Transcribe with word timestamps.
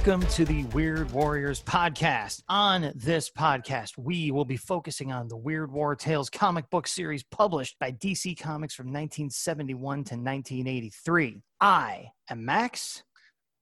Welcome 0.00 0.26
to 0.28 0.46
the 0.46 0.64
Weird 0.64 1.10
Warriors 1.10 1.62
podcast. 1.62 2.42
On 2.48 2.90
this 2.94 3.28
podcast, 3.28 3.98
we 3.98 4.30
will 4.30 4.46
be 4.46 4.56
focusing 4.56 5.12
on 5.12 5.28
the 5.28 5.36
Weird 5.36 5.70
War 5.70 5.94
Tales 5.94 6.30
comic 6.30 6.70
book 6.70 6.86
series 6.86 7.22
published 7.22 7.78
by 7.78 7.92
DC 7.92 8.40
Comics 8.40 8.72
from 8.72 8.86
1971 8.86 9.78
to 10.04 10.14
1983. 10.14 11.42
I 11.60 12.12
am 12.30 12.46
Max. 12.46 13.02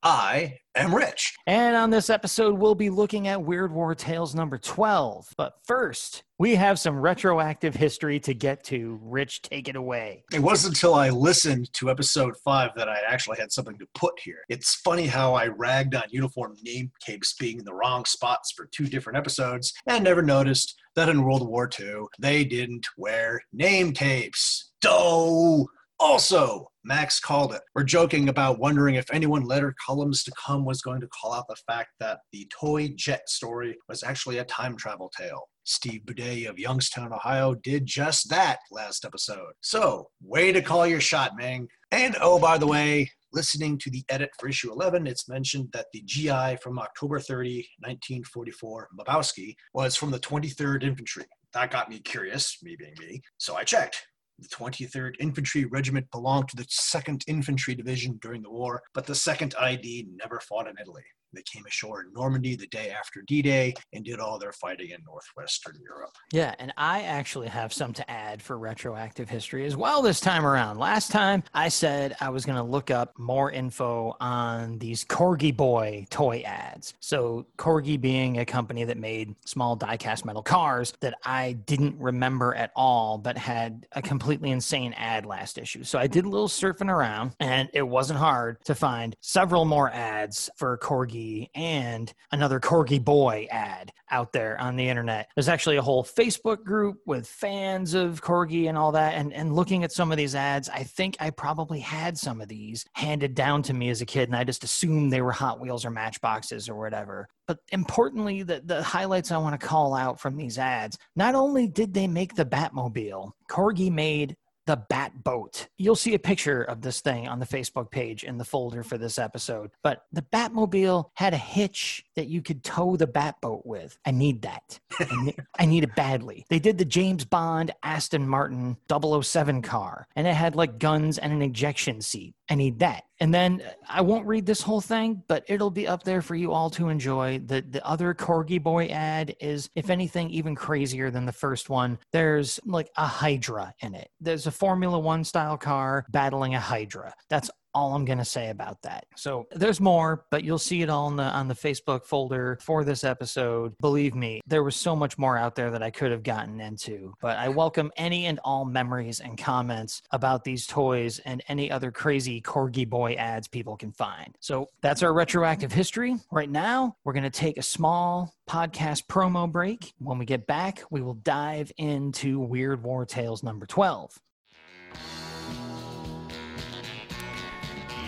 I 0.02 0.58
am 0.76 0.94
Rich. 0.94 1.34
And 1.46 1.74
on 1.74 1.90
this 1.90 2.08
episode, 2.08 2.56
we'll 2.56 2.76
be 2.76 2.88
looking 2.88 3.26
at 3.26 3.42
Weird 3.42 3.72
War 3.72 3.96
Tales 3.96 4.32
number 4.32 4.56
12. 4.56 5.26
But 5.36 5.54
first, 5.66 6.22
we 6.38 6.54
have 6.54 6.78
some 6.78 7.00
retroactive 7.00 7.74
history 7.74 8.20
to 8.20 8.32
get 8.32 8.62
to. 8.64 9.00
Rich, 9.02 9.42
take 9.42 9.68
it 9.68 9.74
away. 9.74 10.22
It 10.32 10.38
wasn't 10.38 10.76
until 10.76 10.94
I 10.94 11.10
listened 11.10 11.72
to 11.74 11.90
episode 11.90 12.36
five 12.44 12.70
that 12.76 12.88
I 12.88 12.98
actually 13.08 13.38
had 13.40 13.50
something 13.50 13.76
to 13.78 13.86
put 13.94 14.20
here. 14.20 14.38
It's 14.48 14.76
funny 14.76 15.08
how 15.08 15.34
I 15.34 15.48
ragged 15.48 15.96
on 15.96 16.04
uniform 16.10 16.54
name 16.62 16.92
capes 17.04 17.34
being 17.34 17.58
in 17.58 17.64
the 17.64 17.74
wrong 17.74 18.04
spots 18.04 18.52
for 18.52 18.68
two 18.70 18.86
different 18.86 19.18
episodes 19.18 19.72
and 19.88 20.04
never 20.04 20.22
noticed 20.22 20.76
that 20.94 21.08
in 21.08 21.24
World 21.24 21.48
War 21.48 21.68
II, 21.78 22.04
they 22.20 22.44
didn't 22.44 22.86
wear 22.96 23.40
name 23.52 23.92
capes. 23.92 24.70
Doh! 24.80 25.66
Also, 26.00 26.67
Max 26.84 27.20
called 27.20 27.52
it. 27.52 27.62
We're 27.74 27.84
joking 27.84 28.28
about 28.28 28.58
wondering 28.58 28.94
if 28.94 29.12
anyone 29.12 29.44
later 29.44 29.74
columns 29.84 30.22
to 30.24 30.32
come 30.32 30.64
was 30.64 30.80
going 30.80 31.00
to 31.00 31.08
call 31.08 31.34
out 31.34 31.46
the 31.48 31.56
fact 31.66 31.90
that 32.00 32.20
the 32.32 32.50
toy 32.52 32.88
jet 32.96 33.28
story 33.28 33.76
was 33.88 34.02
actually 34.02 34.38
a 34.38 34.44
time 34.44 34.76
travel 34.76 35.10
tale. 35.16 35.48
Steve 35.64 36.02
Boudet 36.06 36.48
of 36.48 36.58
Youngstown, 36.58 37.12
Ohio 37.12 37.54
did 37.54 37.84
just 37.84 38.30
that 38.30 38.58
last 38.70 39.04
episode. 39.04 39.52
So, 39.60 40.08
way 40.22 40.50
to 40.50 40.62
call 40.62 40.86
your 40.86 41.00
shot, 41.00 41.32
Mang. 41.36 41.68
And 41.90 42.16
oh, 42.22 42.38
by 42.38 42.56
the 42.56 42.66
way, 42.66 43.10
listening 43.32 43.78
to 43.78 43.90
the 43.90 44.02
edit 44.08 44.30
for 44.38 44.48
issue 44.48 44.72
11, 44.72 45.06
it's 45.06 45.28
mentioned 45.28 45.68
that 45.72 45.86
the 45.92 46.02
GI 46.06 46.56
from 46.62 46.78
October 46.78 47.20
30, 47.20 47.68
1944, 47.80 48.88
Lebowski, 48.98 49.54
was 49.74 49.94
from 49.94 50.10
the 50.10 50.18
23rd 50.18 50.84
Infantry. 50.84 51.26
That 51.52 51.70
got 51.70 51.90
me 51.90 52.00
curious, 52.00 52.58
me 52.62 52.76
being 52.78 52.94
me, 52.98 53.20
so 53.36 53.54
I 53.54 53.64
checked. 53.64 54.06
The 54.38 54.48
23rd 54.48 55.16
Infantry 55.18 55.64
Regiment 55.64 56.10
belonged 56.12 56.48
to 56.50 56.56
the 56.56 56.64
2nd 56.64 57.24
Infantry 57.26 57.74
Division 57.74 58.18
during 58.22 58.42
the 58.42 58.50
war, 58.50 58.82
but 58.94 59.04
the 59.04 59.12
2nd 59.12 59.54
ID 59.58 60.08
never 60.14 60.38
fought 60.40 60.68
in 60.68 60.76
Italy. 60.80 61.02
They 61.34 61.42
came 61.42 61.64
ashore 61.66 62.00
in 62.00 62.12
Normandy 62.12 62.56
the 62.56 62.66
day 62.68 62.90
after 62.90 63.22
D 63.22 63.42
Day 63.42 63.74
and 63.92 64.04
did 64.04 64.18
all 64.18 64.38
their 64.38 64.52
fighting 64.52 64.90
in 64.90 64.98
northwestern 65.06 65.76
Europe. 65.82 66.10
Yeah, 66.32 66.54
and 66.58 66.72
I 66.76 67.02
actually 67.02 67.48
have 67.48 67.72
some 67.72 67.92
to 67.94 68.10
add 68.10 68.40
for 68.42 68.58
retroactive 68.58 69.28
history 69.28 69.66
as 69.66 69.76
well 69.76 70.00
this 70.00 70.20
time 70.20 70.46
around. 70.46 70.78
Last 70.78 71.10
time 71.10 71.42
I 71.52 71.68
said 71.68 72.16
I 72.20 72.30
was 72.30 72.46
going 72.46 72.56
to 72.56 72.62
look 72.62 72.90
up 72.90 73.12
more 73.18 73.50
info 73.50 74.16
on 74.20 74.78
these 74.78 75.04
Corgi 75.04 75.54
Boy 75.54 76.06
toy 76.10 76.42
ads. 76.46 76.94
So, 77.00 77.46
Corgi 77.58 78.00
being 78.00 78.38
a 78.38 78.44
company 78.44 78.84
that 78.84 78.96
made 78.96 79.34
small 79.44 79.76
die-cast 79.76 80.24
metal 80.24 80.42
cars 80.42 80.94
that 81.00 81.14
I 81.24 81.52
didn't 81.52 81.98
remember 81.98 82.54
at 82.54 82.70
all, 82.74 83.18
but 83.18 83.36
had 83.36 83.86
a 83.92 84.02
completely 84.02 84.50
insane 84.50 84.94
ad 84.94 85.26
last 85.26 85.58
issue. 85.58 85.84
So, 85.84 85.98
I 85.98 86.06
did 86.06 86.24
a 86.24 86.28
little 86.28 86.48
surfing 86.48 86.90
around, 86.90 87.32
and 87.40 87.68
it 87.74 87.82
wasn't 87.82 88.18
hard 88.18 88.64
to 88.64 88.74
find 88.74 89.14
several 89.20 89.64
more 89.64 89.90
ads 89.90 90.48
for 90.56 90.78
Corgi 90.78 91.17
and 91.54 92.12
another 92.32 92.60
Corgi 92.60 93.02
Boy 93.02 93.46
ad 93.50 93.92
out 94.10 94.32
there 94.32 94.58
on 94.60 94.76
the 94.76 94.88
internet. 94.88 95.28
There's 95.34 95.48
actually 95.48 95.76
a 95.76 95.82
whole 95.82 96.04
Facebook 96.04 96.64
group 96.64 96.98
with 97.06 97.26
fans 97.26 97.94
of 97.94 98.22
Corgi 98.22 98.68
and 98.68 98.78
all 98.78 98.92
that. 98.92 99.14
And, 99.14 99.32
and 99.32 99.54
looking 99.54 99.84
at 99.84 99.92
some 99.92 100.10
of 100.10 100.18
these 100.18 100.34
ads, 100.34 100.68
I 100.68 100.82
think 100.82 101.16
I 101.20 101.30
probably 101.30 101.80
had 101.80 102.16
some 102.16 102.40
of 102.40 102.48
these 102.48 102.84
handed 102.92 103.34
down 103.34 103.62
to 103.64 103.74
me 103.74 103.90
as 103.90 104.00
a 104.00 104.06
kid, 104.06 104.28
and 104.28 104.36
I 104.36 104.44
just 104.44 104.64
assumed 104.64 105.12
they 105.12 105.22
were 105.22 105.32
Hot 105.32 105.60
Wheels 105.60 105.84
or 105.84 105.90
Matchboxes 105.90 106.68
or 106.68 106.76
whatever. 106.76 107.28
But 107.46 107.58
importantly, 107.72 108.42
the, 108.42 108.62
the 108.64 108.82
highlights 108.82 109.32
I 109.32 109.38
want 109.38 109.58
to 109.58 109.66
call 109.66 109.94
out 109.94 110.20
from 110.20 110.36
these 110.36 110.58
ads 110.58 110.98
not 111.16 111.34
only 111.34 111.66
did 111.66 111.94
they 111.94 112.06
make 112.06 112.34
the 112.34 112.44
Batmobile, 112.44 113.32
Corgi 113.50 113.90
made 113.90 114.36
the 114.68 114.76
Bat 114.76 115.24
Boat. 115.24 115.68
You'll 115.78 115.96
see 115.96 116.12
a 116.12 116.18
picture 116.18 116.62
of 116.62 116.82
this 116.82 117.00
thing 117.00 117.26
on 117.26 117.38
the 117.38 117.46
Facebook 117.46 117.90
page 117.90 118.22
in 118.22 118.36
the 118.36 118.44
folder 118.44 118.82
for 118.82 118.98
this 118.98 119.18
episode. 119.18 119.70
But 119.82 120.04
the 120.12 120.20
Batmobile 120.20 121.06
had 121.14 121.32
a 121.32 121.38
hitch 121.38 122.04
that 122.18 122.26
you 122.26 122.42
could 122.42 122.64
tow 122.64 122.96
the 122.96 123.06
Bat 123.06 123.36
Boat 123.40 123.62
with. 123.64 123.96
I 124.04 124.10
need 124.10 124.42
that. 124.42 124.80
I, 124.98 125.24
need, 125.24 125.36
I 125.56 125.66
need 125.66 125.84
it 125.84 125.94
badly. 125.94 126.44
They 126.50 126.58
did 126.58 126.76
the 126.76 126.84
James 126.84 127.24
Bond 127.24 127.70
Aston 127.84 128.28
Martin 128.28 128.76
007 128.90 129.62
car, 129.62 130.08
and 130.16 130.26
it 130.26 130.34
had 130.34 130.56
like 130.56 130.80
guns 130.80 131.18
and 131.18 131.32
an 131.32 131.42
ejection 131.42 132.00
seat. 132.00 132.34
I 132.50 132.56
need 132.56 132.80
that. 132.80 133.04
And 133.20 133.32
then 133.32 133.62
uh, 133.64 133.70
I 133.88 134.00
won't 134.00 134.26
read 134.26 134.46
this 134.46 134.62
whole 134.62 134.80
thing, 134.80 135.22
but 135.28 135.44
it'll 135.48 135.70
be 135.70 135.86
up 135.86 136.02
there 136.02 136.22
for 136.22 136.34
you 136.34 136.52
all 136.52 136.70
to 136.70 136.88
enjoy. 136.88 137.40
The 137.44 137.64
the 137.68 137.86
other 137.86 138.14
Corgi 138.14 138.62
Boy 138.62 138.86
ad 138.86 139.36
is, 139.40 139.70
if 139.74 139.90
anything, 139.90 140.30
even 140.30 140.54
crazier 140.54 141.10
than 141.10 141.26
the 141.26 141.32
first 141.32 141.70
one. 141.70 141.98
There's 142.12 142.58
like 142.64 142.90
a 142.96 143.06
Hydra 143.06 143.74
in 143.80 143.94
it. 143.94 144.08
There's 144.20 144.46
a 144.46 144.52
Formula 144.52 144.98
One 144.98 145.24
style 145.24 145.56
car 145.56 146.04
battling 146.10 146.54
a 146.54 146.60
Hydra. 146.60 147.14
That's 147.28 147.50
all 147.74 147.94
I'm 147.94 148.04
going 148.04 148.18
to 148.18 148.24
say 148.24 148.50
about 148.50 148.82
that. 148.82 149.06
So 149.16 149.46
there's 149.52 149.80
more, 149.80 150.24
but 150.30 150.44
you'll 150.44 150.58
see 150.58 150.82
it 150.82 150.90
all 150.90 151.06
on 151.06 151.16
the 151.16 151.24
on 151.24 151.48
the 151.48 151.54
Facebook 151.54 152.04
folder 152.04 152.58
for 152.62 152.84
this 152.84 153.04
episode. 153.04 153.74
Believe 153.80 154.14
me, 154.14 154.40
there 154.46 154.62
was 154.62 154.76
so 154.76 154.96
much 154.96 155.18
more 155.18 155.36
out 155.36 155.54
there 155.54 155.70
that 155.70 155.82
I 155.82 155.90
could 155.90 156.10
have 156.10 156.22
gotten 156.22 156.60
into. 156.60 157.12
But 157.20 157.38
I 157.38 157.48
welcome 157.48 157.92
any 157.96 158.26
and 158.26 158.40
all 158.44 158.64
memories 158.64 159.20
and 159.20 159.38
comments 159.38 160.02
about 160.10 160.44
these 160.44 160.66
toys 160.66 161.18
and 161.20 161.42
any 161.48 161.70
other 161.70 161.90
crazy 161.90 162.40
Corgi 162.40 162.88
Boy 162.88 163.14
ads 163.14 163.48
people 163.48 163.76
can 163.76 163.92
find. 163.92 164.36
So 164.40 164.68
that's 164.80 165.02
our 165.02 165.12
retroactive 165.12 165.72
history. 165.72 166.16
Right 166.30 166.50
now, 166.50 166.96
we're 167.04 167.12
going 167.12 167.22
to 167.24 167.30
take 167.30 167.58
a 167.58 167.62
small 167.62 168.34
podcast 168.48 169.06
promo 169.06 169.50
break. 169.50 169.92
When 169.98 170.18
we 170.18 170.24
get 170.24 170.46
back, 170.46 170.82
we 170.90 171.02
will 171.02 171.14
dive 171.14 171.70
into 171.76 172.40
Weird 172.40 172.82
War 172.82 173.04
Tales 173.04 173.42
number 173.42 173.66
12. 173.66 174.18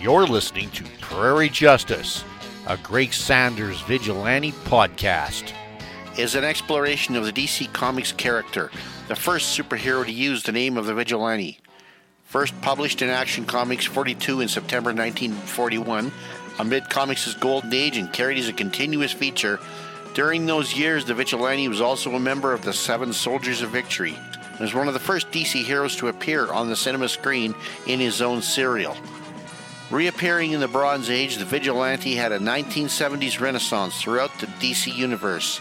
You're 0.01 0.25
listening 0.25 0.71
to 0.71 0.83
Prairie 0.99 1.47
Justice, 1.47 2.23
a 2.65 2.75
Greg 2.75 3.13
Saunders 3.13 3.81
vigilante 3.81 4.51
podcast. 4.51 5.53
Is 6.17 6.33
an 6.33 6.43
exploration 6.43 7.15
of 7.15 7.23
the 7.23 7.31
DC 7.31 7.71
Comics 7.71 8.11
character, 8.11 8.71
the 9.07 9.15
first 9.15 9.55
superhero 9.55 10.03
to 10.03 10.11
use 10.11 10.41
the 10.41 10.51
name 10.51 10.75
of 10.75 10.87
the 10.87 10.95
vigilante. 10.95 11.59
First 12.25 12.59
published 12.61 13.03
in 13.03 13.09
Action 13.09 13.45
Comics 13.45 13.85
42 13.85 14.41
in 14.41 14.47
September 14.47 14.89
1941, 14.89 16.11
amid 16.57 16.89
comics' 16.89 17.35
golden 17.35 17.71
age 17.71 17.97
and 17.97 18.11
carried 18.11 18.39
as 18.39 18.47
a 18.47 18.53
continuous 18.53 19.11
feature. 19.11 19.59
During 20.15 20.47
those 20.47 20.75
years, 20.75 21.05
the 21.05 21.13
vigilante 21.13 21.67
was 21.67 21.79
also 21.79 22.15
a 22.15 22.19
member 22.19 22.53
of 22.53 22.63
the 22.63 22.73
Seven 22.73 23.13
Soldiers 23.13 23.61
of 23.61 23.69
Victory 23.69 24.17
and 24.49 24.61
was 24.61 24.73
one 24.73 24.87
of 24.87 24.95
the 24.95 24.99
first 24.99 25.29
DC 25.29 25.63
heroes 25.63 25.95
to 25.97 26.07
appear 26.07 26.51
on 26.51 26.69
the 26.69 26.75
cinema 26.75 27.07
screen 27.07 27.53
in 27.85 27.99
his 27.99 28.19
own 28.19 28.41
serial. 28.41 28.97
Reappearing 29.91 30.53
in 30.53 30.61
the 30.61 30.69
Bronze 30.69 31.09
Age, 31.09 31.35
the 31.35 31.43
Vigilante 31.43 32.15
had 32.15 32.31
a 32.31 32.39
1970s 32.39 33.41
renaissance 33.41 34.01
throughout 34.01 34.31
the 34.39 34.47
DC 34.47 34.95
universe. 34.95 35.59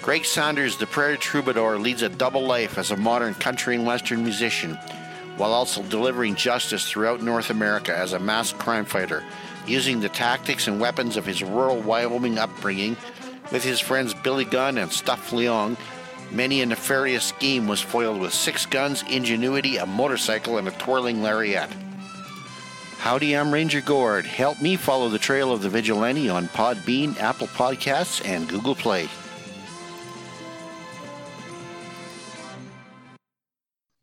Greg 0.00 0.24
Saunders, 0.24 0.78
the 0.78 0.86
Prairie 0.86 1.18
Troubadour, 1.18 1.78
leads 1.78 2.00
a 2.00 2.08
double 2.08 2.46
life 2.46 2.78
as 2.78 2.90
a 2.90 2.96
modern 2.96 3.34
country 3.34 3.76
and 3.76 3.84
western 3.84 4.22
musician, 4.22 4.74
while 5.36 5.52
also 5.52 5.82
delivering 5.82 6.34
justice 6.34 6.88
throughout 6.88 7.20
North 7.20 7.50
America 7.50 7.94
as 7.94 8.14
a 8.14 8.18
masked 8.18 8.58
crime 8.58 8.86
fighter, 8.86 9.22
using 9.66 10.00
the 10.00 10.08
tactics 10.08 10.66
and 10.66 10.80
weapons 10.80 11.18
of 11.18 11.26
his 11.26 11.42
rural 11.42 11.78
Wyoming 11.78 12.38
upbringing. 12.38 12.96
With 13.52 13.62
his 13.62 13.80
friends 13.80 14.14
Billy 14.14 14.46
Gunn 14.46 14.78
and 14.78 14.90
Stuff 14.90 15.30
Leong, 15.30 15.76
many 16.30 16.62
a 16.62 16.66
nefarious 16.66 17.26
scheme 17.26 17.68
was 17.68 17.82
foiled 17.82 18.18
with 18.18 18.32
six 18.32 18.64
guns, 18.64 19.04
ingenuity, 19.10 19.76
a 19.76 19.84
motorcycle, 19.84 20.56
and 20.56 20.66
a 20.66 20.72
twirling 20.72 21.22
lariat. 21.22 21.68
Howdy, 23.00 23.34
I'm 23.34 23.50
Ranger 23.50 23.80
Gord. 23.80 24.26
Help 24.26 24.60
me 24.60 24.76
follow 24.76 25.08
the 25.08 25.18
trail 25.18 25.52
of 25.52 25.62
the 25.62 25.70
vigilante 25.70 26.28
on 26.28 26.48
Podbean, 26.48 27.18
Apple 27.18 27.46
Podcasts, 27.46 28.22
and 28.28 28.46
Google 28.46 28.74
Play. 28.74 29.08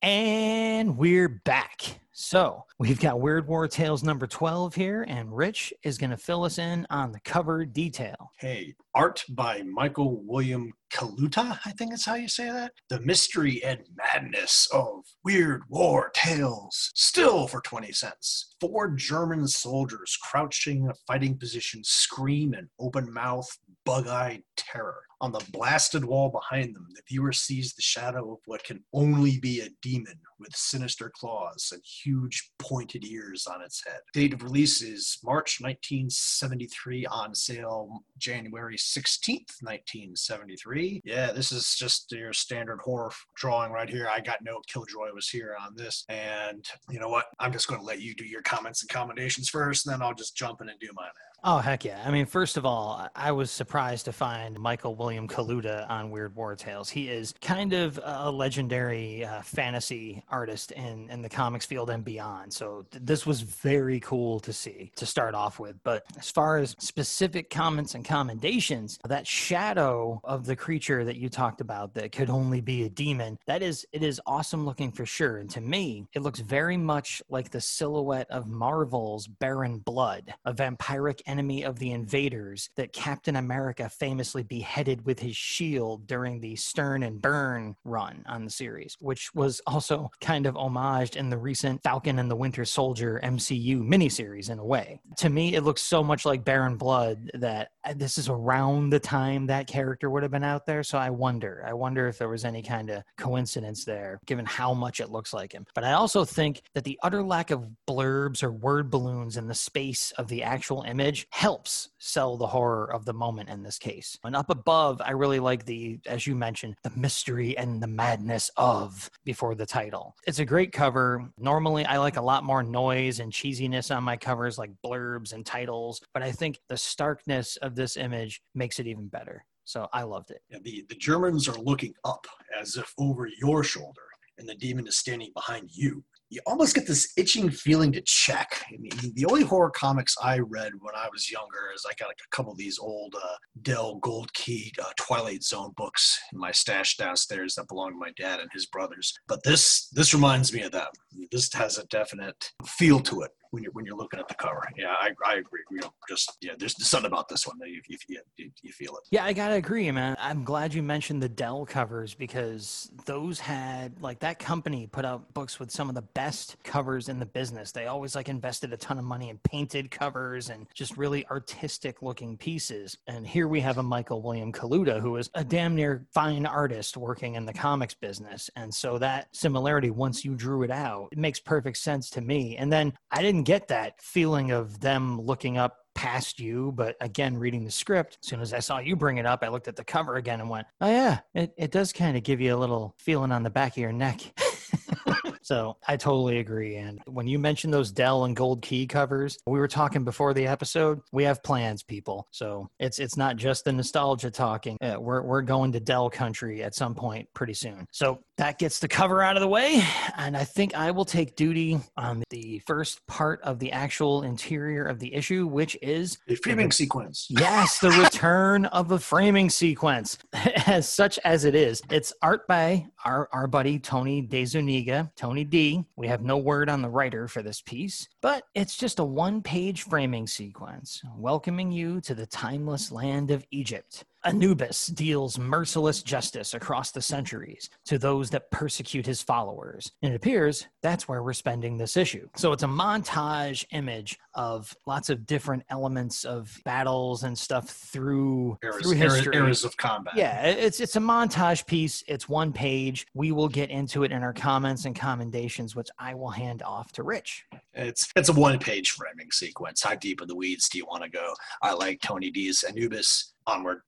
And 0.01 0.97
we're 0.97 1.29
back. 1.29 1.99
So 2.11 2.65
we've 2.79 2.99
got 2.99 3.21
Weird 3.21 3.47
War 3.47 3.67
Tales 3.67 4.03
number 4.03 4.25
12 4.25 4.73
here, 4.73 5.05
and 5.07 5.31
Rich 5.31 5.75
is 5.83 5.99
going 5.99 6.09
to 6.09 6.17
fill 6.17 6.43
us 6.43 6.57
in 6.57 6.87
on 6.89 7.11
the 7.11 7.19
cover 7.19 7.65
detail. 7.65 8.31
Hey, 8.39 8.73
art 8.97 9.23
by 9.29 9.61
Michael 9.61 10.23
William 10.25 10.73
Kaluta, 10.91 11.59
I 11.63 11.71
think 11.73 11.93
is 11.93 12.05
how 12.05 12.15
you 12.15 12.27
say 12.27 12.49
that. 12.49 12.71
The 12.89 12.99
mystery 13.01 13.63
and 13.63 13.79
madness 13.95 14.67
of 14.73 15.03
Weird 15.23 15.61
War 15.69 16.09
Tales, 16.15 16.91
still 16.95 17.47
for 17.47 17.61
20 17.61 17.91
cents. 17.91 18.55
Four 18.59 18.89
German 18.95 19.47
soldiers 19.47 20.17
crouching 20.23 20.85
in 20.85 20.89
a 20.89 20.95
fighting 21.05 21.37
position 21.37 21.81
scream 21.83 22.55
in 22.55 22.69
open 22.79 23.13
mouth, 23.13 23.47
bug 23.85 24.07
eyed 24.07 24.41
terror. 24.55 25.03
On 25.19 25.31
the 25.31 25.43
blasted 25.51 26.05
wall 26.05 26.29
behind 26.29 26.75
them, 26.75 26.85
the 26.93 27.01
viewer 27.09 27.33
sees 27.33 27.73
the 27.73 27.81
shadow 27.81 28.33
of 28.33 28.39
what 28.45 28.63
can 28.63 28.83
only 28.93 29.39
be 29.39 29.61
a 29.61 29.69
demon 29.81 30.19
with 30.39 30.55
sinister 30.55 31.11
claws 31.15 31.69
and 31.73 31.81
huge 31.83 32.51
pointed 32.59 33.03
ears 33.03 33.47
on 33.47 33.63
its 33.63 33.83
head. 33.83 33.99
Date 34.13 34.33
of 34.33 34.43
release 34.43 34.83
is 34.83 35.17
March 35.23 35.57
1973, 35.59 37.07
on 37.07 37.33
sale 37.33 38.03
January 38.19 38.77
16th, 38.95 39.61
1973. 39.61 41.01
Yeah, 41.03 41.31
this 41.31 41.51
is 41.51 41.75
just 41.75 42.11
your 42.11 42.33
standard 42.33 42.79
horror 42.83 43.11
drawing 43.35 43.71
right 43.71 43.89
here. 43.89 44.07
I 44.11 44.19
got 44.19 44.39
no 44.43 44.61
Killjoy 44.67 45.13
was 45.13 45.29
here 45.29 45.55
on 45.59 45.75
this. 45.75 46.05
And 46.09 46.65
you 46.89 46.99
know 46.99 47.09
what? 47.09 47.25
I'm 47.39 47.51
just 47.51 47.67
going 47.67 47.79
to 47.79 47.85
let 47.85 48.01
you 48.01 48.15
do 48.15 48.25
your 48.25 48.41
comments 48.41 48.81
and 48.81 48.89
commendations 48.89 49.49
first, 49.49 49.85
and 49.85 49.93
then 49.93 50.01
I'll 50.01 50.13
just 50.13 50.35
jump 50.35 50.61
in 50.61 50.69
and 50.69 50.79
do 50.79 50.89
mine 50.95 51.09
Oh 51.43 51.59
heck 51.59 51.85
yeah! 51.85 52.01
I 52.03 52.09
mean, 52.09 52.25
first 52.25 52.57
of 52.57 52.65
all, 52.65 53.07
I 53.15 53.31
was 53.31 53.51
surprised 53.51 54.05
to 54.05 54.11
find 54.11 54.59
Michael 54.59 54.95
William 54.95 55.27
Kaluta 55.27 55.87
on 55.87 56.09
Weird 56.09 56.35
War 56.35 56.55
Tales. 56.55 56.89
He 56.89 57.09
is 57.09 57.33
kind 57.41 57.73
of 57.73 57.99
a 58.03 58.31
legendary 58.31 59.23
uh, 59.23 59.43
fantasy 59.43 60.23
artist 60.29 60.71
in 60.71 61.07
in 61.11 61.21
the 61.21 61.29
comics 61.29 61.63
field 61.63 61.91
and 61.91 62.03
beyond. 62.03 62.51
So 62.51 62.85
th- 62.89 63.03
this 63.05 63.27
was 63.27 63.41
very 63.41 63.99
cool 63.99 64.39
to 64.41 64.51
see 64.51 64.91
to 64.95 65.05
start 65.05 65.35
off 65.35 65.59
with. 65.59 65.75
But 65.83 66.05
as 66.17 66.31
far 66.31 66.57
as 66.57 66.75
specific 66.79 67.51
comments 67.51 67.93
and 67.93 68.03
commendations, 68.03 68.97
that 69.07 69.27
shadow 69.27 70.19
of 70.23 70.47
the 70.47 70.55
creature 70.55 71.05
that 71.05 71.17
you 71.17 71.29
talked 71.29 71.61
about 71.61 71.93
that 71.93 72.11
could 72.11 72.31
only 72.31 72.61
be 72.61 72.83
a 72.85 72.89
demon, 72.89 73.37
that 73.45 73.61
is 73.61 73.85
it 73.91 74.01
is 74.01 74.19
awesome 74.25 74.65
looking 74.65 74.91
for 74.91 75.05
sure. 75.05 75.37
And 75.37 75.49
to 75.51 75.61
me, 75.61 76.07
it 76.13 76.23
looks 76.23 76.39
very 76.39 76.77
much 76.77 77.21
like 77.29 77.51
the 77.51 77.61
silhouette 77.61 78.27
of 78.31 78.47
Marvel's 78.47 79.27
Baron 79.27 79.77
Blood, 79.77 80.33
a 80.43 80.51
vampiric 80.51 81.21
enemy 81.27 81.63
of 81.63 81.79
the 81.79 81.91
invaders 81.91 82.69
that 82.75 82.93
Captain 82.93 83.35
America 83.35 83.89
famously 83.89 84.43
beheaded 84.43 85.05
with 85.05 85.19
his 85.19 85.35
shield 85.35 86.07
during 86.07 86.39
the 86.39 86.55
Stern 86.55 87.03
and 87.03 87.21
Byrne 87.21 87.75
run 87.83 88.23
on 88.27 88.45
the 88.45 88.51
series, 88.51 88.95
which 88.99 89.33
was 89.35 89.61
also 89.67 90.09
kind 90.21 90.45
of 90.45 90.55
homaged 90.55 91.15
in 91.15 91.29
the 91.29 91.37
recent 91.37 91.83
Falcon 91.83 92.19
and 92.19 92.31
the 92.31 92.35
Winter 92.35 92.65
Soldier 92.65 93.19
MCU 93.23 93.81
miniseries 93.81 94.49
in 94.49 94.59
a 94.59 94.65
way. 94.65 94.99
To 95.17 95.29
me, 95.29 95.55
it 95.55 95.63
looks 95.63 95.81
so 95.81 96.03
much 96.03 96.25
like 96.25 96.43
Baron 96.43 96.77
Blood 96.77 97.31
that 97.33 97.69
uh, 97.83 97.93
this 97.95 98.17
is 98.17 98.29
around 98.29 98.89
the 98.89 98.99
time 98.99 99.47
that 99.47 99.67
character 99.67 100.09
would 100.09 100.23
have 100.23 100.31
been 100.31 100.43
out 100.43 100.65
there. 100.65 100.83
So 100.83 100.97
I 100.97 101.09
wonder, 101.09 101.63
I 101.67 101.73
wonder 101.73 102.07
if 102.07 102.17
there 102.17 102.29
was 102.29 102.45
any 102.45 102.61
kind 102.61 102.89
of 102.89 103.03
coincidence 103.17 103.85
there, 103.85 104.19
given 104.25 104.45
how 104.45 104.73
much 104.73 104.99
it 104.99 105.09
looks 105.09 105.33
like 105.33 105.53
him. 105.53 105.65
But 105.73 105.83
I 105.83 105.93
also 105.93 106.25
think 106.25 106.61
that 106.73 106.83
the 106.83 106.99
utter 107.03 107.23
lack 107.23 107.51
of 107.51 107.67
blurbs 107.87 108.43
or 108.43 108.51
word 108.51 108.89
balloons 108.89 109.37
in 109.37 109.47
the 109.47 109.55
space 109.55 110.11
of 110.17 110.27
the 110.27 110.43
actual 110.43 110.83
image 110.83 111.16
helps 111.31 111.89
sell 111.97 112.37
the 112.37 112.47
horror 112.47 112.93
of 112.93 113.05
the 113.05 113.13
moment 113.13 113.49
in 113.49 113.63
this 113.63 113.79
case. 113.79 114.17
And 114.23 114.35
up 114.35 114.49
above, 114.49 115.01
I 115.03 115.11
really 115.11 115.39
like 115.39 115.65
the, 115.65 115.99
as 116.05 116.27
you 116.27 116.35
mentioned, 116.35 116.75
the 116.83 116.91
mystery 116.95 117.57
and 117.57 117.81
the 117.81 117.87
madness 117.87 118.51
of 118.57 119.09
before 119.25 119.55
the 119.55 119.65
title. 119.65 120.15
It's 120.25 120.39
a 120.39 120.45
great 120.45 120.71
cover. 120.71 121.29
Normally, 121.37 121.85
I 121.85 121.97
like 121.97 122.17
a 122.17 122.21
lot 122.21 122.43
more 122.43 122.63
noise 122.63 123.19
and 123.19 123.31
cheesiness 123.31 123.95
on 123.95 124.03
my 124.03 124.17
covers, 124.17 124.57
like 124.57 124.71
blurbs 124.85 125.33
and 125.33 125.45
titles, 125.45 126.01
but 126.13 126.23
I 126.23 126.31
think 126.31 126.59
the 126.69 126.77
starkness 126.77 127.57
of 127.57 127.75
this 127.75 127.97
image 127.97 128.41
makes 128.53 128.79
it 128.79 128.87
even 128.87 129.07
better. 129.07 129.45
So 129.65 129.87
I 129.91 130.03
loved 130.03 130.31
it. 130.31 130.41
Yeah, 130.49 130.59
the, 130.61 130.85
the 130.87 130.95
Germans 130.95 131.49
are 131.49 131.59
looking 131.59 131.93
up 132.05 132.25
as 132.59 132.77
if 132.77 132.93
over 132.97 133.27
your 133.41 133.63
shoulder, 133.63 134.01
and 134.37 134.47
the 134.47 134.55
demon 134.55 134.87
is 134.87 134.99
standing 134.99 135.31
behind 135.33 135.69
you 135.73 136.03
you 136.29 136.41
almost 136.45 136.75
get 136.75 136.87
this 136.87 137.13
itching 137.17 137.49
feeling 137.49 137.91
to 137.93 138.01
check. 138.01 138.63
I 138.67 138.77
mean, 138.77 139.13
the 139.15 139.25
only 139.25 139.43
horror 139.43 139.69
comics 139.69 140.15
I 140.21 140.39
read 140.39 140.73
when 140.79 140.95
I 140.95 141.07
was 141.11 141.31
younger 141.31 141.71
is 141.73 141.85
I 141.87 141.93
got 141.97 142.07
like 142.07 142.19
a 142.23 142.35
couple 142.35 142.51
of 142.51 142.57
these 142.57 142.79
old 142.79 143.15
uh, 143.15 143.35
Dell 143.61 143.95
Gold 143.95 144.33
Key 144.33 144.73
uh, 144.81 144.91
Twilight 144.97 145.43
Zone 145.43 145.71
books 145.77 146.19
in 146.33 146.39
my 146.39 146.51
stash 146.51 146.97
downstairs 146.97 147.55
that 147.55 147.67
belonged 147.67 147.93
to 147.93 147.99
my 147.99 148.11
dad 148.17 148.39
and 148.39 148.49
his 148.53 148.65
brothers. 148.65 149.13
But 149.27 149.43
this 149.43 149.89
this 149.93 150.13
reminds 150.13 150.53
me 150.53 150.61
of 150.63 150.71
that. 150.73 150.89
This 151.31 151.51
has 151.53 151.77
a 151.77 151.85
definite 151.85 152.51
feel 152.65 152.99
to 153.01 153.21
it 153.21 153.31
when 153.51 153.63
you're 153.63 153.71
when 153.71 153.85
you're 153.85 153.95
looking 153.95 154.19
at 154.19 154.27
the 154.27 154.35
cover. 154.35 154.61
Yeah, 154.77 154.93
I, 154.99 155.11
I 155.25 155.35
agree. 155.35 155.61
You 155.71 155.81
know, 155.81 155.93
just 156.07 156.37
yeah, 156.41 156.53
there's 156.57 156.75
something 156.85 157.11
about 157.11 157.27
this 157.27 157.47
one 157.47 157.57
that 157.59 157.69
you, 157.69 157.81
you, 157.87 158.51
you, 158.61 158.71
feel 158.71 158.95
it. 158.95 159.07
Yeah, 159.11 159.25
I 159.25 159.33
gotta 159.33 159.55
agree, 159.55 159.89
man. 159.91 160.15
I'm 160.19 160.43
glad 160.43 160.73
you 160.73 160.83
mentioned 160.83 161.21
the 161.21 161.29
Dell 161.29 161.65
covers 161.65 162.13
because 162.13 162.91
those 163.05 163.39
had 163.39 164.01
like 164.01 164.19
that 164.19 164.39
company 164.39 164.87
put 164.87 165.05
out 165.05 165.33
books 165.33 165.59
with 165.59 165.71
some 165.71 165.89
of 165.89 165.95
the 165.95 166.01
best 166.01 166.57
covers 166.63 167.09
in 167.09 167.19
the 167.19 167.25
business. 167.25 167.71
They 167.71 167.87
always 167.87 168.15
like 168.15 168.29
invested 168.29 168.73
a 168.73 168.77
ton 168.77 168.97
of 168.97 169.05
money 169.05 169.29
in 169.29 169.37
painted 169.39 169.91
covers 169.91 170.49
and 170.49 170.67
just 170.73 170.97
really 170.97 171.25
artistic 171.27 172.01
looking 172.01 172.37
pieces. 172.37 172.97
And 173.07 173.25
here 173.25 173.47
we 173.47 173.61
have 173.61 173.77
a 173.77 173.83
Michael 173.83 174.21
William 174.21 174.51
Kaluta 174.51 174.99
who 174.99 175.17
is 175.17 175.29
a 175.33 175.43
damn 175.43 175.75
near 175.75 176.05
fine 176.13 176.45
artist 176.45 176.97
working 176.97 177.35
in 177.35 177.45
the 177.45 177.53
comics 177.53 177.93
business. 177.93 178.49
And 178.55 178.73
so 178.73 178.97
that 178.99 179.27
similarity, 179.31 179.89
once 179.89 180.23
you 180.25 180.35
drew 180.35 180.63
it 180.63 180.71
out, 180.71 181.09
it 181.11 181.17
makes 181.17 181.39
perfect 181.39 181.77
sense 181.77 182.09
to 182.11 182.21
me. 182.21 182.57
And 182.57 182.71
then 182.71 182.93
I 183.11 183.21
didn't 183.21 183.36
get 183.43 183.67
that 183.69 184.01
feeling 184.01 184.51
of 184.51 184.79
them 184.79 185.19
looking 185.21 185.57
up 185.57 185.77
past 185.95 186.39
you. 186.39 186.71
But 186.75 186.95
again, 187.01 187.37
reading 187.37 187.65
the 187.65 187.71
script, 187.71 188.19
as 188.21 188.29
soon 188.29 188.41
as 188.41 188.53
I 188.53 188.59
saw 188.59 188.79
you 188.79 188.95
bring 188.95 189.17
it 189.17 189.25
up, 189.25 189.43
I 189.43 189.47
looked 189.49 189.67
at 189.67 189.75
the 189.75 189.83
cover 189.83 190.15
again 190.15 190.39
and 190.39 190.49
went, 190.49 190.67
oh, 190.81 190.89
yeah, 190.89 191.19
it, 191.33 191.53
it 191.57 191.71
does 191.71 191.91
kind 191.91 192.15
of 192.15 192.23
give 192.23 192.39
you 192.39 192.55
a 192.55 192.57
little 192.57 192.95
feeling 192.97 193.31
on 193.31 193.43
the 193.43 193.49
back 193.49 193.73
of 193.73 193.77
your 193.77 193.91
neck. 193.91 194.21
So 195.47 195.77
I 195.87 195.95
totally 195.95 196.39
agree. 196.39 196.75
And 196.75 196.99
when 197.05 197.25
you 197.25 197.39
mentioned 197.39 197.73
those 197.73 197.89
Dell 197.89 198.25
and 198.25 198.35
Gold 198.35 198.61
Key 198.61 198.85
covers, 198.85 199.37
we 199.47 199.59
were 199.59 199.67
talking 199.69 200.03
before 200.03 200.33
the 200.33 200.45
episode. 200.45 200.99
We 201.13 201.23
have 201.23 201.41
plans, 201.41 201.83
people. 201.83 202.27
So 202.31 202.67
it's 202.79 202.99
it's 202.99 203.15
not 203.15 203.37
just 203.37 203.63
the 203.63 203.71
nostalgia 203.71 204.29
talking. 204.29 204.77
Uh, 204.81 204.97
we're 204.99 205.21
we're 205.21 205.43
going 205.43 205.71
to 205.71 205.79
Dell 205.79 206.09
country 206.09 206.63
at 206.63 206.75
some 206.75 206.93
point 206.93 207.29
pretty 207.33 207.53
soon. 207.53 207.87
So 207.93 208.19
that 208.35 208.59
gets 208.59 208.79
the 208.79 208.89
cover 208.89 209.23
out 209.23 209.37
of 209.37 209.41
the 209.41 209.47
way, 209.47 209.81
and 210.17 210.35
I 210.35 210.43
think 210.43 210.75
I 210.75 210.91
will 210.91 211.05
take 211.05 211.37
duty 211.37 211.79
on 211.95 212.23
the 212.29 212.61
first 212.67 213.07
part 213.07 213.41
of 213.41 213.57
the 213.57 213.71
actual 213.71 214.23
interior 214.23 214.83
of 214.83 214.99
the 214.99 215.13
issue, 215.13 215.47
which 215.47 215.77
is 215.81 216.17
the 216.27 216.35
framing 216.35 216.73
sequence. 216.73 217.25
Yes, 217.29 217.79
the 217.79 217.91
return 218.03 218.65
of 218.65 218.89
the 218.89 218.99
framing 218.99 219.49
sequence, 219.49 220.17
as 220.67 220.89
such 220.89 221.17
as 221.23 221.45
it 221.45 221.55
is. 221.55 221.81
It's 221.89 222.11
art 222.21 222.45
by 222.49 222.87
our 223.05 223.29
our 223.31 223.47
buddy 223.47 223.79
Tony 223.79 224.21
DeZuniga. 224.21 225.09
Tony 225.15 225.36
Tony 225.37 225.45
D. 225.45 225.85
We 225.95 226.07
have 226.07 226.23
no 226.23 226.39
word 226.39 226.67
on 226.67 226.81
the 226.81 226.89
writer 226.89 227.27
for 227.27 227.43
this 227.43 227.61
piece, 227.61 228.07
but 228.21 228.45
it's 228.55 228.75
just 228.75 228.97
a 228.97 229.03
one 229.03 229.43
page 229.43 229.83
framing 229.83 230.25
sequence 230.25 230.99
welcoming 231.15 231.71
you 231.71 232.01
to 232.01 232.15
the 232.15 232.25
timeless 232.25 232.91
land 232.91 233.29
of 233.29 233.45
Egypt. 233.51 234.03
Anubis 234.23 234.87
deals 234.87 235.39
merciless 235.39 236.03
justice 236.03 236.53
across 236.53 236.91
the 236.91 237.01
centuries 237.01 237.69
to 237.85 237.97
those 237.97 238.29
that 238.31 238.49
persecute 238.51 239.05
his 239.05 239.21
followers. 239.21 239.91
And 240.01 240.13
it 240.13 240.15
appears 240.15 240.67
that's 240.81 241.07
where 241.07 241.23
we're 241.23 241.33
spending 241.33 241.77
this 241.77 241.97
issue. 241.97 242.27
So 242.35 242.51
it's 242.51 242.63
a 242.63 242.67
montage 242.67 243.65
image 243.71 244.17
of 244.33 244.75
lots 244.85 245.09
of 245.09 245.25
different 245.25 245.63
elements 245.69 246.25
of 246.25 246.59
battles 246.65 247.23
and 247.23 247.37
stuff 247.37 247.69
through, 247.69 248.57
eras, 248.63 248.81
through 248.81 248.91
history. 248.93 249.35
Eras 249.35 249.63
of 249.63 249.75
combat. 249.77 250.15
Yeah, 250.15 250.45
it's 250.45 250.79
it's 250.79 250.95
a 250.95 250.99
montage 250.99 251.65
piece. 251.65 252.03
It's 252.07 252.27
one 252.29 252.53
page. 252.53 253.07
We 253.13 253.31
will 253.31 253.49
get 253.49 253.69
into 253.69 254.03
it 254.03 254.11
in 254.11 254.23
our 254.23 254.33
comments 254.33 254.85
and 254.85 254.95
commendations, 254.95 255.75
which 255.75 255.89
I 255.99 256.13
will 256.13 256.29
hand 256.29 256.63
off 256.63 256.91
to 256.93 257.03
Rich. 257.03 257.45
It's 257.73 258.09
it's 258.15 258.29
a 258.29 258.33
one 258.33 258.59
page 258.59 258.91
framing 258.91 259.31
sequence. 259.31 259.83
How 259.83 259.95
deep 259.95 260.21
in 260.21 260.27
the 260.27 260.35
weeds 260.35 260.69
do 260.69 260.77
you 260.77 260.85
want 260.85 261.03
to 261.03 261.09
go? 261.09 261.33
I 261.61 261.73
like 261.73 262.01
Tony 262.01 262.29
D's 262.29 262.63
Anubis 262.63 263.33
onward. 263.47 263.81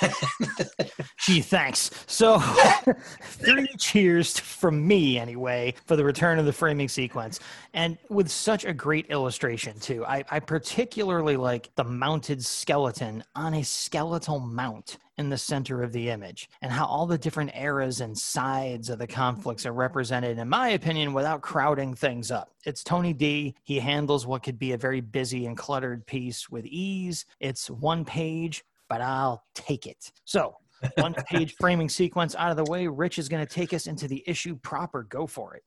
Gee, 1.20 1.40
thanks. 1.40 1.90
So, 2.06 2.38
three 3.22 3.68
cheers 3.78 4.38
from 4.38 4.86
me, 4.86 5.18
anyway, 5.18 5.74
for 5.86 5.96
the 5.96 6.04
return 6.04 6.38
of 6.38 6.46
the 6.46 6.52
framing 6.52 6.88
sequence. 6.88 7.40
And 7.74 7.98
with 8.08 8.30
such 8.30 8.64
a 8.64 8.72
great 8.72 9.06
illustration, 9.10 9.78
too. 9.78 10.04
I, 10.06 10.24
I 10.30 10.40
particularly 10.40 11.36
like 11.36 11.70
the 11.74 11.84
mounted 11.84 12.44
skeleton 12.44 13.24
on 13.34 13.54
a 13.54 13.64
skeletal 13.64 14.38
mount 14.38 14.98
in 15.18 15.28
the 15.28 15.36
center 15.36 15.82
of 15.82 15.92
the 15.92 16.08
image 16.08 16.48
and 16.62 16.72
how 16.72 16.86
all 16.86 17.06
the 17.06 17.18
different 17.18 17.50
eras 17.54 18.00
and 18.00 18.16
sides 18.16 18.88
of 18.88 18.98
the 18.98 19.06
conflicts 19.06 19.66
are 19.66 19.72
represented, 19.72 20.38
in 20.38 20.48
my 20.48 20.70
opinion, 20.70 21.12
without 21.12 21.42
crowding 21.42 21.94
things 21.94 22.30
up. 22.30 22.50
It's 22.64 22.82
Tony 22.82 23.12
D. 23.12 23.54
He 23.62 23.78
handles 23.80 24.26
what 24.26 24.42
could 24.42 24.58
be 24.58 24.72
a 24.72 24.78
very 24.78 25.02
busy 25.02 25.44
and 25.44 25.58
cluttered 25.58 26.06
piece 26.06 26.48
with 26.48 26.64
ease. 26.64 27.26
It's 27.38 27.68
one 27.68 28.06
page, 28.06 28.64
but 28.90 29.00
I'll 29.00 29.44
take 29.54 29.86
it. 29.86 30.12
So, 30.26 30.56
one 30.98 31.14
page 31.14 31.54
framing 31.58 31.88
sequence 31.88 32.34
out 32.34 32.50
of 32.50 32.58
the 32.58 32.70
way. 32.70 32.86
Rich 32.88 33.18
is 33.18 33.28
going 33.28 33.46
to 33.46 33.50
take 33.50 33.72
us 33.72 33.86
into 33.86 34.06
the 34.08 34.22
issue 34.26 34.56
proper. 34.56 35.04
Go 35.04 35.26
for 35.26 35.54
it. 35.54 35.62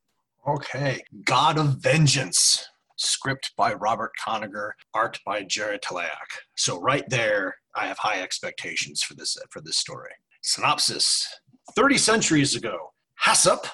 Okay. 0.48 1.02
God 1.24 1.58
of 1.58 1.78
Vengeance. 1.78 2.68
Script 2.96 3.54
by 3.58 3.74
Robert 3.74 4.12
Kanigher, 4.24 4.70
art 4.94 5.20
by 5.26 5.44
Jerry 5.44 5.80
Talaoc. 5.80 6.10
So 6.56 6.80
right 6.80 7.04
there, 7.10 7.56
I 7.76 7.88
have 7.88 7.98
high 7.98 8.22
expectations 8.22 9.02
for 9.02 9.16
this 9.16 9.36
for 9.50 9.62
this 9.62 9.78
story. 9.78 10.12
Synopsis: 10.44 11.28
Thirty 11.76 11.98
centuries 11.98 12.56
ago, 12.56 12.92
Hassop, 13.16 13.66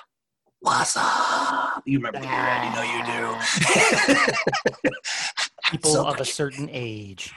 what's 0.62 0.96
up? 0.96 1.84
You 1.86 1.98
remember 1.98 2.20
the 2.20 2.28
already 2.28 2.74
know 2.74 2.84
you 2.84 3.04
do. 4.86 4.92
People 5.72 5.92
so, 5.92 6.08
of 6.08 6.22
a 6.22 6.26
certain 6.26 6.70
age. 6.72 7.34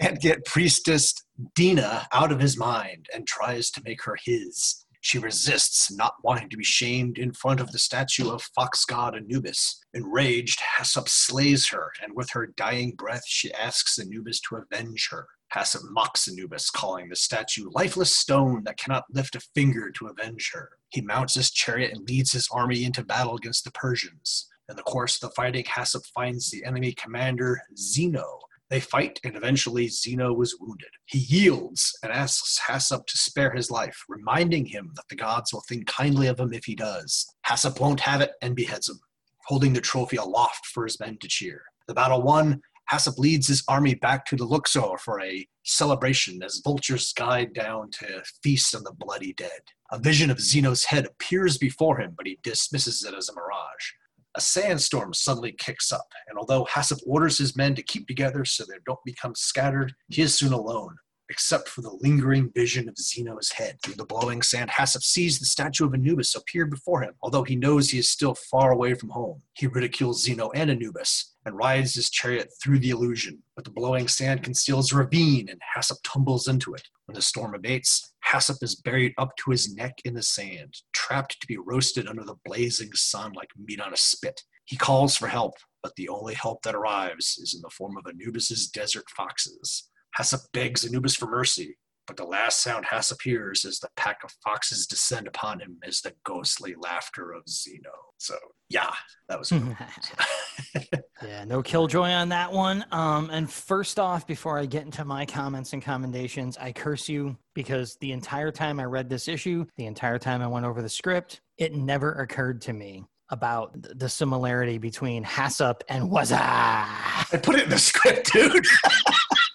Can't 0.00 0.20
get 0.20 0.44
priestess 0.44 1.14
Dina 1.54 2.06
out 2.12 2.32
of 2.32 2.40
his 2.40 2.56
mind 2.56 3.06
and 3.14 3.26
tries 3.26 3.70
to 3.70 3.82
make 3.84 4.02
her 4.04 4.16
his. 4.24 4.84
She 5.00 5.18
resists, 5.18 5.92
not 5.92 6.14
wanting 6.22 6.48
to 6.48 6.56
be 6.56 6.64
shamed 6.64 7.18
in 7.18 7.34
front 7.34 7.60
of 7.60 7.70
the 7.72 7.78
statue 7.78 8.30
of 8.30 8.42
fox 8.54 8.86
god 8.86 9.14
Anubis. 9.14 9.78
Enraged, 9.92 10.60
Hassop 10.60 11.10
slays 11.10 11.68
her, 11.68 11.92
and 12.02 12.14
with 12.16 12.30
her 12.30 12.54
dying 12.56 12.92
breath, 12.96 13.24
she 13.26 13.52
asks 13.52 13.98
Anubis 13.98 14.40
to 14.40 14.56
avenge 14.56 15.08
her. 15.10 15.28
Hassop 15.48 15.82
mocks 15.90 16.26
Anubis, 16.26 16.70
calling 16.70 17.08
the 17.08 17.16
statue 17.16 17.68
lifeless 17.72 18.16
stone 18.16 18.64
that 18.64 18.78
cannot 18.78 19.04
lift 19.12 19.36
a 19.36 19.40
finger 19.54 19.90
to 19.90 20.06
avenge 20.06 20.50
her. 20.54 20.70
He 20.88 21.02
mounts 21.02 21.34
his 21.34 21.50
chariot 21.50 21.92
and 21.92 22.08
leads 22.08 22.32
his 22.32 22.48
army 22.50 22.84
into 22.84 23.04
battle 23.04 23.36
against 23.36 23.64
the 23.64 23.72
Persians. 23.72 24.48
In 24.70 24.76
the 24.76 24.82
course 24.82 25.16
of 25.16 25.28
the 25.28 25.34
fighting, 25.34 25.66
Hassop 25.66 26.06
finds 26.06 26.50
the 26.50 26.64
enemy 26.64 26.94
commander 26.94 27.60
Zeno, 27.76 28.38
they 28.70 28.80
fight, 28.80 29.20
and 29.24 29.36
eventually 29.36 29.88
Zeno 29.88 30.40
is 30.40 30.56
wounded. 30.58 30.88
He 31.06 31.18
yields 31.18 31.96
and 32.02 32.12
asks 32.12 32.58
Hassop 32.66 33.06
to 33.06 33.18
spare 33.18 33.52
his 33.52 33.70
life, 33.70 34.04
reminding 34.08 34.66
him 34.66 34.90
that 34.96 35.04
the 35.08 35.16
gods 35.16 35.52
will 35.52 35.64
think 35.68 35.86
kindly 35.86 36.26
of 36.26 36.40
him 36.40 36.52
if 36.52 36.64
he 36.64 36.74
does. 36.74 37.26
Hassop 37.42 37.80
won't 37.80 38.00
have 38.00 38.20
it 38.20 38.32
and 38.42 38.56
beheads 38.56 38.88
him, 38.88 39.00
holding 39.46 39.72
the 39.72 39.80
trophy 39.80 40.16
aloft 40.16 40.66
for 40.66 40.84
his 40.84 40.98
men 40.98 41.18
to 41.20 41.28
cheer. 41.28 41.62
The 41.86 41.94
battle 41.94 42.22
won, 42.22 42.62
Hassop 42.86 43.18
leads 43.18 43.48
his 43.48 43.62
army 43.68 43.94
back 43.94 44.26
to 44.26 44.36
the 44.36 44.44
Luxor 44.44 44.98
for 44.98 45.20
a 45.20 45.46
celebration 45.64 46.42
as 46.42 46.60
vultures 46.62 47.12
guide 47.12 47.54
down 47.54 47.90
to 47.92 48.22
feast 48.42 48.74
on 48.74 48.84
the 48.84 48.92
bloody 48.92 49.32
dead. 49.34 49.60
A 49.90 49.98
vision 49.98 50.30
of 50.30 50.40
Zeno's 50.40 50.84
head 50.84 51.06
appears 51.06 51.56
before 51.56 51.98
him, 51.98 52.14
but 52.16 52.26
he 52.26 52.38
dismisses 52.42 53.04
it 53.04 53.14
as 53.14 53.28
a 53.28 53.34
mirage 53.34 53.92
a 54.36 54.40
sandstorm 54.40 55.14
suddenly 55.14 55.52
kicks 55.52 55.92
up, 55.92 56.08
and 56.28 56.38
although 56.38 56.64
Hassop 56.64 56.98
orders 57.06 57.38
his 57.38 57.56
men 57.56 57.74
to 57.74 57.82
keep 57.82 58.06
together 58.06 58.44
so 58.44 58.64
they 58.64 58.78
don't 58.84 59.04
become 59.04 59.34
scattered, 59.34 59.94
he 60.08 60.22
is 60.22 60.34
soon 60.34 60.52
alone, 60.52 60.96
except 61.28 61.68
for 61.68 61.82
the 61.82 61.96
lingering 62.00 62.50
vision 62.54 62.88
of 62.88 62.98
Zeno's 62.98 63.52
head. 63.52 63.78
Through 63.82 63.94
the 63.94 64.04
blowing 64.04 64.42
sand, 64.42 64.70
Hassop 64.70 65.02
sees 65.02 65.38
the 65.38 65.46
statue 65.46 65.86
of 65.86 65.94
Anubis 65.94 66.34
appear 66.34 66.66
before 66.66 67.02
him, 67.02 67.14
although 67.22 67.44
he 67.44 67.56
knows 67.56 67.90
he 67.90 67.98
is 67.98 68.08
still 68.08 68.34
far 68.34 68.72
away 68.72 68.94
from 68.94 69.10
home. 69.10 69.42
He 69.54 69.66
ridicules 69.66 70.22
Zeno 70.22 70.50
and 70.50 70.70
Anubis, 70.70 71.34
and 71.46 71.56
rides 71.56 71.94
his 71.94 72.10
chariot 72.10 72.50
through 72.62 72.78
the 72.78 72.90
illusion. 72.90 73.42
But 73.54 73.64
the 73.64 73.70
blowing 73.70 74.08
sand 74.08 74.42
conceals 74.42 74.92
a 74.92 74.96
ravine, 74.96 75.48
and 75.48 75.60
Hassop 75.74 75.98
tumbles 76.02 76.48
into 76.48 76.74
it. 76.74 76.88
When 77.06 77.14
the 77.14 77.22
storm 77.22 77.54
abates, 77.54 78.12
Hassop 78.20 78.62
is 78.62 78.74
buried 78.74 79.12
up 79.18 79.36
to 79.36 79.50
his 79.50 79.74
neck 79.74 80.00
in 80.04 80.14
the 80.14 80.22
sand, 80.22 80.74
trapped 81.04 81.38
to 81.40 81.46
be 81.46 81.58
roasted 81.58 82.08
under 82.08 82.24
the 82.24 82.36
blazing 82.44 82.90
sun 82.94 83.32
like 83.32 83.50
meat 83.58 83.80
on 83.80 83.92
a 83.92 83.96
spit. 83.96 84.40
He 84.64 84.76
calls 84.76 85.16
for 85.16 85.26
help, 85.26 85.54
but 85.82 85.92
the 85.96 86.08
only 86.08 86.34
help 86.34 86.62
that 86.62 86.74
arrives 86.74 87.36
is 87.38 87.54
in 87.54 87.60
the 87.60 87.70
form 87.70 87.96
of 87.98 88.06
Anubis's 88.06 88.68
desert 88.68 89.04
foxes. 89.14 89.90
Hassop 90.14 90.40
begs 90.52 90.84
Anubis 90.84 91.14
for 91.14 91.26
mercy, 91.26 91.76
but 92.06 92.16
the 92.16 92.24
last 92.24 92.62
sound 92.62 92.84
Hassop 92.86 93.18
appears 93.18 93.64
as 93.64 93.78
the 93.78 93.88
pack 93.96 94.22
of 94.24 94.30
foxes 94.44 94.86
descend 94.86 95.26
upon 95.26 95.60
him 95.60 95.78
is 95.84 96.00
the 96.00 96.12
ghostly 96.24 96.74
laughter 96.78 97.32
of 97.32 97.48
Zeno. 97.48 97.90
So, 98.18 98.36
yeah, 98.68 98.92
that 99.28 99.38
was. 99.38 99.52
yeah, 101.22 101.44
no 101.44 101.62
killjoy 101.62 102.10
on 102.10 102.28
that 102.30 102.52
one. 102.52 102.84
Um, 102.90 103.30
and 103.30 103.50
first 103.50 103.98
off, 103.98 104.26
before 104.26 104.58
I 104.58 104.66
get 104.66 104.84
into 104.84 105.04
my 105.04 105.26
comments 105.26 105.72
and 105.72 105.82
commendations, 105.82 106.56
I 106.58 106.72
curse 106.72 107.08
you 107.08 107.36
because 107.54 107.96
the 108.00 108.12
entire 108.12 108.50
time 108.50 108.80
I 108.80 108.84
read 108.84 109.08
this 109.08 109.28
issue, 109.28 109.66
the 109.76 109.86
entire 109.86 110.18
time 110.18 110.42
I 110.42 110.46
went 110.46 110.66
over 110.66 110.82
the 110.82 110.88
script, 110.88 111.40
it 111.58 111.74
never 111.74 112.12
occurred 112.12 112.60
to 112.62 112.72
me 112.72 113.04
about 113.30 113.72
the 113.98 114.08
similarity 114.08 114.78
between 114.78 115.22
Hassop 115.22 115.82
and 115.88 116.10
Waza. 116.10 116.38
I 116.38 117.40
put 117.42 117.56
it 117.56 117.64
in 117.64 117.70
the 117.70 117.78
script, 117.78 118.32
dude. 118.32 118.66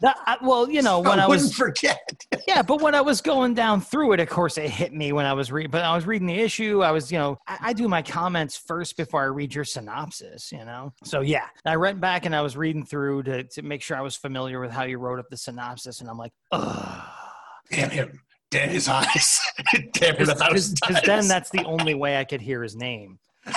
That, 0.02 0.40
well, 0.42 0.70
you 0.70 0.82
know, 0.82 1.00
when 1.00 1.20
I, 1.20 1.26
I 1.26 1.28
was 1.28 1.54
forget. 1.54 2.00
yeah, 2.48 2.62
but 2.62 2.82
when 2.82 2.96
I 2.96 3.02
was 3.02 3.22
going 3.22 3.54
down 3.54 3.82
through 3.82 4.14
it, 4.14 4.20
of 4.20 4.30
course, 4.30 4.58
it 4.58 4.70
hit 4.70 4.94
me 4.94 5.12
when 5.12 5.26
I 5.26 5.34
was 5.34 5.52
reading. 5.52 5.72
But 5.72 5.84
I 5.84 5.96
was 5.96 6.06
reading 6.06 6.28
the 6.28 6.40
issue. 6.40 6.82
I 6.82 6.92
was, 6.92 7.12
you 7.12 7.18
know, 7.18 7.38
I, 7.48 7.58
I, 7.62 7.74
do 7.74 7.88
my 7.88 8.02
comments 8.02 8.58
first 8.58 8.98
before 8.98 9.22
I 9.22 9.26
read 9.26 9.54
your 9.54 9.66
synopsis. 9.66 10.52
You 10.52 10.66
know, 10.66 10.94
so 11.04 11.22
yeah, 11.22 11.48
I 11.66 11.78
went 11.78 12.00
back 12.00 12.26
and 12.26 12.36
I 12.36 12.42
was 12.42 12.56
reading 12.56 12.86
through 12.86 13.24
to 13.24 13.44
to 13.44 13.62
make 13.62 13.82
sure 13.82 13.98
I 13.98 14.02
was 14.02 14.16
familiar 14.16 14.60
with 14.60 14.72
how 14.72 14.84
you 14.84 14.98
wrote 14.98 15.20
up 15.20 15.30
the 15.30 15.38
synopsis, 15.38 16.02
and 16.02 16.10
I'm 16.10 16.18
like, 16.18 16.32
ugh. 16.52 17.06
Damn 17.72 17.90
him. 17.90 18.22
Damn 18.52 18.70
his 18.70 18.88
eyes. 18.88 19.40
Damn 19.94 20.16
him 20.16 20.26
Because 20.26 20.76
then 21.06 21.28
that's 21.28 21.50
the 21.52 21.64
only 21.66 21.94
way 21.94 22.18
I 22.18 22.24
could 22.24 22.42
hear 22.42 22.64
his 22.64 22.76
name 22.76 23.20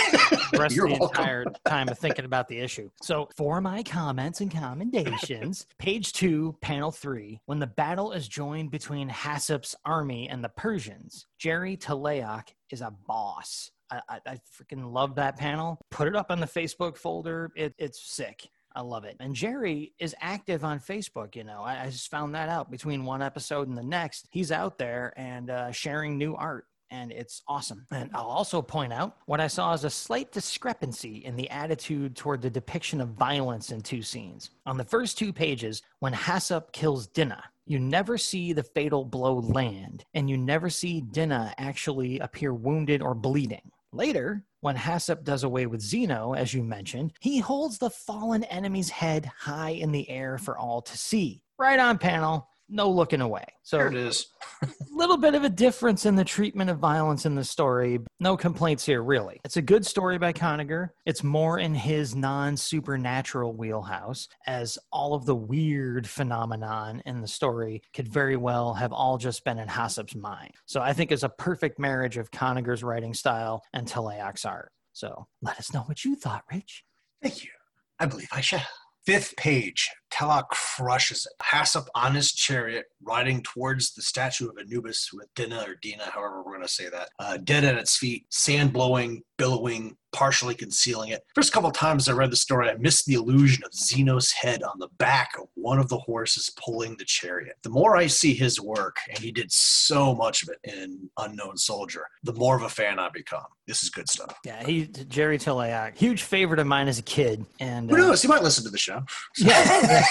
rest 0.59 0.79
of 0.79 0.85
the 0.85 0.97
welcome. 0.99 1.21
entire 1.21 1.45
time 1.67 1.89
of 1.89 1.99
thinking 1.99 2.25
about 2.25 2.49
the 2.49 2.59
issue. 2.59 2.91
So, 3.03 3.29
for 3.37 3.61
my 3.61 3.83
comments 3.83 4.41
and 4.41 4.51
commendations, 4.51 5.67
page 5.79 6.13
two, 6.13 6.57
panel 6.61 6.91
three, 6.91 7.41
when 7.47 7.59
the 7.59 7.67
battle 7.67 8.13
is 8.13 8.29
joined 8.29 8.71
between 8.71 9.09
Hassop's 9.09 9.75
army 9.85 10.29
and 10.29 10.43
the 10.43 10.49
Persians, 10.51 11.27
Jerry 11.39 11.77
Talaoc 11.77 12.49
is 12.71 12.81
a 12.81 12.93
boss. 13.07 13.71
I, 13.91 14.01
I, 14.09 14.21
I 14.27 14.39
freaking 14.59 14.93
love 14.93 15.17
that 15.17 15.37
panel. 15.37 15.79
Put 15.91 16.09
it 16.09 16.17
up 16.17 16.31
on 16.31 16.41
the 16.41 16.47
Facebook 16.47 16.97
folder. 16.97 17.51
It, 17.57 17.75
it's 17.79 18.03
sick. 18.03 18.49
I 18.75 18.81
love 18.81 19.05
it. 19.05 19.17
And 19.21 19.35
Jerry 19.35 19.93
is 19.99 20.15
active 20.21 20.65
on 20.65 20.81
Facebook. 20.81 21.37
You 21.37 21.45
know, 21.45 21.61
I, 21.61 21.85
I, 21.85 21.87
just 21.91 22.11
found 22.11 22.35
that 22.35 22.49
out 22.49 22.71
between 22.71 23.05
one 23.05 23.21
episode 23.21 23.69
and 23.69 23.77
the 23.77 23.83
next. 23.83 24.27
He's 24.31 24.51
out 24.51 24.79
there 24.79 25.13
and 25.17 25.51
uh, 25.51 25.73
sharing 25.73 26.17
new 26.17 26.35
art 26.35 26.65
and 26.93 27.11
it's 27.11 27.43
awesome. 27.49 27.87
And 27.91 28.11
I'll 28.15 28.27
also 28.27 28.61
point 28.61 28.93
out 28.93 29.17
what 29.27 29.41
I 29.41 29.47
saw 29.47 29.73
as 29.73 29.85
a 29.85 29.91
slight 29.91 30.31
discrepancy 30.31 31.25
in 31.25 31.35
the 31.35 31.49
attitude 31.51 32.15
toward 32.15 32.43
the 32.43 32.51
depiction 32.51 33.01
of 33.01 33.09
violence 33.09 33.73
in 33.73 33.81
two 33.81 34.03
scenes. 34.03 34.51
On 34.67 34.77
the 34.77 34.85
first 34.85 35.19
two 35.19 35.33
pages, 35.33 35.83
when 36.01 36.13
Hassop 36.13 36.71
kills 36.73 37.07
Dinah, 37.07 37.43
you 37.67 37.79
never 37.79 38.19
see 38.19 38.53
the 38.53 38.63
fatal 38.63 39.05
blow 39.05 39.39
land, 39.39 40.05
and 40.15 40.29
you 40.29 40.37
never 40.37 40.69
see 40.69 41.01
Dinah 41.01 41.55
actually 41.57 42.19
appear 42.19 42.53
wounded 42.53 43.01
or 43.01 43.15
bleeding. 43.15 43.71
Later, 43.93 44.45
when 44.61 44.77
Hassop 44.77 45.25
does 45.25 45.45
away 45.45 45.67
with 45.67 45.81
Zeno, 45.81 46.35
as 46.35 46.53
you 46.53 46.63
mentioned, 46.63 47.13
he 47.21 47.39
holds 47.39 47.79
the 47.79 47.91
fallen 47.91 48.45
enemy's 48.45 48.91
head 48.91 49.31
high 49.39 49.71
in 49.71 49.93
the 49.93 50.09
air 50.11 50.39
for 50.39 50.59
all 50.59 50.83
to 50.83 50.99
see. 50.99 51.43
Right 51.59 51.79
on, 51.79 51.99
panel 51.99 52.49
no 52.73 52.91
looking 52.91 53.21
away. 53.21 53.45
So 53.63 53.77
there 53.77 53.89
it 53.89 53.95
is. 53.95 54.27
A 54.63 54.69
little 54.91 55.17
bit 55.17 55.35
of 55.35 55.45
a 55.45 55.49
difference 55.49 56.07
in 56.07 56.17
the 56.17 56.25
treatment 56.25 56.71
of 56.71 56.79
violence 56.79 57.27
in 57.27 57.35
the 57.35 57.45
story. 57.45 58.01
No 58.19 58.37
complaints 58.37 58.85
here, 58.85 59.03
really. 59.03 59.41
It's 59.45 59.57
a 59.57 59.63
good 59.63 59.87
story 59.87 60.19
by 60.19 60.33
Kanigher. 60.33 60.89
It's 61.07 61.23
more 61.23 61.59
in 61.59 61.75
his 61.75 62.17
non 62.17 62.57
supernatural 62.57 63.55
wheelhouse, 63.55 64.29
as 64.47 64.79
all 64.91 65.15
of 65.15 65.27
the 65.27 65.37
weird 65.37 66.09
phenomenon 66.09 67.03
in 67.07 67.21
the 67.21 67.29
story 67.29 67.83
could 67.95 68.09
very 68.09 68.37
well 68.37 68.75
have 68.75 68.93
all 68.93 69.19
just 69.19 69.45
been 69.45 69.59
in 69.59 69.69
Hassop's 69.69 70.15
mind. 70.15 70.53
So 70.67 70.81
I 70.81 70.93
think 70.93 71.13
it's 71.13 71.23
a 71.23 71.29
perfect 71.29 71.79
marriage 71.79 72.17
of 72.17 72.31
Kanigher's 72.31 72.83
writing 72.83 73.15
style 73.15 73.63
and 73.73 73.87
Talaoc's 73.87 74.45
art. 74.45 74.73
So 74.93 75.27
let 75.41 75.59
us 75.59 75.73
know 75.73 75.81
what 75.83 76.05
you 76.05 76.17
thought, 76.17 76.45
Rich. 76.53 76.85
Thank 77.23 77.45
you. 77.45 77.51
I 77.99 78.07
believe 78.07 78.29
I 78.33 78.41
shall. 78.41 78.67
Fifth 79.05 79.35
page, 79.37 79.91
Talaoc 80.13 80.49
crushes 80.49 81.27
it. 81.27 81.33
Hassop 81.43 81.89
on 81.95 82.15
his 82.15 82.33
chariot, 82.33 82.87
riding 83.03 83.43
towards 83.43 83.95
the 83.95 84.03
statue 84.03 84.49
of 84.49 84.59
Anubis 84.59 85.11
with 85.13 85.27
Dinah 85.35 85.65
or 85.67 85.75
Dina, 85.83 86.05
however 86.05 86.43
we're 86.43 86.53
going 86.53 86.63
to 86.63 86.69
say 86.69 86.89
that, 86.89 87.09
uh, 87.19 87.39
dead 87.39 87.65
at 87.65 87.77
its 87.77 87.97
feet, 87.97 88.27
sand 88.31 88.73
blowing, 88.73 89.23
billowing, 89.39 89.97
partially 90.13 90.55
concealing 90.55 91.11
it. 91.11 91.25
First 91.35 91.53
couple 91.53 91.71
times 91.71 92.09
I 92.09 92.13
read 92.13 92.31
the 92.31 92.37
story, 92.37 92.69
I 92.69 92.75
missed 92.75 93.07
the 93.07 93.15
illusion 93.15 93.65
of 93.65 93.75
Zeno's 93.75 94.31
head 94.33 94.63
on 94.63 94.79
the 94.79 94.89
back 94.99 95.31
of 95.41 95.49
one 95.55 95.79
of 95.79 95.89
the 95.89 95.99
horses 95.99 96.51
pulling 96.63 96.97
the 96.97 97.05
chariot. 97.05 97.57
The 97.63 97.71
more 97.71 97.97
I 97.97 98.07
see 98.07 98.35
his 98.35 98.61
work, 98.61 98.97
and 99.09 99.19
he 99.19 99.33
did 99.33 99.51
so 99.51 100.15
much 100.15 100.43
of 100.43 100.51
it 100.51 100.59
in 100.65 101.11
Unknown 101.19 101.57
Soldier, 101.57 102.07
the 102.23 102.33
more 102.35 102.57
of 102.57 102.63
a 102.63 102.69
fan 102.69 102.99
I 102.99 103.09
become. 103.09 103.45
This 103.67 103.83
is 103.85 103.91
good 103.91 104.09
stuff. 104.09 104.35
Yeah, 104.45 104.65
he 104.65 104.87
Jerry 104.87 105.39
Talaoc, 105.39 105.97
huge 105.97 106.23
favorite 106.25 106.59
of 106.59 106.67
mine 106.67 106.89
as 106.89 106.99
a 106.99 107.03
kid, 107.03 107.47
and 107.61 107.89
who 107.89 107.97
knows? 107.97 108.19
Uh, 108.19 108.23
he 108.23 108.29
might 108.29 108.43
listen 108.43 108.65
to 108.65 108.71
the 108.71 108.79
show. 108.79 109.03
Yeah, 109.39 110.05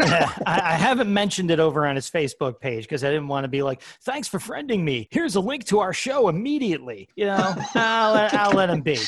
yeah. 0.00 0.32
I, 0.46 0.60
I 0.64 0.74
haven't 0.74 1.12
mentioned 1.12 1.50
it 1.50 1.58
over 1.58 1.86
on 1.86 1.96
his 1.96 2.10
Facebook 2.10 2.60
page 2.60 2.84
because 2.84 3.02
I 3.04 3.08
didn't 3.08 3.28
want 3.28 3.44
to 3.44 3.48
be 3.48 3.62
like, 3.62 3.80
"Thanks 4.02 4.28
for 4.28 4.38
friending 4.38 4.82
me. 4.82 5.08
Here's 5.10 5.36
a 5.36 5.40
link 5.40 5.64
to 5.66 5.80
our 5.80 5.92
show 5.92 6.28
immediately." 6.28 7.08
You 7.16 7.26
know, 7.26 7.54
I'll, 7.74 8.28
I'll 8.32 8.52
let 8.52 8.70
him 8.70 8.82
be. 8.82 8.98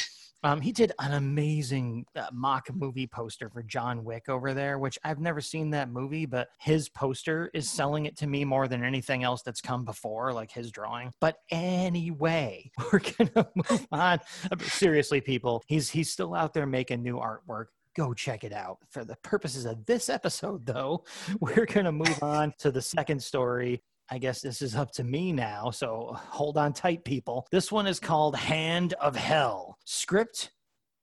Um, 0.45 0.61
he 0.61 0.73
did 0.73 0.93
an 1.01 1.15
amazing 1.15 2.07
uh, 2.15 2.27
mock 2.33 2.69
movie 2.73 3.07
poster 3.07 3.51
for 3.51 3.63
John 3.63 4.05
Wick 4.05 4.29
over 4.29 4.55
there, 4.55 4.79
which 4.79 4.99
I've 5.05 5.19
never 5.19 5.41
seen 5.41 5.71
that 5.71 5.91
movie, 5.91 6.27
but 6.27 6.49
his 6.61 6.89
poster 6.89 7.51
is 7.55 7.69
selling 7.69 8.07
it 8.07 8.17
to 8.19 8.27
me 8.27 8.45
more 8.45 8.69
than 8.69 8.85
anything 8.85 9.25
else 9.25 9.43
that's 9.43 9.61
come 9.61 9.85
before, 9.85 10.33
like 10.33 10.53
his 10.53 10.71
drawing. 10.71 11.13
But 11.21 11.39
anyway, 11.51 12.71
we're 12.93 13.01
gonna 13.01 13.49
move 13.55 13.87
on. 13.91 14.21
Seriously, 14.63 15.21
people, 15.21 15.63
he's 15.67 15.91
he's 15.91 16.11
still 16.11 16.35
out 16.35 16.55
there 16.55 16.67
making 16.67 17.03
new 17.03 17.17
artwork 17.17 17.67
go 17.99 18.15
check 18.15 18.45
it 18.45 18.53
out. 18.53 18.79
For 18.91 19.05
the 19.05 19.17
purposes 19.25 19.65
of 19.65 19.85
this 19.85 20.09
episode, 20.09 20.65
though, 20.65 21.05
we're 21.41 21.67
going 21.67 21.85
to 21.85 21.93
move 21.93 22.23
on 22.23 22.55
to 22.59 22.71
the 22.71 22.81
second 22.81 23.21
story. 23.21 23.83
I 24.11 24.19
guess 24.19 24.41
this 24.41 24.63
is 24.63 24.75
up 24.75 24.91
to 24.93 25.05
me 25.05 25.33
now. 25.33 25.71
So 25.71 26.13
hold 26.15 26.57
on 26.57 26.73
tight, 26.73 27.05
people. 27.05 27.47
This 27.51 27.71
one 27.71 27.87
is 27.87 28.01
called 28.01 28.37
Hand 28.37 28.95
of 28.95 29.15
Hell. 29.15 29.77
Script 29.85 30.51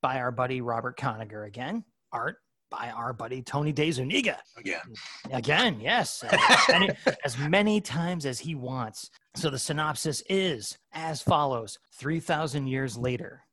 by 0.02 0.20
our 0.20 0.32
buddy 0.32 0.62
Robert 0.62 0.98
Kanigher 0.98 1.46
again. 1.48 1.84
Art 2.12 2.38
by 2.72 2.90
our 2.90 3.14
buddy 3.14 3.42
Tony 3.42 3.72
De 3.72 3.92
Zuniga. 3.92 4.40
Again. 4.58 4.82
Again, 5.32 5.80
yes. 5.80 6.24
As 6.24 6.60
many, 6.70 6.90
as 7.24 7.38
many 7.38 7.80
times 7.80 8.26
as 8.26 8.40
he 8.40 8.56
wants. 8.56 9.12
So 9.36 9.50
the 9.50 9.60
synopsis 9.60 10.24
is 10.30 10.78
as 10.94 11.22
follows 11.22 11.78
3,000 11.94 12.68
years 12.68 12.98
later, 12.98 13.44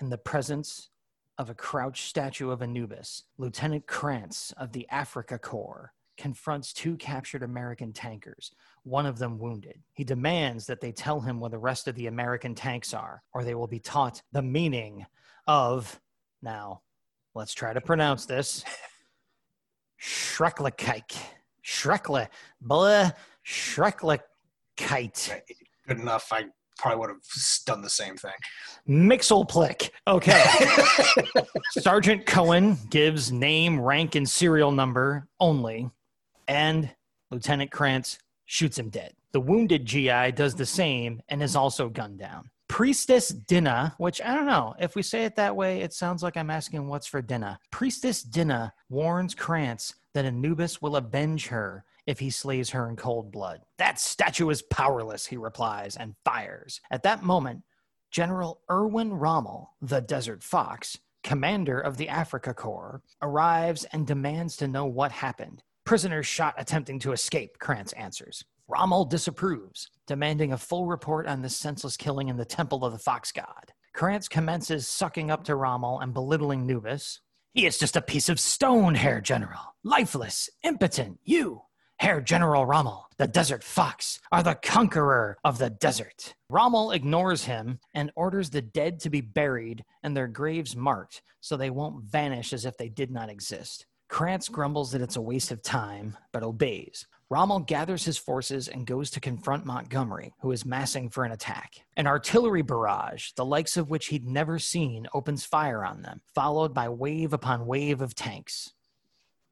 in 0.00 0.10
the 0.10 0.18
presence 0.18 0.90
of 1.38 1.48
a 1.48 1.54
crouched 1.54 2.08
statue 2.08 2.50
of 2.50 2.60
Anubis, 2.60 3.24
Lieutenant 3.38 3.86
Krantz 3.86 4.52
of 4.56 4.72
the 4.72 4.86
Africa 4.90 5.38
Corps 5.38 5.92
confronts 6.18 6.72
two 6.72 6.96
captured 6.96 7.42
American 7.42 7.92
tankers, 7.92 8.52
one 8.84 9.06
of 9.06 9.18
them 9.18 9.38
wounded. 9.38 9.78
He 9.92 10.04
demands 10.04 10.66
that 10.66 10.80
they 10.80 10.92
tell 10.92 11.20
him 11.20 11.40
where 11.40 11.50
the 11.50 11.58
rest 11.58 11.88
of 11.88 11.94
the 11.94 12.06
American 12.06 12.54
tanks 12.54 12.94
are, 12.94 13.22
or 13.32 13.44
they 13.44 13.54
will 13.54 13.66
be 13.66 13.80
taught 13.80 14.22
the 14.32 14.42
meaning 14.42 15.06
of, 15.46 16.00
now, 16.42 16.82
let's 17.34 17.54
try 17.54 17.72
to 17.72 17.80
pronounce 17.80 18.26
this, 18.26 18.64
Schrecklichkeit. 20.00 21.16
Schreckle, 21.64 22.26
blah, 22.60 23.10
Schrecklichkeit. 23.46 24.20
Good 25.86 25.98
enough. 25.98 26.28
I 26.32 26.46
probably 26.78 27.00
would 27.00 27.10
have 27.10 27.18
done 27.66 27.82
the 27.82 27.90
same 27.90 28.16
thing. 28.16 28.32
Mxyzptlk. 28.88 29.90
Okay. 30.08 30.44
Sergeant 31.72 32.24
Cohen 32.24 32.78
gives 32.88 33.30
name, 33.30 33.80
rank, 33.80 34.14
and 34.14 34.28
serial 34.28 34.72
number 34.72 35.28
only, 35.38 35.90
and 36.48 36.90
Lieutenant 37.30 37.70
Krantz 37.70 38.18
shoots 38.50 38.78
him 38.78 38.90
dead. 38.90 39.14
The 39.30 39.40
wounded 39.40 39.86
GI 39.86 40.32
does 40.32 40.56
the 40.56 40.66
same 40.66 41.22
and 41.28 41.40
is 41.40 41.54
also 41.54 41.88
gunned 41.88 42.18
down. 42.18 42.50
Priestess 42.66 43.28
Dinah, 43.28 43.94
which 43.98 44.20
I 44.20 44.34
don't 44.34 44.46
know, 44.46 44.74
if 44.80 44.96
we 44.96 45.02
say 45.02 45.24
it 45.24 45.36
that 45.36 45.54
way, 45.54 45.82
it 45.82 45.92
sounds 45.92 46.20
like 46.20 46.36
I'm 46.36 46.50
asking 46.50 46.88
what's 46.88 47.06
for 47.06 47.22
dinner. 47.22 47.58
Priestess 47.70 48.22
Dinah 48.22 48.72
warns 48.88 49.36
Krantz 49.36 49.94
that 50.14 50.24
Anubis 50.24 50.82
will 50.82 50.96
avenge 50.96 51.46
her 51.46 51.84
if 52.06 52.18
he 52.18 52.28
slays 52.28 52.70
her 52.70 52.88
in 52.88 52.96
cold 52.96 53.30
blood. 53.30 53.60
That 53.78 54.00
statue 54.00 54.50
is 54.50 54.62
powerless, 54.62 55.26
he 55.26 55.36
replies 55.36 55.96
and 55.96 56.16
fires. 56.24 56.80
At 56.90 57.04
that 57.04 57.22
moment, 57.22 57.62
General 58.10 58.62
Erwin 58.68 59.12
Rommel, 59.12 59.76
the 59.80 60.00
Desert 60.00 60.42
Fox, 60.42 60.98
commander 61.22 61.78
of 61.78 61.98
the 61.98 62.08
Africa 62.08 62.52
Corps, 62.52 63.00
arrives 63.22 63.84
and 63.92 64.08
demands 64.08 64.56
to 64.56 64.66
know 64.66 64.86
what 64.86 65.12
happened. 65.12 65.62
Prisoners 65.90 66.24
shot 66.24 66.54
attempting 66.56 67.00
to 67.00 67.10
escape, 67.10 67.58
Krantz 67.58 67.92
answers. 67.94 68.44
Rommel 68.68 69.04
disapproves, 69.04 69.90
demanding 70.06 70.52
a 70.52 70.56
full 70.56 70.86
report 70.86 71.26
on 71.26 71.42
this 71.42 71.56
senseless 71.56 71.96
killing 71.96 72.28
in 72.28 72.36
the 72.36 72.44
temple 72.44 72.84
of 72.84 72.92
the 72.92 72.98
fox 73.00 73.32
god. 73.32 73.72
Krantz 73.92 74.28
commences 74.28 74.86
sucking 74.86 75.32
up 75.32 75.42
to 75.42 75.56
Rommel 75.56 75.98
and 75.98 76.14
belittling 76.14 76.64
Nubis. 76.64 77.22
He 77.54 77.66
is 77.66 77.76
just 77.76 77.96
a 77.96 78.02
piece 78.02 78.28
of 78.28 78.38
stone, 78.38 78.94
Herr 78.94 79.20
General. 79.20 79.74
Lifeless, 79.82 80.48
impotent. 80.62 81.18
You, 81.24 81.62
Herr 81.98 82.20
General 82.20 82.66
Rommel, 82.66 83.06
the 83.18 83.26
desert 83.26 83.64
fox, 83.64 84.20
are 84.30 84.44
the 84.44 84.54
conqueror 84.54 85.38
of 85.42 85.58
the 85.58 85.70
desert. 85.70 86.36
Rommel 86.48 86.92
ignores 86.92 87.46
him 87.46 87.80
and 87.94 88.12
orders 88.14 88.50
the 88.50 88.62
dead 88.62 89.00
to 89.00 89.10
be 89.10 89.22
buried 89.22 89.84
and 90.04 90.16
their 90.16 90.28
graves 90.28 90.76
marked 90.76 91.20
so 91.40 91.56
they 91.56 91.68
won't 91.68 92.04
vanish 92.04 92.52
as 92.52 92.64
if 92.64 92.76
they 92.76 92.88
did 92.88 93.10
not 93.10 93.28
exist. 93.28 93.86
Krantz 94.10 94.48
grumbles 94.48 94.90
that 94.90 95.00
it's 95.00 95.14
a 95.14 95.20
waste 95.22 95.52
of 95.52 95.62
time, 95.62 96.16
but 96.32 96.42
obeys. 96.42 97.06
Rommel 97.30 97.60
gathers 97.60 98.04
his 98.04 98.18
forces 98.18 98.66
and 98.66 98.84
goes 98.84 99.08
to 99.12 99.20
confront 99.20 99.64
Montgomery, 99.64 100.34
who 100.40 100.50
is 100.50 100.66
massing 100.66 101.08
for 101.08 101.22
an 101.22 101.30
attack. 101.30 101.84
An 101.96 102.08
artillery 102.08 102.62
barrage, 102.62 103.30
the 103.36 103.44
likes 103.44 103.76
of 103.76 103.88
which 103.88 104.06
he'd 104.06 104.26
never 104.26 104.58
seen, 104.58 105.06
opens 105.14 105.44
fire 105.44 105.84
on 105.84 106.02
them, 106.02 106.22
followed 106.34 106.74
by 106.74 106.88
wave 106.88 107.32
upon 107.32 107.66
wave 107.66 108.02
of 108.02 108.16
tanks. 108.16 108.72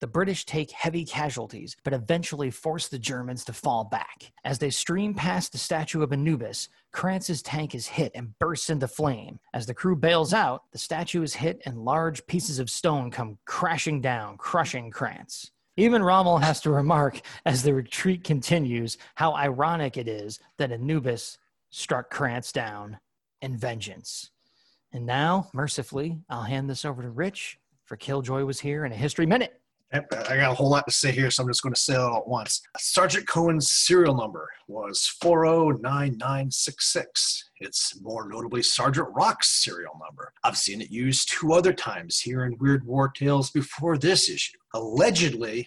The 0.01 0.07
British 0.07 0.45
take 0.45 0.71
heavy 0.71 1.05
casualties, 1.05 1.77
but 1.83 1.93
eventually 1.93 2.53
force 2.53 2.87
the 2.87 3.01
Germans 3.01 3.45
to 3.47 3.53
fall 3.53 3.83
back. 3.83 4.33
As 4.45 4.61
they 4.61 4.71
stream 4.71 5.13
past 5.13 5.51
the 5.51 5.59
statue 5.59 6.03
of 6.03 6.13
Anubis, 6.13 6.69
Krantz's 6.93 7.43
tank 7.43 7.75
is 7.75 7.89
hit 7.89 8.13
and 8.15 8.39
bursts 8.39 8.71
into 8.71 8.87
flame. 8.87 9.41
As 9.53 9.67
the 9.67 9.75
crew 9.75 9.97
bails 9.97 10.33
out, 10.33 10.63
the 10.71 10.79
statue 10.79 11.23
is 11.23 11.35
hit 11.35 11.61
and 11.67 11.85
large 11.85 12.25
pieces 12.29 12.61
of 12.61 12.71
stone 12.71 13.11
come 13.11 13.39
crashing 13.45 14.01
down, 14.01 14.37
crushing 14.37 14.93
Krantz. 14.93 15.51
Even 15.77 16.03
Rommel 16.03 16.39
has 16.39 16.61
to 16.61 16.71
remark 16.71 17.21
as 17.45 17.65
the 17.65 17.75
retreat 17.75 18.23
continues 18.23 18.99
how 19.17 19.35
ironic 19.35 19.97
it 19.97 20.07
is 20.07 20.39
that 20.59 20.71
Anubis 20.71 21.39
struck 21.71 22.09
Krantz 22.09 22.53
down 22.53 22.99
in 23.41 23.57
vengeance. 23.57 24.31
And 24.93 25.07
now, 25.07 25.51
mercifully, 25.53 26.21
I'll 26.31 26.43
hand 26.43 26.71
this 26.71 26.85
over 26.85 27.03
to 27.03 27.11
Rich 27.11 27.59
for 27.85 27.97
Killjoy 27.97 28.45
was 28.45 28.61
here 28.61 28.85
in 28.85 28.93
a 28.93 28.97
history 28.97 29.27
minute. 29.27 29.61
I 29.91 30.01
got 30.01 30.53
a 30.53 30.55
whole 30.55 30.69
lot 30.69 30.87
to 30.87 30.93
say 30.93 31.11
here, 31.13 31.31
so 31.31 31.43
I'm 31.43 31.49
just 31.49 31.63
going 31.63 31.75
to 31.75 31.81
say 31.81 31.95
it 31.95 32.01
all 32.01 32.19
at 32.19 32.29
once. 32.29 32.61
Sergeant 32.79 33.27
Cohen's 33.27 33.71
serial 33.71 34.15
number 34.15 34.51
was 34.67 35.07
409966. 35.23 37.51
It's 37.61 37.99
more 38.03 38.29
notably 38.29 38.63
Sergeant 38.63 39.09
Rock's 39.15 39.65
serial 39.65 39.99
number. 40.05 40.35
I've 40.45 40.59
seen 40.59 40.83
it 40.83 40.91
used 40.91 41.33
two 41.33 41.55
other 41.55 41.73
times 41.73 42.21
here 42.21 42.45
in 42.45 42.59
Weird 42.59 42.85
War 42.85 43.09
Tales 43.09 43.51
before 43.51 43.97
this 43.97 44.29
issue. 44.29 44.59
Allegedly, 44.75 45.67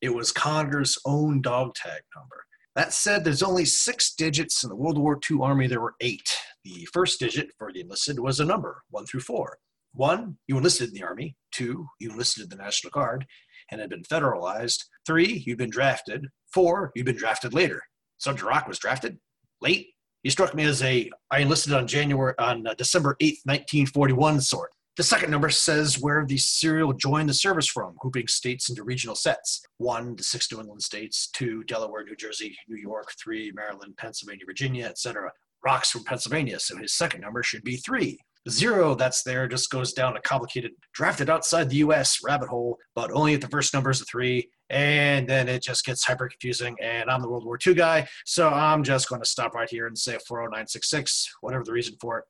it 0.00 0.12
was 0.12 0.32
Kanigher's 0.32 0.98
own 1.04 1.40
dog 1.40 1.76
tag 1.76 2.02
number. 2.16 2.44
That 2.74 2.92
said, 2.92 3.24
there's 3.24 3.42
only 3.42 3.66
six 3.66 4.14
digits 4.14 4.64
in 4.64 4.68
the 4.68 4.76
World 4.76 4.98
War 4.98 5.20
II 5.30 5.38
Army. 5.42 5.68
There 5.68 5.80
were 5.80 5.94
eight. 6.00 6.36
The 6.64 6.88
first 6.92 7.20
digit 7.20 7.52
for 7.56 7.72
the 7.72 7.82
enlisted 7.82 8.18
was 8.18 8.40
a 8.40 8.44
number, 8.44 8.82
one 8.90 9.06
through 9.06 9.20
four. 9.20 9.58
One, 9.92 10.38
you 10.46 10.56
enlisted 10.56 10.88
in 10.88 10.94
the 10.94 11.04
Army. 11.04 11.36
Two, 11.52 11.86
you 11.98 12.10
enlisted 12.10 12.44
in 12.44 12.48
the 12.48 12.56
National 12.56 12.90
Guard 12.90 13.26
and 13.70 13.80
had 13.80 13.90
been 13.90 14.02
federalized. 14.02 14.84
Three, 15.06 15.42
you've 15.46 15.58
been 15.58 15.70
drafted. 15.70 16.26
Four, 16.52 16.92
you've 16.94 17.06
been 17.06 17.16
drafted 17.16 17.54
later. 17.54 17.82
Sergeant 18.18 18.48
Rock 18.48 18.68
was 18.68 18.78
drafted 18.78 19.18
late. 19.60 19.88
He 20.22 20.30
struck 20.30 20.54
me 20.54 20.64
as 20.64 20.82
a 20.82 21.10
I 21.30 21.40
enlisted 21.40 21.72
on 21.72 21.86
January 21.86 22.34
on 22.38 22.66
uh, 22.66 22.74
December 22.74 23.16
8th, 23.22 23.40
1941 23.44 24.40
sort. 24.40 24.70
The 24.96 25.02
second 25.04 25.30
number 25.30 25.48
says 25.48 25.98
where 25.98 26.26
the 26.26 26.36
serial 26.36 26.92
joined 26.92 27.28
the 27.28 27.34
service 27.34 27.66
from, 27.66 27.94
grouping 27.98 28.26
states 28.26 28.68
into 28.68 28.82
regional 28.82 29.14
sets. 29.14 29.62
One, 29.78 30.14
the 30.16 30.22
six 30.22 30.52
New 30.52 30.60
England 30.60 30.82
states. 30.82 31.28
Two, 31.32 31.64
Delaware, 31.64 32.04
New 32.04 32.16
Jersey, 32.16 32.54
New 32.68 32.76
York. 32.76 33.12
Three, 33.22 33.50
Maryland, 33.54 33.96
Pennsylvania, 33.96 34.44
Virginia, 34.44 34.86
etc. 34.86 35.30
Rock's 35.64 35.90
from 35.90 36.04
Pennsylvania, 36.04 36.58
so 36.58 36.76
his 36.76 36.92
second 36.92 37.20
number 37.20 37.42
should 37.42 37.62
be 37.62 37.76
three. 37.76 38.18
Zero 38.48 38.94
that's 38.94 39.22
there 39.22 39.46
just 39.46 39.70
goes 39.70 39.92
down 39.92 40.16
a 40.16 40.20
complicated 40.20 40.72
drafted 40.94 41.28
outside 41.28 41.68
the 41.68 41.76
US 41.76 42.20
rabbit 42.24 42.48
hole, 42.48 42.78
but 42.94 43.12
only 43.12 43.34
if 43.34 43.40
the 43.40 43.48
first 43.48 43.74
number 43.74 43.90
is 43.90 44.02
three. 44.10 44.48
And 44.70 45.28
then 45.28 45.48
it 45.48 45.62
just 45.62 45.84
gets 45.84 46.04
hyper 46.04 46.28
confusing. 46.28 46.76
And 46.80 47.10
I'm 47.10 47.20
the 47.20 47.28
World 47.28 47.44
War 47.44 47.58
II 47.64 47.74
guy, 47.74 48.08
so 48.24 48.48
I'm 48.48 48.82
just 48.82 49.08
going 49.08 49.20
to 49.20 49.28
stop 49.28 49.54
right 49.54 49.68
here 49.68 49.86
and 49.86 49.98
say 49.98 50.12
40966, 50.12 51.28
whatever 51.40 51.64
the 51.64 51.72
reason 51.72 51.96
for 52.00 52.18
it, 52.18 52.24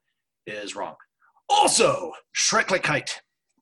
is 0.52 0.74
wrong. 0.74 0.94
Also, 1.48 2.12
Schrecklichkeit, 2.36 3.10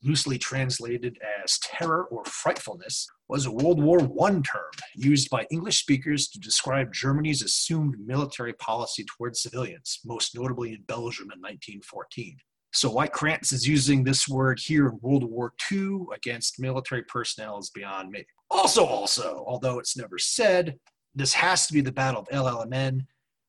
loosely 0.02 0.38
translated 0.38 1.18
as 1.42 1.58
terror 1.60 2.04
or 2.04 2.24
frightfulness, 2.24 3.06
was 3.28 3.46
a 3.46 3.50
World 3.50 3.82
War 3.82 4.00
I 4.00 4.30
term 4.30 4.70
used 4.94 5.30
by 5.30 5.46
English 5.50 5.80
speakers 5.80 6.28
to 6.28 6.40
describe 6.40 6.92
Germany's 6.92 7.42
assumed 7.42 7.96
military 8.04 8.54
policy 8.54 9.04
towards 9.04 9.42
civilians, 9.42 10.00
most 10.04 10.34
notably 10.34 10.72
in 10.72 10.82
Belgium 10.82 11.30
in 11.32 11.40
1914. 11.40 12.36
So 12.72 12.90
why 12.90 13.06
Krantz 13.06 13.52
is 13.52 13.66
using 13.66 14.04
this 14.04 14.28
word 14.28 14.60
here 14.60 14.88
in 14.88 14.98
World 15.00 15.24
War 15.24 15.52
II 15.70 16.00
against 16.14 16.60
military 16.60 17.02
personnel 17.04 17.58
is 17.58 17.70
beyond 17.70 18.10
me. 18.10 18.24
Also, 18.50 18.84
also, 18.84 19.44
although 19.46 19.78
it's 19.78 19.96
never 19.96 20.18
said, 20.18 20.78
this 21.14 21.32
has 21.32 21.66
to 21.66 21.72
be 21.72 21.80
the 21.80 21.92
Battle 21.92 22.20
of 22.22 22.28
Alamein. 22.28 23.06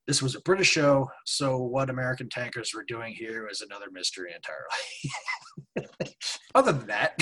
This 0.09 0.23
was 0.23 0.33
a 0.33 0.41
British 0.41 0.67
show, 0.71 1.07
so 1.23 1.59
what 1.59 1.91
American 1.91 2.29
tankers 2.29 2.73
were 2.73 2.83
doing 2.83 3.13
here 3.13 3.47
is 3.47 3.61
another 3.61 3.91
mystery 3.91 4.33
entirely. 4.33 5.93
Other 6.55 6.71
than 6.71 6.87
that, 6.87 7.13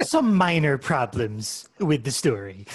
Some 0.04 0.36
minor 0.36 0.78
problems 0.78 1.68
with 1.80 2.04
the 2.04 2.12
story. 2.12 2.68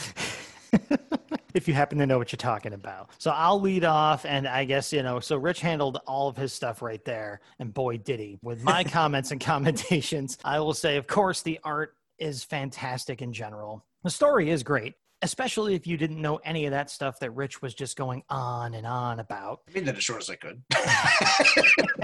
if 1.54 1.69
you 1.69 1.74
happen 1.74 2.00
to 2.00 2.06
know 2.06 2.17
what 2.17 2.34
you're 2.34 2.38
talking 2.38 2.74
about. 2.74 3.12
So 3.17 3.32
I'll 3.32 3.62
lead 3.62 3.86
off, 3.86 4.26
and 4.26 4.45
I 4.45 4.65
guess, 4.65 4.91
you 4.91 5.04
know, 5.04 5.22
so 5.22 5.38
Rich 5.38 5.62
handled 5.62 6.02
all 6.06 6.28
of 6.28 6.36
his 6.36 6.52
stuff 6.52 6.82
right 6.82 7.06
there, 7.06 7.39
and 7.60 7.74
boy, 7.74 8.00
did 8.00 8.19
he. 8.19 8.39
With 8.43 8.62
my 8.62 8.84
comments 8.84 9.32
and 9.32 9.39
commentations, 9.39 10.38
I 10.43 10.60
will 10.60 10.74
say, 10.74 10.98
of 10.98 11.08
course, 11.08 11.41
the 11.43 11.62
art 11.63 11.93
is 12.17 12.43
fantastic 12.43 13.22
in 13.22 13.32
general. 13.32 13.86
The 14.04 14.10
story 14.10 14.50
is 14.50 14.63
great, 14.63 14.95
especially 15.21 15.75
if 15.75 15.86
you 15.86 15.97
didn't 15.97 16.21
know 16.21 16.38
any 16.38 16.65
of 16.65 16.71
that 16.71 16.89
stuff 16.89 17.19
that 17.19 17.32
Rich 17.32 17.62
was 17.62 17.73
just 17.73 17.97
going 17.97 18.23
on 18.29 18.73
and 18.73 18.88
on 18.88 19.19
about. 19.19 19.62
I 19.69 19.73
mean 19.73 19.86
that 19.86 19.97
as 19.97 20.03
short 20.03 20.21
as 20.21 20.29
I 20.29 20.36
could. 20.36 20.62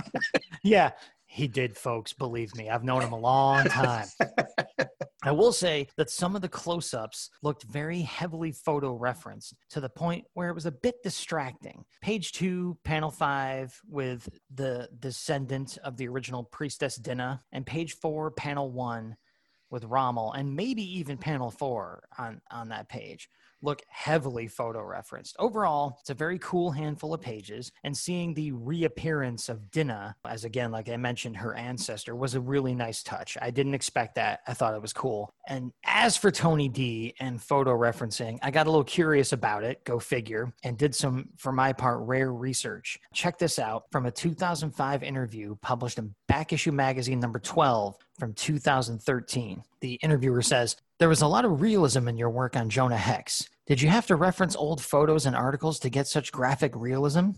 Yeah, 0.66 0.94
he 1.28 1.48
did, 1.48 1.78
folks. 1.78 2.12
Believe 2.12 2.56
me, 2.56 2.72
I've 2.72 2.84
known 2.84 3.04
him 3.04 3.12
a 3.12 3.20
long 3.20 3.66
time. 3.66 4.08
I 5.24 5.32
will 5.32 5.52
say 5.52 5.88
that 5.96 6.10
some 6.10 6.36
of 6.36 6.42
the 6.42 6.50
close 6.50 6.92
ups 6.92 7.30
looked 7.44 7.64
very 7.64 8.02
heavily 8.02 8.52
photo 8.52 8.94
referenced 8.94 9.54
to 9.70 9.80
the 9.80 9.90
point 9.90 10.26
where 10.34 10.50
it 10.50 10.56
was 10.56 10.66
a 10.66 10.72
bit 10.72 11.04
distracting. 11.04 11.86
Page 12.02 12.32
two, 12.32 12.80
panel 12.84 13.12
five, 13.12 13.80
with 13.88 14.28
the 14.56 14.90
descendant 14.98 15.78
of 15.84 15.98
the 15.98 16.08
original 16.08 16.44
priestess 16.44 16.96
Dinah, 16.96 17.44
and 17.52 17.64
page 17.64 17.94
four, 17.94 18.32
panel 18.32 18.72
one, 18.72 19.16
with 19.76 19.84
Rommel 19.84 20.32
and 20.32 20.56
maybe 20.56 20.82
even 21.00 21.18
panel 21.18 21.52
four 21.52 22.06
on, 22.18 22.42
on 22.50 22.70
that 22.70 22.88
page 22.88 23.30
look 23.66 23.82
heavily 23.90 24.48
photo 24.48 24.84
referenced. 24.84 25.36
Overall, 25.40 25.98
it's 26.00 26.10
a 26.10 26.14
very 26.14 26.40
cool 26.40 26.72
handful 26.72 27.14
of 27.14 27.22
pages, 27.22 27.72
and 27.84 27.98
seeing 27.98 28.34
the 28.34 28.52
reappearance 28.52 29.50
of 29.50 29.72
Dinah, 29.72 30.16
as 30.26 30.46
again, 30.46 30.72
like 30.72 30.88
I 30.88 30.98
mentioned, 30.98 31.38
her 31.38 31.56
ancestor, 31.56 32.16
was 32.16 32.36
a 32.36 32.40
really 32.40 32.76
nice 32.76 33.04
touch. 33.04 33.38
I 33.42 33.52
didn't 33.52 33.74
expect 33.74 34.16
that. 34.16 34.42
I 34.48 34.54
thought 34.54 34.76
it 34.76 34.82
was 34.82 34.94
cool. 34.94 35.34
And 35.48 35.72
as 35.84 36.16
for 36.16 36.32
Tony 36.32 36.70
D 36.70 37.16
and 37.20 37.42
photo 37.42 37.72
referencing, 37.72 38.38
I 38.42 38.52
got 38.52 38.68
a 38.68 38.70
little 38.70 38.84
curious 38.84 39.34
about 39.34 39.64
it, 39.64 39.84
go 39.84 40.00
figure, 40.00 40.54
and 40.64 40.78
did 40.78 40.96
some, 40.96 41.30
for 41.38 41.52
my 41.52 41.74
part, 41.74 42.00
rare 42.02 42.32
research. 42.32 43.00
Check 43.14 43.38
this 43.38 43.60
out 43.60 43.84
from 43.92 44.06
a 44.06 44.12
2005 44.12 45.04
interview 45.04 45.56
published 45.62 45.98
in 45.98 46.14
Back 46.28 46.54
Issue 46.54 46.72
Magazine 46.72 47.20
number 47.20 47.40
12 47.40 47.96
from 48.18 48.34
2013. 48.34 49.64
The 49.82 49.94
interviewer 49.96 50.42
says, 50.42 50.76
There 51.00 51.10
was 51.10 51.22
a 51.22 51.28
lot 51.28 51.46
of 51.46 51.62
realism 51.62 52.08
in 52.08 52.18
your 52.18 52.30
work 52.30 52.56
on 52.56 52.70
Jonah 52.70 52.98
Hex. 52.98 53.50
Did 53.68 53.82
you 53.82 53.90
have 53.90 54.08
to 54.08 54.16
reference 54.16 54.56
old 54.56 54.82
photos 54.82 55.26
and 55.26 55.36
articles 55.36 55.80
to 55.80 55.90
get 55.90 56.08
such 56.08 56.32
graphic 56.32 56.74
realism? 56.76 57.32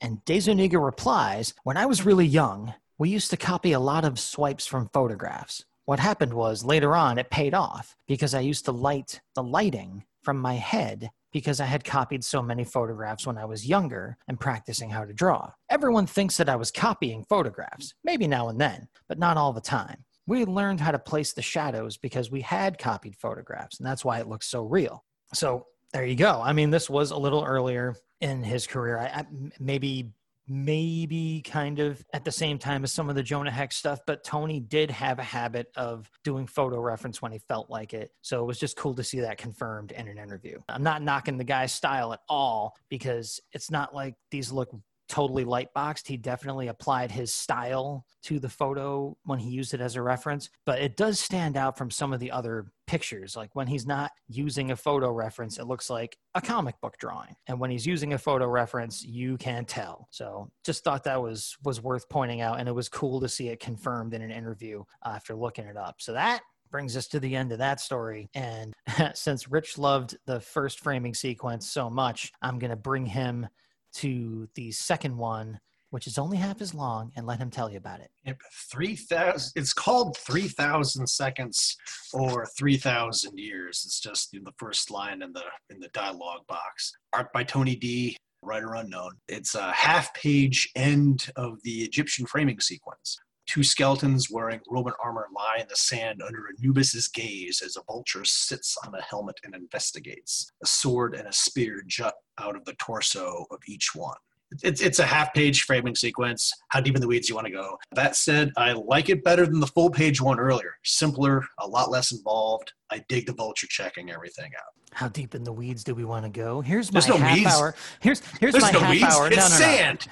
And 0.00 0.24
DeZuniga 0.24 0.82
replies, 0.82 1.54
When 1.62 1.76
I 1.76 1.86
was 1.86 2.06
really 2.06 2.26
young, 2.26 2.74
we 2.98 3.10
used 3.10 3.30
to 3.30 3.36
copy 3.36 3.72
a 3.72 3.80
lot 3.80 4.04
of 4.04 4.18
swipes 4.18 4.66
from 4.66 4.88
photographs. 4.88 5.64
What 5.84 5.98
happened 5.98 6.32
was 6.32 6.64
later 6.64 6.96
on 6.96 7.18
it 7.18 7.30
paid 7.30 7.54
off 7.54 7.96
because 8.06 8.34
I 8.34 8.40
used 8.40 8.64
to 8.64 8.72
light 8.72 9.20
the 9.34 9.42
lighting 9.42 10.04
from 10.22 10.38
my 10.38 10.54
head 10.54 11.10
because 11.30 11.60
I 11.60 11.66
had 11.66 11.84
copied 11.84 12.24
so 12.24 12.40
many 12.40 12.64
photographs 12.64 13.26
when 13.26 13.36
I 13.36 13.44
was 13.44 13.66
younger 13.66 14.16
and 14.28 14.38
practicing 14.40 14.90
how 14.90 15.04
to 15.04 15.12
draw. 15.12 15.50
Everyone 15.68 16.06
thinks 16.06 16.36
that 16.36 16.48
I 16.48 16.56
was 16.56 16.70
copying 16.70 17.24
photographs, 17.24 17.92
maybe 18.04 18.26
now 18.26 18.48
and 18.48 18.60
then, 18.60 18.88
but 19.08 19.18
not 19.18 19.36
all 19.36 19.52
the 19.52 19.60
time. 19.60 20.04
We 20.26 20.44
learned 20.44 20.80
how 20.80 20.90
to 20.90 20.98
place 20.98 21.32
the 21.32 21.42
shadows 21.42 21.96
because 21.96 22.30
we 22.30 22.40
had 22.40 22.78
copied 22.78 23.16
photographs, 23.16 23.78
and 23.78 23.86
that's 23.86 24.04
why 24.04 24.20
it 24.20 24.28
looks 24.28 24.46
so 24.46 24.64
real. 24.64 25.04
So 25.32 25.66
there 25.92 26.04
you 26.04 26.16
go. 26.16 26.40
I 26.42 26.52
mean, 26.52 26.70
this 26.70 26.88
was 26.90 27.10
a 27.10 27.16
little 27.16 27.44
earlier 27.44 27.94
in 28.20 28.42
his 28.42 28.66
career. 28.66 28.98
I, 28.98 29.04
I, 29.04 29.26
maybe, 29.60 30.10
maybe 30.48 31.42
kind 31.44 31.78
of 31.78 32.04
at 32.12 32.24
the 32.24 32.32
same 32.32 32.58
time 32.58 32.84
as 32.84 32.92
some 32.92 33.08
of 33.08 33.16
the 33.16 33.22
Jonah 33.22 33.50
Hex 33.50 33.76
stuff, 33.76 34.00
but 34.06 34.24
Tony 34.24 34.60
did 34.60 34.90
have 34.90 35.18
a 35.18 35.22
habit 35.22 35.68
of 35.76 36.10
doing 36.22 36.46
photo 36.46 36.80
reference 36.80 37.22
when 37.22 37.32
he 37.32 37.38
felt 37.38 37.70
like 37.70 37.94
it. 37.94 38.10
So 38.22 38.42
it 38.42 38.46
was 38.46 38.58
just 38.58 38.76
cool 38.76 38.94
to 38.94 39.04
see 39.04 39.20
that 39.20 39.38
confirmed 39.38 39.92
in 39.92 40.08
an 40.08 40.18
interview. 40.18 40.58
I'm 40.68 40.82
not 40.82 41.02
knocking 41.02 41.38
the 41.38 41.44
guy's 41.44 41.72
style 41.72 42.12
at 42.12 42.20
all 42.28 42.76
because 42.88 43.40
it's 43.52 43.70
not 43.70 43.94
like 43.94 44.14
these 44.30 44.50
look 44.50 44.70
totally 45.14 45.44
light 45.44 45.72
boxed. 45.72 46.08
He 46.08 46.16
definitely 46.16 46.66
applied 46.66 47.12
his 47.12 47.32
style 47.32 48.04
to 48.24 48.40
the 48.40 48.48
photo 48.48 49.16
when 49.24 49.38
he 49.38 49.48
used 49.48 49.72
it 49.72 49.80
as 49.80 49.94
a 49.94 50.02
reference, 50.02 50.50
but 50.66 50.80
it 50.80 50.96
does 50.96 51.20
stand 51.20 51.56
out 51.56 51.78
from 51.78 51.88
some 51.88 52.12
of 52.12 52.18
the 52.18 52.32
other 52.32 52.66
pictures. 52.88 53.36
Like 53.36 53.54
when 53.54 53.68
he's 53.68 53.86
not 53.86 54.10
using 54.26 54.72
a 54.72 54.76
photo 54.76 55.12
reference, 55.12 55.60
it 55.60 55.68
looks 55.68 55.88
like 55.88 56.18
a 56.34 56.40
comic 56.40 56.80
book 56.80 56.96
drawing. 56.98 57.36
And 57.46 57.60
when 57.60 57.70
he's 57.70 57.86
using 57.86 58.12
a 58.12 58.18
photo 58.18 58.48
reference, 58.48 59.04
you 59.04 59.36
can 59.36 59.66
tell. 59.66 60.08
So 60.10 60.50
just 60.64 60.82
thought 60.82 61.04
that 61.04 61.22
was 61.22 61.56
was 61.62 61.80
worth 61.80 62.08
pointing 62.08 62.40
out 62.40 62.58
and 62.58 62.68
it 62.68 62.74
was 62.74 62.88
cool 62.88 63.20
to 63.20 63.28
see 63.28 63.50
it 63.50 63.60
confirmed 63.60 64.14
in 64.14 64.22
an 64.22 64.32
interview 64.32 64.82
after 65.04 65.36
looking 65.36 65.66
it 65.66 65.76
up. 65.76 65.96
So 66.00 66.12
that 66.14 66.40
brings 66.72 66.96
us 66.96 67.06
to 67.06 67.20
the 67.20 67.36
end 67.36 67.52
of 67.52 67.58
that 67.58 67.78
story. 67.78 68.28
And 68.34 68.74
since 69.14 69.48
Rich 69.48 69.78
loved 69.78 70.16
the 70.26 70.40
first 70.40 70.80
framing 70.80 71.14
sequence 71.14 71.70
so 71.70 71.88
much, 71.88 72.32
I'm 72.42 72.58
going 72.58 72.70
to 72.70 72.76
bring 72.76 73.06
him 73.06 73.46
to 73.94 74.48
the 74.54 74.70
second 74.72 75.16
one, 75.16 75.60
which 75.90 76.06
is 76.06 76.18
only 76.18 76.36
half 76.36 76.60
as 76.60 76.74
long, 76.74 77.12
and 77.16 77.26
let 77.26 77.38
him 77.38 77.50
tell 77.50 77.70
you 77.70 77.76
about 77.76 78.00
it. 78.00 78.10
Yep, 78.26 78.38
three 78.70 78.96
thousand. 78.96 79.52
It's 79.54 79.72
called 79.72 80.16
three 80.16 80.48
thousand 80.48 81.06
seconds 81.06 81.76
or 82.12 82.46
three 82.58 82.76
thousand 82.76 83.38
years. 83.38 83.82
It's 83.84 84.00
just 84.00 84.34
in 84.34 84.44
the 84.44 84.52
first 84.58 84.90
line 84.90 85.22
in 85.22 85.32
the 85.32 85.44
in 85.70 85.80
the 85.80 85.88
dialogue 85.88 86.46
box. 86.48 86.92
Art 87.12 87.32
by 87.32 87.44
Tony 87.44 87.76
D. 87.76 88.16
Writer 88.42 88.74
unknown. 88.74 89.12
It's 89.26 89.54
a 89.54 89.72
half-page 89.72 90.70
end 90.76 91.28
of 91.36 91.62
the 91.62 91.82
Egyptian 91.82 92.26
framing 92.26 92.60
sequence. 92.60 93.18
Two 93.46 93.62
skeletons 93.62 94.30
wearing 94.30 94.60
Roman 94.70 94.94
armor 95.02 95.28
lie 95.34 95.58
in 95.60 95.68
the 95.68 95.76
sand 95.76 96.22
under 96.22 96.44
Anubis's 96.58 97.08
gaze 97.08 97.62
as 97.64 97.76
a 97.76 97.82
vulture 97.82 98.24
sits 98.24 98.76
on 98.86 98.94
a 98.94 99.02
helmet 99.02 99.36
and 99.44 99.54
investigates. 99.54 100.50
A 100.62 100.66
sword 100.66 101.14
and 101.14 101.28
a 101.28 101.32
spear 101.32 101.82
jut 101.86 102.14
out 102.38 102.56
of 102.56 102.64
the 102.64 102.74
torso 102.74 103.46
of 103.50 103.58
each 103.66 103.94
one. 103.94 104.16
It's, 104.62 104.80
it's 104.80 104.98
a 104.98 105.06
half 105.06 105.34
page 105.34 105.62
framing 105.62 105.94
sequence. 105.94 106.52
How 106.68 106.80
deep 106.80 106.94
in 106.94 107.00
the 107.00 107.08
weeds 107.08 107.28
you 107.28 107.34
want 107.34 107.46
to 107.46 107.52
go? 107.52 107.76
That 107.92 108.16
said, 108.16 108.52
I 108.56 108.72
like 108.72 109.08
it 109.08 109.24
better 109.24 109.46
than 109.46 109.60
the 109.60 109.66
full 109.66 109.90
page 109.90 110.20
one 110.20 110.38
earlier. 110.38 110.76
Simpler, 110.84 111.44
a 111.58 111.66
lot 111.66 111.90
less 111.90 112.12
involved. 112.12 112.72
I 112.94 113.04
dig 113.08 113.26
the 113.26 113.32
vulture 113.32 113.66
checking 113.68 114.12
everything 114.12 114.52
out. 114.56 114.72
How 114.92 115.08
deep 115.08 115.34
in 115.34 115.42
the 115.42 115.50
weeds 115.52 115.82
do 115.82 115.92
we 115.96 116.04
want 116.04 116.24
to 116.24 116.30
go? 116.30 116.60
Here's 116.60 116.92
my 116.92 117.00
There's 117.00 117.08
no 117.08 117.16
half 117.16 117.36
weeds. 117.36 117.50
hour. 117.50 117.74
Here's 117.98 118.22
here's 118.38 118.52
There's 118.52 118.62
my 118.62 118.70
no 118.70 118.78
half 118.78 118.90
weeds. 118.92 119.02
hour. 119.02 119.26
It's 119.26 119.36
no, 119.36 119.42
no, 119.42 119.48
sand. 119.48 120.06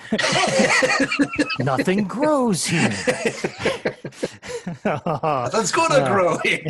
no. 1.61 1.65
Nothing 1.77 2.03
grows 2.09 2.67
here. 2.67 2.89
That's 4.83 5.71
gonna 5.71 6.05
grow 6.09 6.39
here. 6.39 6.65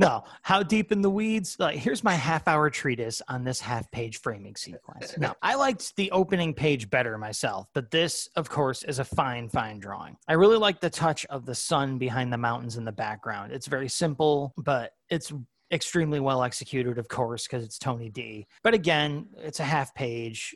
no, 0.00 0.24
how 0.42 0.64
deep 0.64 0.90
in 0.90 1.00
the 1.02 1.10
weeds? 1.10 1.56
Like, 1.60 1.76
here's 1.76 2.02
my 2.02 2.14
half 2.14 2.48
hour 2.48 2.68
treatise 2.68 3.22
on 3.28 3.44
this 3.44 3.60
half 3.60 3.88
page 3.92 4.20
framing 4.20 4.56
sequence. 4.56 5.16
No, 5.16 5.34
I 5.42 5.54
liked 5.54 5.94
the 5.94 6.10
opening 6.10 6.54
page 6.54 6.90
better 6.90 7.16
myself, 7.18 7.68
but 7.72 7.92
this, 7.92 8.28
of 8.34 8.48
course, 8.50 8.82
is 8.82 8.98
a 8.98 9.04
fine, 9.04 9.48
fine 9.48 9.78
drawing. 9.78 10.16
I 10.26 10.32
really 10.32 10.58
like 10.58 10.80
the 10.80 10.90
touch 10.90 11.24
of 11.26 11.46
the 11.46 11.54
sun 11.54 11.98
behind 11.98 12.32
the 12.32 12.38
mountains 12.38 12.76
in 12.76 12.84
the 12.84 12.90
background. 12.90 13.52
It's 13.52 13.68
very 13.68 13.88
simple, 13.88 14.52
but 14.56 14.90
it's 15.10 15.32
extremely 15.72 16.20
well 16.20 16.42
executed, 16.42 16.98
of 16.98 17.08
course, 17.08 17.46
because 17.46 17.64
it's 17.64 17.78
Tony 17.78 18.08
D. 18.08 18.46
But 18.62 18.74
again, 18.74 19.26
it's 19.38 19.60
a 19.60 19.64
half 19.64 19.94
page. 19.94 20.54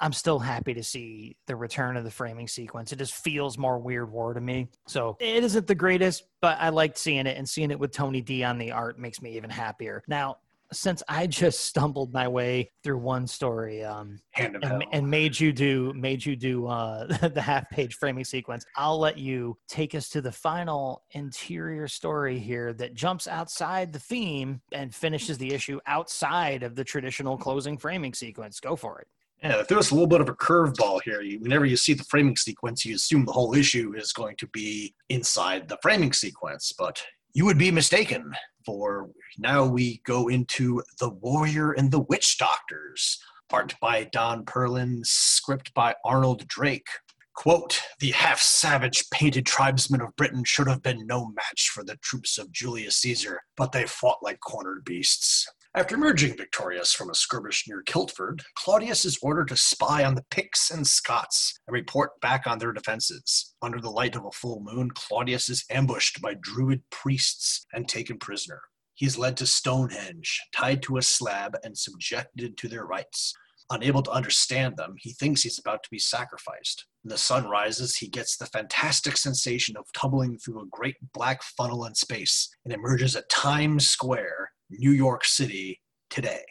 I'm 0.00 0.12
still 0.12 0.38
happy 0.38 0.74
to 0.74 0.82
see 0.84 1.36
the 1.48 1.56
return 1.56 1.96
of 1.96 2.04
the 2.04 2.10
framing 2.10 2.46
sequence. 2.46 2.92
It 2.92 3.00
just 3.00 3.14
feels 3.14 3.58
more 3.58 3.80
weird 3.80 4.12
war 4.12 4.32
to 4.32 4.40
me. 4.40 4.68
So 4.86 5.16
it 5.18 5.42
isn't 5.42 5.66
the 5.66 5.74
greatest, 5.74 6.24
but 6.40 6.56
I 6.60 6.68
liked 6.68 6.98
seeing 6.98 7.26
it 7.26 7.36
and 7.36 7.48
seeing 7.48 7.72
it 7.72 7.80
with 7.80 7.90
Tony 7.90 8.20
D 8.20 8.44
on 8.44 8.58
the 8.58 8.70
art 8.70 8.98
makes 8.98 9.20
me 9.20 9.36
even 9.36 9.50
happier. 9.50 10.04
Now, 10.06 10.36
since 10.72 11.02
I 11.08 11.26
just 11.26 11.60
stumbled 11.60 12.12
my 12.12 12.28
way 12.28 12.70
through 12.82 12.98
one 12.98 13.26
story 13.26 13.84
um, 13.84 14.20
and, 14.36 14.84
and 14.92 15.08
made 15.08 15.38
you 15.38 15.52
do 15.52 15.92
made 15.94 16.24
you 16.24 16.36
do 16.36 16.66
uh, 16.66 17.06
the 17.28 17.40
half 17.40 17.68
page 17.70 17.94
framing 17.94 18.24
sequence, 18.24 18.64
I'll 18.76 18.98
let 18.98 19.18
you 19.18 19.56
take 19.68 19.94
us 19.94 20.08
to 20.10 20.20
the 20.20 20.32
final 20.32 21.04
interior 21.12 21.88
story 21.88 22.38
here 22.38 22.72
that 22.74 22.94
jumps 22.94 23.26
outside 23.26 23.92
the 23.92 23.98
theme 23.98 24.60
and 24.72 24.94
finishes 24.94 25.38
the 25.38 25.52
issue 25.52 25.80
outside 25.86 26.62
of 26.62 26.74
the 26.74 26.84
traditional 26.84 27.36
closing 27.36 27.78
framing 27.78 28.14
sequence. 28.14 28.60
Go 28.60 28.76
for 28.76 29.00
it. 29.00 29.08
Yeah, 29.42 29.60
if 29.60 29.68
there 29.68 29.76
was 29.76 29.92
a 29.92 29.94
little 29.94 30.08
bit 30.08 30.20
of 30.20 30.28
a 30.28 30.34
curveball 30.34 31.00
here, 31.04 31.20
you, 31.20 31.38
whenever 31.38 31.64
you 31.64 31.76
see 31.76 31.94
the 31.94 32.02
framing 32.04 32.36
sequence, 32.36 32.84
you 32.84 32.96
assume 32.96 33.24
the 33.24 33.32
whole 33.32 33.54
issue 33.54 33.94
is 33.96 34.12
going 34.12 34.34
to 34.36 34.48
be 34.48 34.94
inside 35.10 35.68
the 35.68 35.78
framing 35.80 36.12
sequence, 36.12 36.72
but 36.76 37.00
you 37.32 37.44
would 37.44 37.58
be 37.58 37.70
mistaken. 37.70 38.32
For 38.64 39.08
now, 39.38 39.64
we 39.66 40.00
go 40.04 40.28
into 40.28 40.82
The 40.98 41.10
Warrior 41.10 41.72
and 41.72 41.90
the 41.90 42.00
Witch 42.00 42.38
Doctors, 42.38 43.18
art 43.50 43.74
by 43.80 44.04
Don 44.12 44.44
Perlin, 44.44 45.00
script 45.04 45.72
by 45.74 45.94
Arnold 46.04 46.46
Drake. 46.48 46.88
Quote, 47.34 47.80
the 48.00 48.10
half 48.10 48.40
savage 48.40 49.08
painted 49.10 49.46
tribesmen 49.46 50.00
of 50.00 50.16
Britain 50.16 50.42
should 50.44 50.66
have 50.66 50.82
been 50.82 51.06
no 51.06 51.28
match 51.28 51.70
for 51.72 51.84
the 51.84 51.96
troops 52.02 52.36
of 52.36 52.50
Julius 52.50 52.96
Caesar, 52.96 53.40
but 53.56 53.70
they 53.70 53.86
fought 53.86 54.18
like 54.22 54.40
cornered 54.40 54.84
beasts. 54.84 55.46
After 55.74 55.96
emerging 55.96 56.36
victorious 56.38 56.94
from 56.94 57.10
a 57.10 57.14
skirmish 57.14 57.64
near 57.68 57.82
Kiltford, 57.82 58.40
Claudius 58.56 59.04
is 59.04 59.18
ordered 59.20 59.48
to 59.48 59.56
spy 59.56 60.02
on 60.02 60.14
the 60.14 60.24
Picts 60.30 60.70
and 60.70 60.86
Scots 60.86 61.60
and 61.66 61.74
report 61.74 62.18
back 62.22 62.46
on 62.46 62.58
their 62.58 62.72
defenses. 62.72 63.54
Under 63.60 63.78
the 63.78 63.90
light 63.90 64.16
of 64.16 64.24
a 64.24 64.32
full 64.32 64.60
moon, 64.60 64.90
Claudius 64.94 65.50
is 65.50 65.66
ambushed 65.70 66.22
by 66.22 66.36
druid 66.40 66.82
priests 66.90 67.66
and 67.74 67.86
taken 67.86 68.18
prisoner. 68.18 68.62
He 68.94 69.04
is 69.04 69.18
led 69.18 69.36
to 69.36 69.46
Stonehenge, 69.46 70.40
tied 70.54 70.82
to 70.84 70.96
a 70.96 71.02
slab, 71.02 71.54
and 71.62 71.76
subjected 71.76 72.56
to 72.56 72.68
their 72.68 72.86
rites. 72.86 73.34
Unable 73.70 74.02
to 74.02 74.10
understand 74.10 74.78
them, 74.78 74.94
he 74.96 75.12
thinks 75.12 75.42
he's 75.42 75.58
about 75.58 75.82
to 75.82 75.90
be 75.90 75.98
sacrificed. 75.98 76.86
When 77.02 77.10
the 77.10 77.18
sun 77.18 77.46
rises, 77.46 77.96
he 77.96 78.08
gets 78.08 78.38
the 78.38 78.46
fantastic 78.46 79.18
sensation 79.18 79.76
of 79.76 79.84
tumbling 79.92 80.38
through 80.38 80.62
a 80.62 80.68
great 80.70 80.96
black 81.12 81.42
funnel 81.42 81.84
in 81.84 81.94
space 81.94 82.48
and 82.64 82.72
emerges 82.72 83.14
at 83.14 83.28
Times 83.28 83.86
Square, 83.86 84.50
New 84.70 84.92
York 84.92 85.24
City, 85.24 85.80
today. 86.10 86.42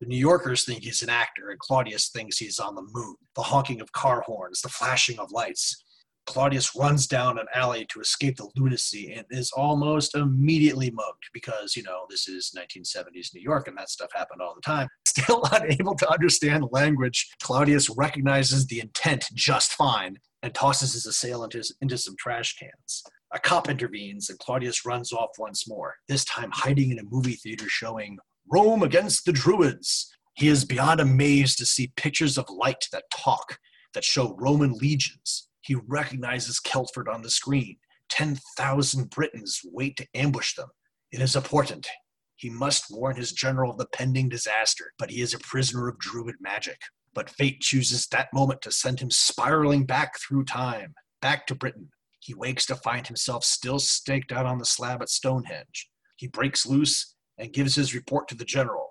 The 0.00 0.06
New 0.06 0.18
Yorkers 0.18 0.64
think 0.64 0.82
he's 0.82 1.02
an 1.02 1.08
actor, 1.08 1.50
and 1.50 1.58
Claudius 1.58 2.10
thinks 2.10 2.36
he's 2.36 2.58
on 2.58 2.74
the 2.74 2.86
moon. 2.92 3.16
The 3.34 3.42
honking 3.42 3.80
of 3.80 3.92
car 3.92 4.22
horns, 4.26 4.60
the 4.60 4.68
flashing 4.68 5.18
of 5.18 5.32
lights. 5.32 5.82
Claudius 6.26 6.74
runs 6.74 7.06
down 7.06 7.38
an 7.38 7.46
alley 7.54 7.86
to 7.90 8.00
escape 8.00 8.36
the 8.36 8.50
lunacy 8.56 9.12
and 9.12 9.24
is 9.30 9.52
almost 9.52 10.16
immediately 10.16 10.90
mugged 10.90 11.30
because, 11.32 11.76
you 11.76 11.84
know, 11.84 12.04
this 12.10 12.26
is 12.28 12.52
1970s 12.56 13.32
New 13.32 13.40
York 13.40 13.68
and 13.68 13.78
that 13.78 13.88
stuff 13.88 14.10
happened 14.12 14.42
all 14.42 14.54
the 14.54 14.60
time. 14.60 14.88
Still 15.06 15.42
unable 15.52 15.94
to 15.94 16.10
understand 16.10 16.64
language, 16.72 17.28
Claudius 17.40 17.88
recognizes 17.96 18.66
the 18.66 18.80
intent 18.80 19.26
just 19.34 19.72
fine 19.72 20.18
and 20.42 20.52
tosses 20.52 20.92
his 20.92 21.06
assailant 21.06 21.54
into, 21.80 21.96
some 21.96 22.16
trash 22.18 22.56
cans. 22.56 23.04
A 23.34 23.38
cop 23.40 23.68
intervenes 23.68 24.30
and 24.30 24.38
Claudius 24.38 24.86
runs 24.86 25.12
off 25.12 25.30
once 25.38 25.68
more, 25.68 25.96
this 26.08 26.24
time 26.24 26.50
hiding 26.52 26.90
in 26.90 26.98
a 26.98 27.10
movie 27.10 27.34
theater 27.34 27.68
showing 27.68 28.18
Rome 28.50 28.82
against 28.82 29.24
the 29.24 29.32
Druids. 29.32 30.12
He 30.34 30.48
is 30.48 30.64
beyond 30.64 31.00
amazed 31.00 31.58
to 31.58 31.66
see 31.66 31.92
pictures 31.96 32.38
of 32.38 32.48
light 32.48 32.86
that 32.92 33.04
talk, 33.12 33.58
that 33.94 34.04
show 34.04 34.36
Roman 34.38 34.72
legions. 34.74 35.48
He 35.62 35.74
recognizes 35.74 36.60
Kelford 36.60 37.08
on 37.08 37.22
the 37.22 37.30
screen. 37.30 37.78
10,000 38.10 39.10
Britons 39.10 39.60
wait 39.64 39.96
to 39.96 40.06
ambush 40.14 40.54
them. 40.54 40.68
It 41.10 41.20
is 41.20 41.34
important. 41.34 41.88
He 42.36 42.50
must 42.50 42.84
warn 42.90 43.16
his 43.16 43.32
general 43.32 43.72
of 43.72 43.78
the 43.78 43.86
pending 43.92 44.28
disaster, 44.28 44.92
but 44.98 45.10
he 45.10 45.20
is 45.20 45.34
a 45.34 45.38
prisoner 45.38 45.88
of 45.88 45.98
druid 45.98 46.36
magic. 46.38 46.78
But 47.14 47.30
fate 47.30 47.60
chooses 47.60 48.06
that 48.08 48.28
moment 48.32 48.62
to 48.62 48.70
send 48.70 49.00
him 49.00 49.10
spiraling 49.10 49.86
back 49.86 50.20
through 50.20 50.44
time, 50.44 50.94
back 51.20 51.46
to 51.46 51.54
Britain. 51.54 51.90
He 52.26 52.34
wakes 52.34 52.66
to 52.66 52.74
find 52.74 53.06
himself 53.06 53.44
still 53.44 53.78
staked 53.78 54.32
out 54.32 54.46
on 54.46 54.58
the 54.58 54.64
slab 54.64 55.00
at 55.00 55.08
Stonehenge. 55.08 55.88
He 56.16 56.26
breaks 56.26 56.66
loose 56.66 57.14
and 57.38 57.52
gives 57.52 57.76
his 57.76 57.94
report 57.94 58.26
to 58.26 58.34
the 58.34 58.44
general, 58.44 58.88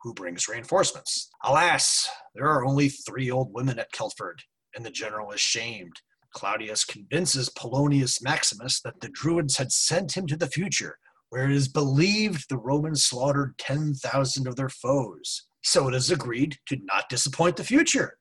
who 0.00 0.14
brings 0.14 0.48
reinforcements. 0.48 1.28
Alas, 1.44 2.08
there 2.34 2.46
are 2.46 2.64
only 2.64 2.88
three 2.88 3.30
old 3.30 3.52
women 3.52 3.78
at 3.78 3.92
Kelford, 3.92 4.40
and 4.74 4.86
the 4.86 4.90
general 4.90 5.32
is 5.32 5.40
shamed. 5.40 5.96
Claudius 6.32 6.86
convinces 6.86 7.50
Polonius 7.50 8.22
Maximus 8.22 8.80
that 8.80 9.02
the 9.02 9.10
Druids 9.10 9.58
had 9.58 9.70
sent 9.70 10.16
him 10.16 10.26
to 10.26 10.36
the 10.36 10.46
future, 10.46 10.96
where 11.28 11.44
it 11.44 11.54
is 11.54 11.68
believed 11.68 12.48
the 12.48 12.56
Romans 12.56 13.04
slaughtered 13.04 13.58
10,000 13.58 14.46
of 14.46 14.56
their 14.56 14.70
foes. 14.70 15.46
So 15.62 15.88
it 15.88 15.94
is 15.94 16.10
agreed 16.10 16.56
to 16.68 16.78
not 16.84 17.10
disappoint 17.10 17.56
the 17.56 17.64
future. 17.64 18.16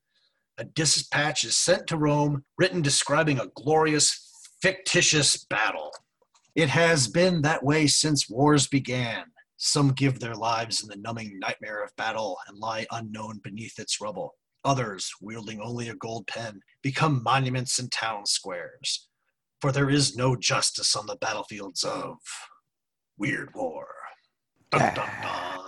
A 0.58 0.66
dispatch 0.66 1.46
is 1.46 1.56
sent 1.56 1.88
to 1.88 1.98
Rome, 1.98 2.44
written 2.58 2.82
describing 2.82 3.40
a 3.40 3.48
glorious, 3.56 4.27
fictitious 4.62 5.46
battle. 5.46 5.92
It 6.56 6.70
has 6.70 7.08
been 7.08 7.42
that 7.44 7.64
way 7.64 7.88
since 7.88 8.30
wars 8.30 8.68
began. 8.68 9.26
Some 9.58 9.92
give 9.92 10.20
their 10.20 10.36
lives 10.36 10.84
in 10.84 10.90
the 10.90 10.98
numbing 10.98 11.40
nightmare 11.40 11.84
of 11.84 11.96
battle 11.96 12.38
and 12.48 12.58
lie 12.58 12.86
unknown 12.92 13.40
beneath 13.44 13.80
its 13.80 14.00
rubble. 14.02 14.36
Others, 14.64 15.12
wielding 15.22 15.62
only 15.62 15.90
a 15.90 15.96
gold 15.96 16.28
pen, 16.28 16.60
become 16.82 17.24
monuments 17.24 17.80
in 17.80 17.90
town 17.90 18.26
squares. 18.26 19.08
For 19.62 19.72
there 19.72 19.90
is 19.90 20.16
no 20.16 20.36
justice 20.36 20.96
on 20.96 21.08
the 21.08 21.16
battlefields 21.16 21.84
of 21.84 22.18
Weird 23.18 23.50
War. 23.56 23.88
Dun, 24.72 24.94
dun, 24.94 25.10
dun. 25.22 25.67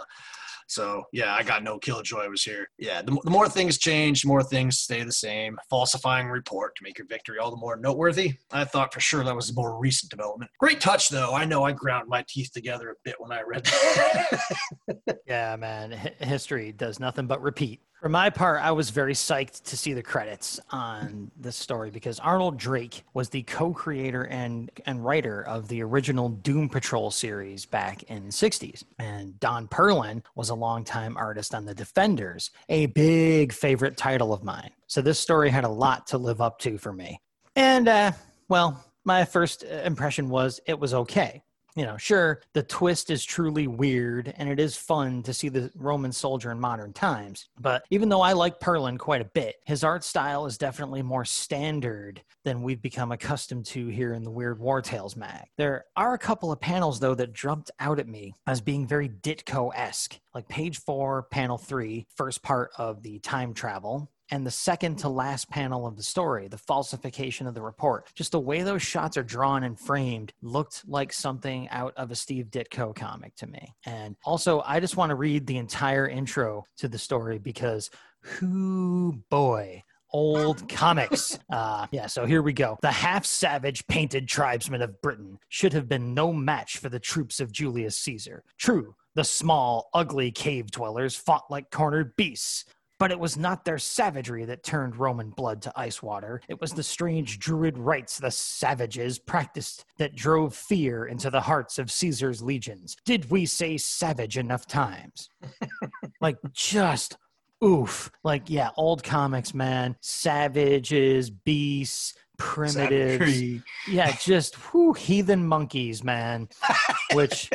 So 0.70 1.04
yeah, 1.12 1.34
I 1.34 1.42
got 1.42 1.64
no 1.64 1.80
killjoy 1.80 2.30
was 2.30 2.44
here. 2.44 2.70
Yeah, 2.78 3.02
the, 3.02 3.20
the 3.24 3.32
more 3.32 3.50
things 3.50 3.80
change, 3.80 4.24
more 4.24 4.44
things 4.44 4.78
stay 4.78 5.04
the 5.04 5.12
same. 5.12 5.58
Falsifying 5.68 6.28
report 6.28 6.76
to 6.76 6.84
make 6.84 6.98
your 7.00 7.08
victory 7.08 7.40
all 7.40 7.50
the 7.50 7.58
more 7.58 7.76
noteworthy. 7.76 8.34
I 8.52 8.66
thought 8.66 8.94
for 8.94 9.00
sure 9.00 9.24
that 9.24 9.36
was 9.36 9.50
a 9.50 9.54
more 9.56 9.80
recent 9.80 10.12
development. 10.12 10.52
Great 10.60 10.80
touch 10.80 11.10
though. 11.10 11.34
I 11.34 11.44
know 11.44 11.64
I 11.64 11.72
ground 11.72 12.08
my 12.08 12.24
teeth 12.28 12.52
together 12.54 12.92
a 12.92 12.96
bit 13.04 13.16
when 13.18 13.32
I 13.32 13.42
read 13.42 13.66
that. 13.66 14.40
Yeah, 15.28 15.56
man. 15.58 15.94
H- 15.94 16.28
history 16.28 16.72
does 16.72 17.00
nothing 17.00 17.28
but 17.28 17.42
repeat. 17.42 17.82
For 18.00 18.08
my 18.08 18.30
part, 18.30 18.62
I 18.62 18.72
was 18.72 18.92
very 18.92 19.14
psyched 19.14 19.64
to 19.64 19.76
see 19.76 19.92
the 19.92 20.02
credits 20.02 20.58
on 20.70 21.32
this 21.36 21.58
story 21.58 21.90
because 21.92 22.18
Arnold 22.20 22.58
Drake 22.58 23.04
was 23.14 23.28
the 23.28 23.44
co-creator 23.44 24.24
and 24.24 24.72
and 24.86 25.04
writer 25.04 25.42
of 25.42 25.68
the 25.68 25.84
original 25.84 26.30
Doom 26.30 26.70
Patrol 26.70 27.12
series 27.12 27.66
back 27.66 28.04
in 28.04 28.28
the 28.28 28.32
60s. 28.32 28.86
And 29.00 29.38
Don 29.42 29.68
Perlin 29.68 30.24
was 30.36 30.50
a 30.50 30.56
longtime 30.56 31.18
artist 31.18 31.54
on 31.54 31.66
The 31.66 31.76
Defenders, 31.76 32.52
a 32.70 32.86
big 32.86 33.52
favorite 33.52 33.98
title 33.98 34.32
of 34.32 34.46
mine. 34.46 34.72
So 34.88 35.02
this 35.02 35.20
story 35.20 35.50
had 35.50 35.66
a 35.66 35.70
lot 35.70 36.08
to 36.08 36.18
live 36.18 36.40
up 36.40 36.58
to 36.60 36.78
for 36.78 36.94
me. 36.94 37.20
And 37.58 37.90
uh, 37.90 38.14
well, 38.48 38.82
my 39.04 39.26
first 39.26 39.64
impression 39.64 40.30
was 40.30 40.62
it 40.66 40.80
was 40.80 40.94
okay 40.94 41.44
you 41.76 41.86
know, 41.86 41.98
sure, 41.98 42.42
the 42.54 42.64
twist 42.64 43.10
is 43.10 43.24
truly 43.24 43.68
weird 43.68 44.34
and 44.38 44.50
it 44.50 44.60
is 44.60 44.76
fun 44.76 45.24
to 45.24 45.34
see 45.34 45.50
the 45.50 45.72
Roman 45.76 46.12
soldier 46.12 46.52
in 46.52 46.60
modern 46.60 46.94
times. 46.94 47.50
But 47.60 47.84
even 47.90 48.10
though 48.10 48.22
I 48.22 48.34
like 48.34 48.60
Perlin 48.60 48.98
quite 48.98 49.22
a 49.22 49.26
bit, 49.26 49.56
his 49.66 49.84
art 49.84 50.04
style 50.04 50.46
is 50.46 50.58
definitely 50.58 51.02
more 51.02 51.26
standard 51.26 52.22
than 52.44 52.64
we've 52.64 52.82
become 52.82 53.12
accustomed 53.12 53.66
to 53.68 53.88
here 53.88 54.14
in 54.14 54.24
the 54.24 54.32
Weird 54.32 54.60
War 54.60 54.82
Tales 54.82 55.16
mag. 55.16 55.46
There 55.58 55.86
are 55.96 56.14
a 56.14 56.20
couple 56.20 56.52
of 56.52 56.60
panels, 56.60 57.00
though, 57.00 57.16
that 57.16 57.34
jumped 57.34 57.72
out 57.80 58.00
at 58.00 58.08
me 58.08 58.34
as 58.48 58.62
being 58.62 58.88
very 58.88 59.10
Ditko 59.10 59.72
esque, 59.76 60.20
like 60.34 60.48
page 60.48 60.80
four, 60.80 61.24
panel 61.24 61.58
three, 61.58 62.08
first 62.16 62.42
part 62.42 62.72
of 62.78 63.04
the 63.04 63.20
time 63.20 63.54
travel 63.54 64.10
and 64.32 64.46
the 64.46 64.52
second 64.52 64.98
to 65.00 65.10
last 65.10 65.50
panel 65.50 65.88
of 65.88 65.96
the 65.96 66.04
story, 66.04 66.48
the 66.48 66.58
falsification 66.58 67.48
of 67.48 67.54
the 67.54 67.62
report. 67.62 68.10
Just 68.16 68.32
the 68.32 68.40
way 68.40 68.62
those 68.62 68.82
shots 68.82 69.18
are 69.18 69.24
drawn 69.24 69.64
and 69.64 69.80
framed 69.80 70.34
looked 70.42 70.84
like 70.88 71.12
something 71.12 71.68
out 71.70 71.94
of 71.98 72.12
a 72.12 72.16
Steve 72.16 72.48
Ditko 72.48 72.96
comic 72.96 73.36
to 73.36 73.48
me. 73.48 73.74
And 73.86 74.16
also, 74.24 74.62
I 74.66 74.80
just 74.80 74.98
want 74.98 75.10
to 75.10 75.16
read 75.16 75.48
the 75.48 75.58
entire 75.58 76.08
intro 76.08 76.66
to 76.78 76.88
the 76.88 76.98
story 76.98 77.40
because 77.40 77.90
who 78.22 79.22
boy 79.30 79.84
old 80.12 80.68
comics. 80.70 81.38
Uh, 81.50 81.88
yeah, 81.92 82.06
so 82.06 82.26
here 82.26 82.44
we 82.44 82.54
go. 82.54 82.78
The 82.84 82.92
half 82.92 83.26
savage 83.26 83.86
painted 83.88 84.28
tribesmen 84.28 84.84
of 84.84 85.02
Britain 85.02 85.40
should 85.50 85.74
have 85.74 85.90
been 85.90 86.14
no 86.14 86.32
match 86.32 86.78
for 86.78 86.90
the 86.90 87.00
troops 87.00 87.40
of 87.40 87.52
Julius 87.52 87.98
Caesar. 87.98 88.44
True, 88.60 88.96
the 89.16 89.24
small, 89.24 89.90
ugly 89.94 90.32
cave 90.32 90.70
dwellers 90.70 91.16
fought 91.16 91.50
like 91.50 91.72
cornered 91.72 92.16
beasts. 92.16 92.66
But 93.00 93.12
it 93.12 93.20
was 93.20 93.38
not 93.38 93.66
their 93.66 93.78
savagery 93.78 94.46
that 94.46 94.64
turned 94.64 94.98
Roman 94.98 95.30
blood 95.30 95.62
to 95.64 95.74
ice 95.76 96.04
water. 96.04 96.42
It 96.50 96.60
was 96.60 96.74
the 96.74 96.84
strange 96.84 97.40
druid 97.40 97.78
rites 97.78 98.20
the 98.20 98.32
savages 98.32 99.18
practiced 99.18 99.86
that 99.98 100.16
drove 100.16 100.54
fear 100.54 101.06
into 101.06 101.30
the 101.30 101.42
hearts 101.42 101.80
of 101.80 101.92
Caesar's 101.92 102.42
legions. 102.42 102.98
Did 103.06 103.32
we 103.32 103.46
say 103.46 103.78
savage 103.78 104.38
enough 104.38 104.68
times? 104.68 105.30
like, 106.22 106.38
just 106.52 107.18
oof. 107.64 108.12
Like, 108.24 108.50
yeah, 108.50 108.70
old 108.78 109.04
comics, 109.04 109.54
man. 109.54 109.96
Savages, 110.02 111.30
beasts, 111.30 112.16
primitives. 112.38 113.26
Savagery. 113.26 113.64
Yeah, 113.88 114.12
just 114.14 114.56
whew, 114.56 114.94
heathen 114.94 115.46
monkeys, 115.46 116.04
man. 116.04 116.50
Which 117.14 117.50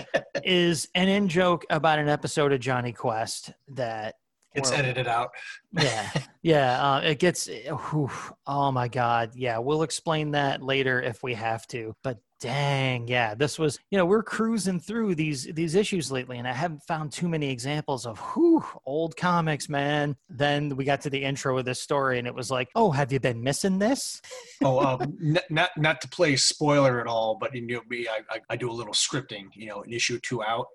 is 0.45 0.89
an 0.95 1.09
in 1.09 1.29
joke 1.29 1.65
about 1.71 1.99
an 1.99 2.09
episode 2.09 2.53
of 2.53 2.61
Jonny 2.61 2.93
Quest 2.93 3.53
that 3.69 4.17
It's 4.55 4.71
Or- 4.71 4.75
edited 4.75 5.07
out. 5.09 5.31
yeah. 5.73 6.11
Yeah 6.43 6.97
uh, 6.97 7.01
it 7.01 7.19
gets 7.21 7.49
whew, 7.49 8.11
oh 8.47 8.71
my 8.71 8.87
god. 8.89 9.31
Yeah 9.35 9.59
we'll 9.59 9.83
explain 9.83 10.33
that 10.33 10.63
later 10.63 11.01
if 11.01 11.23
we 11.23 11.33
have 11.35 11.67
to 11.69 11.95
but 12.03 12.19
dang 12.41 13.09
yeah 13.09 13.35
this 13.35 13.59
was 13.59 13.79
you 13.91 13.97
know 13.97 14.05
we're 14.05 14.23
cruising 14.23 14.79
through 14.79 15.15
these 15.15 15.45
these 15.55 15.75
issues 15.75 16.13
lately 16.13 16.37
and 16.37 16.47
i 16.47 16.53
haven't 16.53 16.83
found 16.83 17.11
too 17.11 17.27
many 17.27 17.49
examples 17.49 18.05
of 18.05 18.19
who 18.19 18.63
old 18.85 19.17
comics 19.17 19.71
man. 19.71 20.15
Then 20.29 20.77
we 20.77 20.85
got 20.85 21.01
to 21.03 21.11
the 21.11 21.25
intro 21.25 21.57
of 21.57 21.65
this 21.65 21.81
story 21.81 22.19
and 22.19 22.27
it 22.27 22.35
was 22.35 22.51
like 22.51 22.69
oh 22.75 22.91
have 22.91 23.11
you 23.11 23.21
been 23.21 23.43
missing 23.43 23.79
this? 23.79 24.21
Oh, 24.63 24.81
um, 24.85 25.01
n- 25.25 25.39
not 25.49 25.71
not 25.79 26.03
to 26.03 26.09
play 26.09 26.37
spoiler 26.37 27.01
at 27.01 27.07
all, 27.07 27.39
but 27.41 27.55
you 27.55 27.63
know 27.67 27.81
me, 27.89 28.07
I, 28.07 28.19
I, 28.31 28.41
I 28.51 28.57
do 28.57 28.71
a 28.71 28.73
little 28.81 28.93
scripting. 28.93 29.47
You 29.55 29.69
know, 29.69 29.83
an 29.83 29.93
issue 29.95 30.19
two 30.21 30.43
out, 30.43 30.67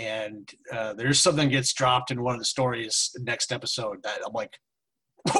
and 0.00 0.50
uh, 0.72 0.94
there's 0.94 1.20
something 1.20 1.50
gets 1.50 1.72
dropped 1.74 2.10
in 2.10 2.22
one 2.22 2.34
of 2.34 2.40
the 2.40 2.46
stories 2.46 3.10
next 3.20 3.52
episode 3.52 4.02
that 4.02 4.20
I'm 4.26 4.32
like, 4.32 4.58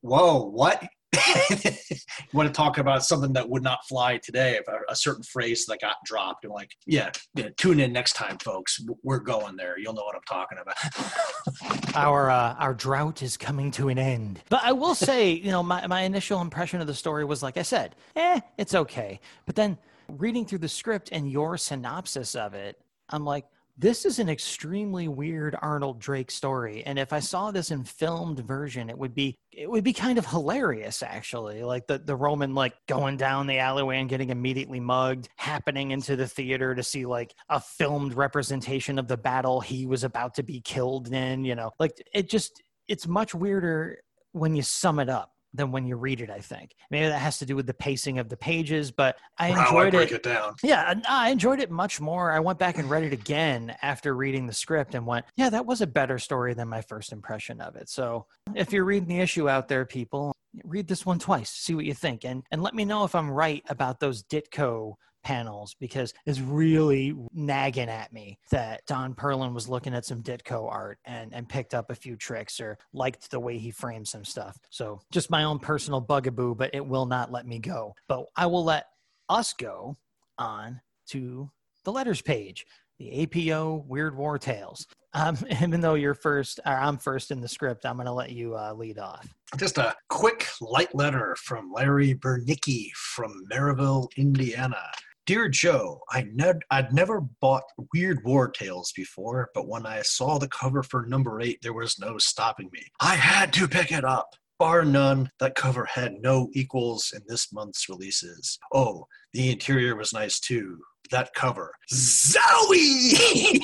whoa, 0.00 0.44
what? 0.44 0.82
want 2.32 2.46
to 2.46 2.52
talk 2.52 2.78
about 2.78 3.04
something 3.04 3.34
that 3.34 3.48
would 3.48 3.62
not 3.62 3.80
fly 3.86 4.18
today? 4.18 4.58
A, 4.66 4.92
a 4.92 4.96
certain 4.96 5.22
phrase 5.22 5.66
that 5.66 5.80
got 5.80 5.96
dropped. 6.06 6.46
I'm 6.46 6.52
like, 6.52 6.70
yeah, 6.86 7.10
yeah, 7.34 7.48
tune 7.58 7.80
in 7.80 7.92
next 7.92 8.14
time, 8.14 8.38
folks. 8.38 8.80
We're 9.02 9.18
going 9.18 9.56
there. 9.56 9.78
You'll 9.78 9.92
know 9.92 10.04
what 10.04 10.14
I'm 10.14 10.22
talking 10.26 10.58
about. 10.58 11.94
our 11.96 12.30
uh, 12.30 12.54
our 12.58 12.72
drought 12.72 13.22
is 13.22 13.36
coming 13.36 13.70
to 13.72 13.90
an 13.90 13.98
end. 13.98 14.40
But 14.48 14.60
I 14.64 14.72
will 14.72 14.94
say, 14.94 15.32
you 15.32 15.50
know, 15.50 15.62
my, 15.62 15.86
my 15.86 16.02
initial 16.02 16.40
impression 16.40 16.80
of 16.80 16.86
the 16.86 16.94
story 16.94 17.26
was 17.26 17.42
like 17.42 17.58
I 17.58 17.62
said, 17.62 17.94
eh, 18.14 18.40
it's 18.56 18.74
okay. 18.74 19.20
But 19.44 19.54
then 19.54 19.76
reading 20.08 20.46
through 20.46 20.58
the 20.58 20.68
script 20.68 21.10
and 21.12 21.30
your 21.30 21.58
synopsis 21.58 22.34
of 22.34 22.54
it, 22.54 22.80
I'm 23.10 23.24
like, 23.24 23.44
this 23.78 24.06
is 24.06 24.18
an 24.18 24.28
extremely 24.30 25.06
weird 25.06 25.56
Arnold 25.60 25.98
Drake 25.98 26.30
story. 26.30 26.82
And 26.86 26.98
if 26.98 27.12
I 27.12 27.20
saw 27.20 27.50
this 27.50 27.70
in 27.70 27.84
filmed 27.84 28.40
version, 28.40 28.88
it 28.88 28.96
would 28.96 29.14
be 29.14 29.38
it 29.52 29.70
would 29.70 29.84
be 29.84 29.92
kind 29.92 30.18
of 30.18 30.26
hilarious 30.26 31.02
actually. 31.02 31.62
Like 31.62 31.86
the, 31.86 31.98
the 31.98 32.16
Roman 32.16 32.54
like 32.54 32.74
going 32.88 33.18
down 33.18 33.46
the 33.46 33.58
alleyway 33.58 33.98
and 33.98 34.08
getting 34.08 34.30
immediately 34.30 34.80
mugged, 34.80 35.28
happening 35.36 35.90
into 35.90 36.16
the 36.16 36.26
theater 36.26 36.74
to 36.74 36.82
see 36.82 37.04
like 37.04 37.34
a 37.50 37.60
filmed 37.60 38.14
representation 38.14 38.98
of 38.98 39.08
the 39.08 39.16
battle 39.16 39.60
he 39.60 39.84
was 39.84 40.04
about 40.04 40.34
to 40.34 40.42
be 40.42 40.60
killed 40.62 41.12
in, 41.12 41.44
you 41.44 41.54
know. 41.54 41.70
Like 41.78 41.92
it 42.14 42.30
just 42.30 42.62
it's 42.88 43.06
much 43.06 43.34
weirder 43.34 43.98
when 44.32 44.56
you 44.56 44.62
sum 44.62 45.00
it 45.00 45.10
up 45.10 45.32
than 45.56 45.72
when 45.72 45.86
you 45.86 45.96
read 45.96 46.20
it, 46.20 46.30
I 46.30 46.40
think. 46.40 46.74
Maybe 46.90 47.08
that 47.08 47.18
has 47.18 47.38
to 47.38 47.46
do 47.46 47.56
with 47.56 47.66
the 47.66 47.74
pacing 47.74 48.18
of 48.18 48.28
the 48.28 48.36
pages, 48.36 48.90
but 48.90 49.16
I 49.38 49.50
How 49.50 49.60
I 49.60 49.64
enjoyed 49.64 49.92
break 49.92 50.12
it. 50.12 50.16
it 50.16 50.22
down. 50.22 50.54
Yeah, 50.62 50.94
I 51.08 51.30
enjoyed 51.30 51.60
it 51.60 51.70
much 51.70 52.00
more. 52.00 52.30
I 52.30 52.40
went 52.40 52.58
back 52.58 52.78
and 52.78 52.88
read 52.88 53.04
it 53.04 53.12
again 53.12 53.74
after 53.82 54.14
reading 54.14 54.46
the 54.46 54.52
script 54.52 54.94
and 54.94 55.06
went, 55.06 55.26
yeah, 55.36 55.50
that 55.50 55.66
was 55.66 55.80
a 55.80 55.86
better 55.86 56.18
story 56.18 56.54
than 56.54 56.68
my 56.68 56.82
first 56.82 57.12
impression 57.12 57.60
of 57.60 57.76
it. 57.76 57.88
So 57.88 58.26
if 58.54 58.72
you're 58.72 58.84
reading 58.84 59.08
the 59.08 59.20
issue 59.20 59.48
out 59.48 59.68
there, 59.68 59.84
people, 59.84 60.32
read 60.64 60.88
this 60.88 61.04
one 61.04 61.18
twice, 61.18 61.50
see 61.50 61.74
what 61.74 61.84
you 61.84 61.94
think, 61.94 62.24
and 62.24 62.42
and 62.50 62.62
let 62.62 62.74
me 62.74 62.84
know 62.84 63.04
if 63.04 63.14
I'm 63.14 63.30
right 63.30 63.62
about 63.68 64.00
those 64.00 64.22
Ditko 64.22 64.94
panels 65.26 65.74
because 65.80 66.14
it's 66.24 66.38
really 66.38 67.12
nagging 67.34 67.88
at 67.88 68.12
me 68.12 68.38
that 68.52 68.86
Don 68.86 69.12
Perlin 69.12 69.52
was 69.52 69.68
looking 69.68 69.92
at 69.92 70.04
some 70.04 70.22
Ditko 70.22 70.70
art 70.70 70.98
and, 71.04 71.34
and 71.34 71.48
picked 71.48 71.74
up 71.74 71.90
a 71.90 71.96
few 71.96 72.14
tricks 72.14 72.60
or 72.60 72.78
liked 72.92 73.28
the 73.32 73.40
way 73.40 73.58
he 73.58 73.72
framed 73.72 74.06
some 74.06 74.24
stuff. 74.24 74.56
So 74.70 75.00
just 75.10 75.28
my 75.28 75.42
own 75.42 75.58
personal 75.58 76.00
bugaboo, 76.00 76.54
but 76.54 76.72
it 76.72 76.86
will 76.86 77.06
not 77.06 77.32
let 77.32 77.44
me 77.44 77.58
go. 77.58 77.92
But 78.06 78.26
I 78.36 78.46
will 78.46 78.62
let 78.62 78.86
us 79.28 79.52
go 79.52 79.96
on 80.38 80.80
to 81.08 81.50
the 81.82 81.90
letters 81.90 82.22
page, 82.22 82.64
the 83.00 83.24
APO 83.24 83.84
Weird 83.88 84.16
War 84.16 84.38
Tales. 84.38 84.86
Um, 85.12 85.36
even 85.60 85.80
though 85.80 85.94
you're 85.94 86.14
first, 86.14 86.60
or 86.64 86.72
I'm 86.72 86.98
first 86.98 87.32
in 87.32 87.40
the 87.40 87.48
script, 87.48 87.84
I'm 87.84 87.96
going 87.96 88.06
to 88.06 88.12
let 88.12 88.30
you 88.30 88.56
uh, 88.56 88.74
lead 88.74 89.00
off. 89.00 89.26
Just 89.56 89.78
a 89.78 89.92
quick 90.08 90.46
light 90.60 90.94
letter 90.94 91.36
from 91.42 91.72
Larry 91.72 92.14
Bernicki 92.14 92.92
from 92.92 93.44
Maryville, 93.50 94.06
Indiana. 94.16 94.84
Dear 95.26 95.48
Joe, 95.48 96.02
I 96.08 96.24
ne- 96.32 96.52
I'd 96.70 96.92
never 96.92 97.20
bought 97.40 97.64
Weird 97.92 98.22
War 98.24 98.48
Tales 98.48 98.92
before, 98.94 99.50
but 99.54 99.66
when 99.66 99.84
I 99.84 100.02
saw 100.02 100.38
the 100.38 100.46
cover 100.46 100.84
for 100.84 101.04
number 101.04 101.40
eight, 101.40 101.58
there 101.62 101.72
was 101.72 101.98
no 101.98 102.16
stopping 102.16 102.70
me. 102.72 102.86
I 103.00 103.16
had 103.16 103.52
to 103.54 103.66
pick 103.66 103.90
it 103.90 104.04
up. 104.04 104.28
Bar 104.60 104.84
none, 104.84 105.32
that 105.40 105.56
cover 105.56 105.84
had 105.84 106.12
no 106.20 106.48
equals 106.52 107.12
in 107.12 107.22
this 107.26 107.52
month's 107.52 107.88
releases. 107.88 108.56
Oh, 108.72 109.06
the 109.32 109.50
interior 109.50 109.96
was 109.96 110.12
nice 110.12 110.38
too. 110.38 110.78
That 111.10 111.32
cover. 111.34 111.72
Zowie! 111.92 113.60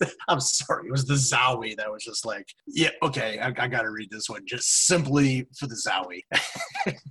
I'm 0.28 0.40
sorry, 0.40 0.86
it 0.86 0.92
was 0.92 1.06
the 1.06 1.14
Zowie 1.14 1.76
that 1.76 1.90
was 1.90 2.04
just 2.04 2.24
like, 2.24 2.46
yeah, 2.66 2.90
okay, 3.02 3.38
I, 3.40 3.48
I 3.48 3.66
got 3.66 3.82
to 3.82 3.90
read 3.90 4.10
this 4.10 4.28
one 4.28 4.42
just 4.46 4.86
simply 4.86 5.48
for 5.58 5.66
the 5.66 5.74
Zowie. 5.74 6.22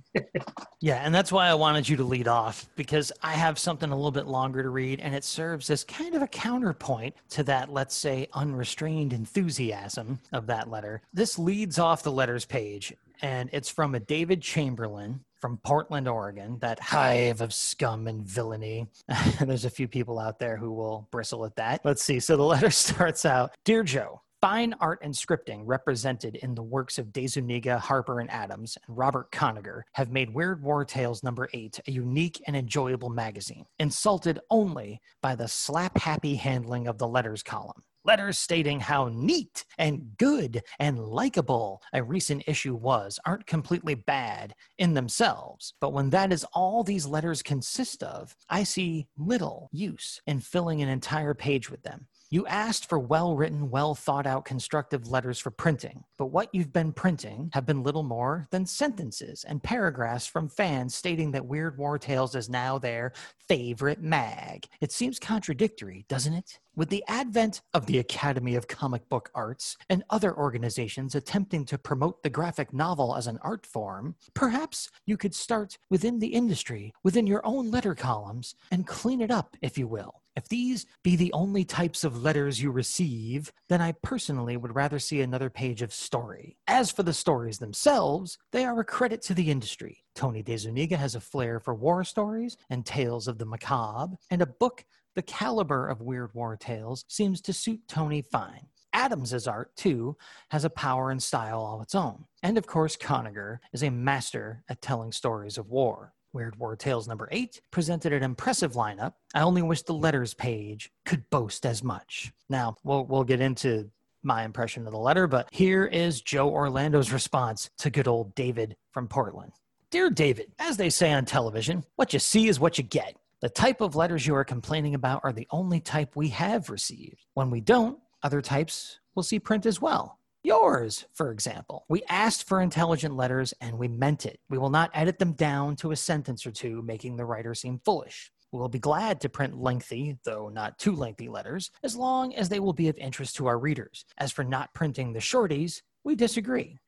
Yeah, 0.80 1.02
and 1.04 1.12
that's 1.12 1.32
why 1.32 1.48
I 1.48 1.54
wanted 1.54 1.88
you 1.88 1.96
to 1.96 2.04
lead 2.04 2.28
off 2.28 2.68
because 2.76 3.10
I 3.20 3.32
have 3.32 3.58
something 3.58 3.90
a 3.90 3.96
little 3.96 4.12
bit 4.12 4.28
longer 4.28 4.62
to 4.62 4.70
read, 4.70 5.00
and 5.00 5.12
it 5.12 5.24
serves 5.24 5.70
as 5.70 5.82
kind 5.82 6.14
of 6.14 6.22
a 6.22 6.28
counterpoint 6.28 7.16
to 7.30 7.42
that, 7.44 7.72
let's 7.72 7.96
say, 7.96 8.28
unrestrained 8.32 9.12
enthusiasm 9.12 10.20
of 10.32 10.46
that 10.46 10.70
letter. 10.70 11.02
This 11.12 11.36
leads 11.36 11.80
off 11.80 12.04
the 12.04 12.12
letters 12.12 12.44
page, 12.44 12.94
and 13.22 13.50
it's 13.52 13.68
from 13.68 13.96
a 13.96 14.00
David 14.00 14.40
Chamberlain 14.40 15.24
from 15.40 15.58
Portland, 15.58 16.08
Oregon, 16.08 16.58
that 16.60 16.80
hive 16.80 17.40
of 17.40 17.52
scum 17.54 18.06
and 18.06 18.26
villainy. 18.26 18.86
There's 19.40 19.64
a 19.64 19.70
few 19.70 19.88
people 19.88 20.18
out 20.18 20.38
there 20.38 20.56
who 20.56 20.72
will 20.72 21.08
bristle 21.10 21.44
at 21.44 21.56
that. 21.56 21.80
Let's 21.84 22.02
see. 22.02 22.20
So 22.20 22.36
the 22.36 22.44
letter 22.44 22.70
starts 22.70 23.24
out 23.24 23.54
Dear 23.64 23.82
Joe, 23.82 24.22
Fine 24.40 24.76
art 24.80 25.00
and 25.02 25.12
scripting 25.12 25.62
represented 25.64 26.36
in 26.36 26.54
the 26.54 26.62
works 26.62 26.96
of 26.96 27.06
DeZuniga, 27.08 27.76
Harper 27.80 28.20
and 28.20 28.30
Adams, 28.30 28.78
and 28.86 28.96
Robert 28.96 29.32
Kanigher 29.32 29.82
have 29.94 30.12
made 30.12 30.32
Weird 30.32 30.62
War 30.62 30.84
Tales 30.84 31.24
number 31.24 31.48
8 31.52 31.80
a 31.88 31.90
unique 31.90 32.40
and 32.46 32.56
enjoyable 32.56 33.10
magazine, 33.10 33.64
insulted 33.80 34.38
only 34.48 35.00
by 35.22 35.34
the 35.34 35.48
slap-happy 35.48 36.36
handling 36.36 36.86
of 36.86 36.98
the 36.98 37.08
letters 37.08 37.42
column. 37.42 37.82
Letters 38.08 38.38
stating 38.38 38.80
how 38.80 39.10
neat 39.12 39.66
and 39.76 40.16
good 40.16 40.62
and 40.78 40.98
likable 40.98 41.82
a 41.92 42.02
recent 42.02 42.42
issue 42.46 42.74
was 42.74 43.20
aren't 43.26 43.44
completely 43.44 43.94
bad 43.94 44.54
in 44.78 44.94
themselves. 44.94 45.74
But 45.78 45.92
when 45.92 46.08
that 46.08 46.32
is 46.32 46.46
all 46.54 46.82
these 46.82 47.04
letters 47.04 47.42
consist 47.42 48.02
of, 48.02 48.34
I 48.48 48.64
see 48.64 49.08
little 49.18 49.68
use 49.72 50.22
in 50.26 50.40
filling 50.40 50.80
an 50.80 50.88
entire 50.88 51.34
page 51.34 51.70
with 51.70 51.82
them. 51.82 52.06
You 52.30 52.46
asked 52.46 52.90
for 52.90 52.98
well 52.98 53.34
written, 53.34 53.70
well 53.70 53.94
thought 53.94 54.26
out, 54.26 54.44
constructive 54.44 55.08
letters 55.08 55.38
for 55.38 55.50
printing, 55.50 56.04
but 56.18 56.26
what 56.26 56.50
you've 56.52 56.74
been 56.74 56.92
printing 56.92 57.48
have 57.54 57.64
been 57.64 57.82
little 57.82 58.02
more 58.02 58.48
than 58.50 58.66
sentences 58.66 59.44
and 59.48 59.62
paragraphs 59.62 60.26
from 60.26 60.50
fans 60.50 60.94
stating 60.94 61.30
that 61.32 61.46
Weird 61.46 61.78
War 61.78 61.98
Tales 61.98 62.34
is 62.34 62.50
now 62.50 62.76
their 62.76 63.14
favorite 63.48 64.02
mag. 64.02 64.66
It 64.82 64.92
seems 64.92 65.18
contradictory, 65.18 66.04
doesn't 66.06 66.34
it? 66.34 66.58
With 66.76 66.90
the 66.90 67.02
advent 67.08 67.62
of 67.72 67.86
the 67.86 67.98
Academy 67.98 68.56
of 68.56 68.68
Comic 68.68 69.08
Book 69.08 69.30
Arts 69.34 69.78
and 69.88 70.04
other 70.10 70.36
organizations 70.36 71.14
attempting 71.14 71.64
to 71.64 71.78
promote 71.78 72.22
the 72.22 72.28
graphic 72.28 72.74
novel 72.74 73.16
as 73.16 73.26
an 73.26 73.38
art 73.40 73.64
form, 73.64 74.16
perhaps 74.34 74.90
you 75.06 75.16
could 75.16 75.34
start 75.34 75.78
within 75.88 76.18
the 76.18 76.28
industry, 76.28 76.92
within 77.02 77.26
your 77.26 77.40
own 77.46 77.70
letter 77.70 77.94
columns, 77.94 78.54
and 78.70 78.86
clean 78.86 79.22
it 79.22 79.30
up, 79.30 79.56
if 79.62 79.78
you 79.78 79.88
will. 79.88 80.20
If 80.38 80.48
these 80.48 80.86
be 81.02 81.16
the 81.16 81.32
only 81.32 81.64
types 81.64 82.04
of 82.04 82.22
letters 82.22 82.62
you 82.62 82.70
receive, 82.70 83.50
then 83.68 83.80
I 83.80 83.90
personally 84.04 84.56
would 84.56 84.76
rather 84.76 85.00
see 85.00 85.20
another 85.20 85.50
page 85.50 85.82
of 85.82 85.92
story. 85.92 86.56
As 86.68 86.92
for 86.92 87.02
the 87.02 87.12
stories 87.12 87.58
themselves, 87.58 88.38
they 88.52 88.64
are 88.64 88.78
a 88.78 88.84
credit 88.84 89.20
to 89.22 89.34
the 89.34 89.50
industry. 89.50 90.04
Tony 90.14 90.44
DeZuniga 90.44 90.96
has 90.96 91.16
a 91.16 91.20
flair 91.20 91.58
for 91.58 91.74
war 91.74 92.04
stories 92.04 92.56
and 92.70 92.86
tales 92.86 93.26
of 93.26 93.38
the 93.38 93.46
macabre, 93.46 94.16
and 94.30 94.40
a 94.40 94.46
book 94.46 94.84
the 95.16 95.22
caliber 95.22 95.88
of 95.88 96.02
Weird 96.02 96.32
War 96.34 96.56
Tales 96.56 97.04
seems 97.08 97.40
to 97.40 97.52
suit 97.52 97.80
Tony 97.88 98.22
fine. 98.22 98.68
Adams's 98.92 99.48
art, 99.48 99.74
too, 99.74 100.16
has 100.50 100.64
a 100.64 100.70
power 100.70 101.10
and 101.10 101.20
style 101.20 101.58
all 101.58 101.82
its 101.82 101.96
own. 101.96 102.26
And 102.44 102.56
of 102.56 102.68
course, 102.68 102.96
Kanigher 102.96 103.58
is 103.72 103.82
a 103.82 103.90
master 103.90 104.62
at 104.68 104.82
telling 104.82 105.10
stories 105.10 105.58
of 105.58 105.68
war. 105.68 106.14
Weird 106.32 106.58
War 106.58 106.76
Tales 106.76 107.08
number 107.08 107.28
eight 107.32 107.60
presented 107.70 108.12
an 108.12 108.22
impressive 108.22 108.72
lineup. 108.72 109.14
I 109.34 109.40
only 109.40 109.62
wish 109.62 109.82
the 109.82 109.94
letters 109.94 110.34
page 110.34 110.90
could 111.04 111.28
boast 111.30 111.64
as 111.64 111.82
much. 111.82 112.32
Now, 112.48 112.76
we'll, 112.84 113.04
we'll 113.06 113.24
get 113.24 113.40
into 113.40 113.90
my 114.22 114.44
impression 114.44 114.86
of 114.86 114.92
the 114.92 114.98
letter, 114.98 115.26
but 115.26 115.48
here 115.52 115.86
is 115.86 116.20
Joe 116.20 116.50
Orlando's 116.50 117.12
response 117.12 117.70
to 117.78 117.90
good 117.90 118.08
old 118.08 118.34
David 118.34 118.76
from 118.90 119.08
Portland. 119.08 119.52
Dear 119.90 120.10
David, 120.10 120.52
as 120.58 120.76
they 120.76 120.90
say 120.90 121.12
on 121.12 121.24
television, 121.24 121.84
what 121.96 122.12
you 122.12 122.18
see 122.18 122.48
is 122.48 122.60
what 122.60 122.76
you 122.76 122.84
get. 122.84 123.16
The 123.40 123.48
type 123.48 123.80
of 123.80 123.96
letters 123.96 124.26
you 124.26 124.34
are 124.34 124.44
complaining 124.44 124.94
about 124.94 125.20
are 125.24 125.32
the 125.32 125.46
only 125.50 125.80
type 125.80 126.16
we 126.16 126.28
have 126.28 126.68
received. 126.68 127.24
When 127.34 127.50
we 127.50 127.60
don't, 127.60 127.98
other 128.22 128.42
types 128.42 128.98
will 129.14 129.22
see 129.22 129.38
print 129.38 129.64
as 129.64 129.80
well. 129.80 130.17
Yours, 130.48 131.04
for 131.12 131.30
example. 131.30 131.84
We 131.90 132.02
asked 132.08 132.48
for 132.48 132.62
intelligent 132.62 133.14
letters 133.14 133.52
and 133.60 133.76
we 133.76 133.86
meant 133.86 134.24
it. 134.24 134.40
We 134.48 134.56
will 134.56 134.70
not 134.70 134.90
edit 134.94 135.18
them 135.18 135.34
down 135.34 135.76
to 135.76 135.90
a 135.90 135.96
sentence 135.96 136.46
or 136.46 136.50
two, 136.50 136.80
making 136.80 137.16
the 137.16 137.26
writer 137.26 137.54
seem 137.54 137.82
foolish. 137.84 138.32
We 138.50 138.58
will 138.58 138.70
be 138.70 138.78
glad 138.78 139.20
to 139.20 139.28
print 139.28 139.60
lengthy, 139.60 140.16
though 140.24 140.48
not 140.48 140.78
too 140.78 140.92
lengthy 140.92 141.28
letters, 141.28 141.70
as 141.82 141.96
long 141.96 142.34
as 142.34 142.48
they 142.48 142.60
will 142.60 142.72
be 142.72 142.88
of 142.88 142.96
interest 142.96 143.36
to 143.36 143.46
our 143.46 143.58
readers. 143.58 144.06
As 144.16 144.32
for 144.32 144.42
not 144.42 144.72
printing 144.72 145.12
the 145.12 145.18
shorties, 145.18 145.82
we 146.02 146.14
disagree. 146.14 146.78